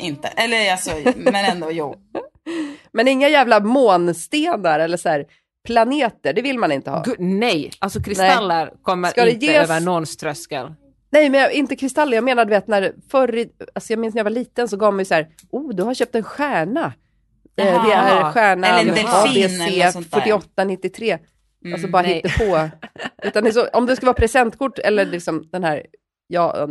inte. 0.00 0.28
Eller 0.28 0.72
alltså, 0.72 0.90
men 1.16 1.34
ändå 1.44 1.70
jo. 1.72 1.94
Men 2.92 3.08
inga 3.08 3.28
jävla 3.28 3.60
månstenar 3.60 4.80
eller 4.80 4.96
så 4.96 5.08
här 5.08 5.24
planeter, 5.66 6.32
det 6.32 6.42
vill 6.42 6.58
man 6.58 6.72
inte 6.72 6.90
ha. 6.90 7.02
Gud, 7.02 7.16
nej, 7.20 7.70
alltså 7.78 8.02
kristaller 8.02 8.70
kommer 8.82 9.08
Ska 9.10 9.24
det 9.24 9.30
inte 9.30 9.46
ges- 9.46 9.62
över 9.62 9.80
någons 9.80 10.16
tröskel. 10.16 10.74
Nej, 11.12 11.30
men 11.30 11.40
jag, 11.40 11.52
inte 11.52 11.76
kristaller. 11.76 12.16
Jag 12.16 12.24
menar, 12.24 12.44
du 12.44 12.50
vet, 12.50 12.66
när 12.66 12.94
förr 13.10 13.38
i, 13.38 13.50
alltså 13.74 13.92
jag 13.92 14.00
minns 14.00 14.14
när 14.14 14.20
jag 14.20 14.24
var 14.24 14.30
liten 14.30 14.68
så 14.68 14.76
gav 14.76 14.92
man 14.92 14.98
ju 14.98 15.04
så 15.04 15.14
här, 15.14 15.28
oh, 15.50 15.74
du 15.74 15.82
har 15.82 15.94
köpt 15.94 16.14
en 16.14 16.22
stjärna. 16.22 16.92
Eh, 17.56 17.66
Jaha. 17.66 17.84
det 17.84 17.92
är 17.92 18.32
stjärnan 18.32 18.70
Eller 18.70 18.90
en 18.90 18.94
delfin 18.94 19.60
eller 19.60 19.84
något 19.84 19.92
sånt 19.92 20.10
där. 20.10 20.20
4893. 20.20 21.18
Alltså 21.72 21.88
bara 21.88 22.02
nej. 22.02 22.14
hittepå. 22.14 22.70
Utan 23.22 23.44
det 23.44 23.50
är 23.50 23.52
så, 23.52 23.66
om 23.66 23.86
det 23.86 23.96
ska 23.96 24.06
vara 24.06 24.14
presentkort 24.14 24.78
eller 24.78 25.06
liksom 25.06 25.48
den 25.52 25.64
här, 25.64 25.86
ja, 26.26 26.68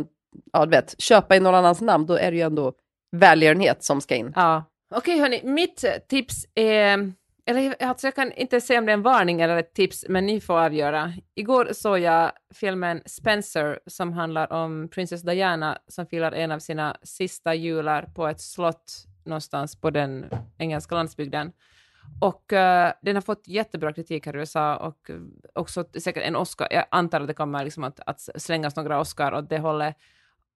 ja, 0.52 0.66
du 0.66 0.70
vet, 0.70 1.00
köpa 1.00 1.36
i 1.36 1.40
någon 1.40 1.54
annans 1.54 1.80
namn, 1.80 2.06
då 2.06 2.14
är 2.14 2.30
det 2.30 2.36
ju 2.36 2.42
ändå 2.42 2.72
välgörenhet 3.16 3.84
som 3.84 4.00
ska 4.00 4.14
in. 4.14 4.32
Ja. 4.36 4.64
Okej 4.94 5.18
hörni, 5.18 5.40
mitt 5.44 5.84
tips 6.08 6.46
är, 6.54 7.12
eller 7.44 7.82
alltså 7.82 8.06
jag 8.06 8.14
kan 8.14 8.32
inte 8.32 8.60
säga 8.60 8.78
om 8.78 8.86
det 8.86 8.92
är 8.92 8.94
en 8.94 9.02
varning 9.02 9.40
eller 9.40 9.56
ett 9.56 9.74
tips, 9.74 10.04
men 10.08 10.26
ni 10.26 10.40
får 10.40 10.58
avgöra. 10.60 11.12
Igår 11.34 11.68
såg 11.72 11.98
jag 11.98 12.32
filmen 12.54 13.02
Spencer 13.06 13.80
som 13.86 14.12
handlar 14.12 14.52
om 14.52 14.88
prinsess 14.88 15.22
Diana 15.22 15.78
som 15.88 16.06
firar 16.06 16.32
en 16.32 16.52
av 16.52 16.58
sina 16.58 16.96
sista 17.02 17.54
jular 17.54 18.02
på 18.14 18.26
ett 18.26 18.40
slott 18.40 18.92
någonstans 19.24 19.80
på 19.80 19.90
den 19.90 20.24
engelska 20.58 20.94
landsbygden. 20.94 21.52
Och 22.20 22.52
uh, 22.52 22.92
den 23.02 23.14
har 23.14 23.20
fått 23.20 23.48
jättebra 23.48 23.92
kritik 23.92 24.26
här 24.26 24.36
i 24.36 24.38
USA 24.38 24.76
och 24.76 25.10
eh, 25.10 25.16
också 25.54 25.84
säkert 26.00 26.22
en 26.22 26.36
Oscar. 26.36 26.68
Jag 26.70 26.84
antar 26.90 27.20
att 27.20 27.26
det 27.26 27.34
kommer 27.34 27.64
liksom 27.64 27.84
att, 27.84 28.00
att 28.06 28.20
slängas 28.20 28.76
några 28.76 29.00
Oscar 29.00 29.34
åt 29.34 29.48
det 29.48 29.58
hållet. 29.58 29.96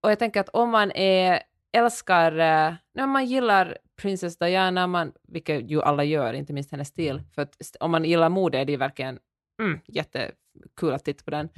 Och 0.01 0.11
jag 0.11 0.19
tänker 0.19 0.41
att 0.41 0.49
om 0.49 0.71
man 0.71 0.93
är, 0.93 1.43
älskar, 1.77 2.33
eh, 2.33 2.75
när 2.95 3.07
man 3.07 3.27
gillar 3.27 3.79
Princess 4.03 4.39
Diana, 4.39 4.87
man, 4.87 5.13
vilket 5.29 5.71
ju 5.71 5.83
alla 5.83 6.05
gör, 6.05 6.33
inte 6.33 6.53
minst 6.53 6.71
hennes 6.71 6.89
stil, 6.89 7.23
för 7.35 7.43
att 7.43 7.77
om 7.81 7.91
man 7.91 8.05
gillar 8.05 8.29
mode 8.29 8.59
är 8.59 8.65
det 8.65 8.73
ju 8.73 8.79
verkligen 8.79 9.19
mm, 9.63 9.81
jättekul 9.87 10.93
att 10.93 11.05
titta 11.05 11.25
på 11.25 11.31
den. 11.31 11.49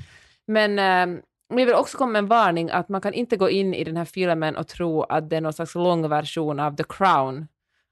Men 0.47 0.79
eh, 0.79 1.23
vi 1.55 1.64
vill 1.64 1.75
också 1.75 1.99
komma 1.99 2.12
med 2.12 2.19
en 2.19 2.27
varning 2.27 2.71
att 2.71 2.89
man 2.89 3.01
kan 3.01 3.14
inte 3.14 3.37
gå 3.37 3.51
in 3.51 3.75
i 3.75 3.85
den 3.85 3.97
här 3.97 4.05
filmen 4.05 4.57
och 4.57 4.69
tro 4.69 5.03
att 5.03 5.31
det 5.31 5.37
är 5.37 5.41
någon 5.41 5.53
slags 5.53 5.75
lång 5.75 6.09
version 6.09 6.61
av 6.61 6.77
The 6.77 6.85
Crown. 6.89 7.47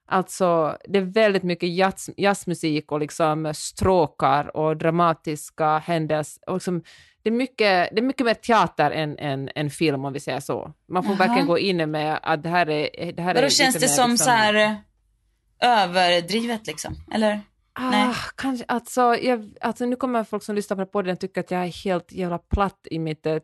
Alltså, 0.08 0.76
det 0.84 0.98
är 0.98 1.02
väldigt 1.02 1.42
mycket 1.42 1.76
jazz, 1.76 2.10
jazzmusik 2.16 2.92
och 2.92 3.00
liksom 3.00 3.52
stråkar 3.54 4.56
och 4.56 4.76
dramatiska 4.76 5.78
händelser. 5.78 6.42
Och 6.46 6.54
liksom, 6.54 6.82
det, 7.26 7.30
är 7.30 7.32
mycket, 7.32 7.90
det 7.92 7.98
är 7.98 8.02
mycket 8.02 8.26
mer 8.26 8.34
teater 8.34 8.90
än, 8.90 9.18
än, 9.18 9.50
än 9.54 9.70
film, 9.70 10.04
om 10.04 10.12
vi 10.12 10.20
säger 10.20 10.40
så. 10.40 10.72
Man 10.88 11.02
får 11.02 11.12
Jaha. 11.12 11.18
verkligen 11.18 11.46
gå 11.46 11.58
in 11.58 11.90
med 11.90 12.18
att 12.22 12.42
det 12.42 12.48
här 12.48 12.70
är... 12.70 13.12
Det 13.12 13.22
här 13.22 13.34
Vadå 13.34 13.46
är 13.46 13.50
känns 13.50 13.74
det 13.74 13.88
som 13.88 14.10
liksom- 14.10 14.24
så 14.24 14.30
här 14.30 14.54
eh, 14.54 15.82
överdrivet 15.82 16.66
liksom? 16.66 16.94
Eller? 17.12 17.40
Nej. 17.80 18.06
Ah, 18.08 18.14
kanske, 18.36 18.64
alltså, 18.68 19.00
jag, 19.16 19.54
alltså, 19.60 19.86
nu 19.86 19.96
kommer 19.96 20.24
folk 20.24 20.42
som 20.42 20.54
lyssnar 20.54 20.76
på 20.76 20.86
podden 20.86 21.16
tycka 21.16 21.40
att 21.40 21.50
jag 21.50 21.62
är 21.64 21.84
helt 21.84 22.12
jävla 22.12 22.38
platt 22.38 22.86
i 22.90 22.98
mitt 22.98 23.26
eh, 23.26 23.36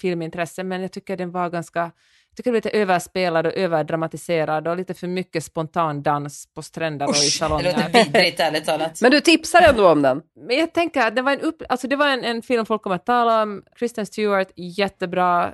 filmintresse, 0.00 0.64
men 0.64 0.82
jag 0.82 0.92
tycker 0.92 1.16
den 1.16 1.30
var 1.30 1.50
ganska 1.50 1.90
tycker 2.36 2.50
det 2.50 2.52
var 2.52 2.56
lite 2.56 2.70
överspelad 2.70 3.46
och 3.46 3.52
överdramatiserad 3.56 4.68
och 4.68 4.76
lite 4.76 4.94
för 4.94 5.06
mycket 5.06 5.44
spontan 5.44 6.02
dans 6.02 6.48
på 6.54 6.62
stränder 6.62 7.06
och 7.08 7.14
i 7.14 7.18
Usch, 7.18 7.38
det 7.40 7.48
låter 7.48 7.70
salonger. 7.70 8.04
vidrigt 8.04 8.40
ärligt 8.40 8.64
talat. 8.64 8.98
Men 9.02 9.10
du 9.10 9.20
tipsar 9.20 9.62
ändå 9.62 9.88
om 9.88 10.02
den. 10.02 10.22
Men 10.48 10.56
jag 10.56 10.72
tänker 10.74 11.00
att 11.06 11.16
det 11.16 11.22
var 11.22 11.32
en, 11.32 11.40
upp, 11.40 11.62
alltså 11.68 11.88
det 11.88 11.96
var 11.96 12.08
en, 12.08 12.24
en 12.24 12.42
film 12.42 12.66
folk 12.66 12.82
kommer 12.82 12.96
att 12.96 13.06
tala 13.06 13.42
om. 13.42 13.62
Kristen 13.78 14.06
Stewart, 14.06 14.48
jättebra. 14.56 15.52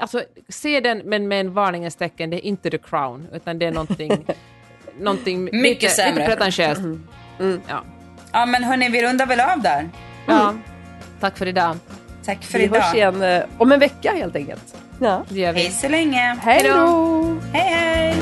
Alltså, 0.00 0.22
se 0.48 0.80
den, 0.80 0.98
men 1.04 1.28
med 1.28 1.40
en 1.40 1.52
varningens 1.54 1.96
tecken. 1.96 2.30
Det 2.30 2.36
är 2.36 2.46
inte 2.48 2.70
The 2.70 2.78
Crown, 2.78 3.28
utan 3.32 3.58
det 3.58 3.66
är 3.66 3.72
någonting, 3.72 4.26
någonting 5.00 5.44
Mycket 5.44 5.62
lite, 5.82 5.88
sämre. 5.88 6.14
lite 6.14 6.26
pretentiöst. 6.26 6.80
Ja. 7.68 7.84
Ja 8.32 8.46
men 8.46 8.64
hörni, 8.64 8.88
vi 8.88 9.02
rundar 9.06 9.26
väl 9.26 9.40
av 9.40 9.60
där. 9.62 9.88
ja. 10.26 10.54
Tack 11.20 11.38
för 11.38 11.48
idag. 11.48 11.76
Tack 12.24 12.42
för 12.44 12.58
Vi 12.58 12.64
idag. 12.64 12.80
hörs 12.80 12.94
igen 12.94 13.22
eh, 13.22 13.44
om 13.58 13.72
en 13.72 13.80
vecka 13.80 14.12
helt 14.12 14.36
enkelt. 14.36 14.74
Ja. 15.02 15.24
Det 15.28 15.40
gör 15.40 15.52
vi. 15.52 15.60
Hej 15.60 15.70
så 15.70 15.88
länge. 15.88 16.36
Hej 16.40 16.62
då! 16.64 17.38
Hej 17.52 17.70
hej. 17.74 18.16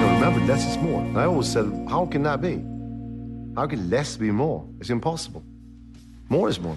You 0.00 0.06
remember, 0.06 0.46
less 0.46 0.76
is 0.76 0.82
more. 0.82 1.00
And 1.00 1.18
I 1.18 1.24
always 1.24 1.52
said, 1.52 1.64
how 1.90 2.06
can 2.06 2.22
that 2.22 2.40
be? 2.40 2.60
How 3.56 3.66
can 3.66 3.90
less 3.90 4.16
be 4.18 4.32
more? 4.32 4.64
It's 4.80 4.90
impossible. 4.90 5.42
More 6.28 6.50
is 6.50 6.60
more. 6.60 6.76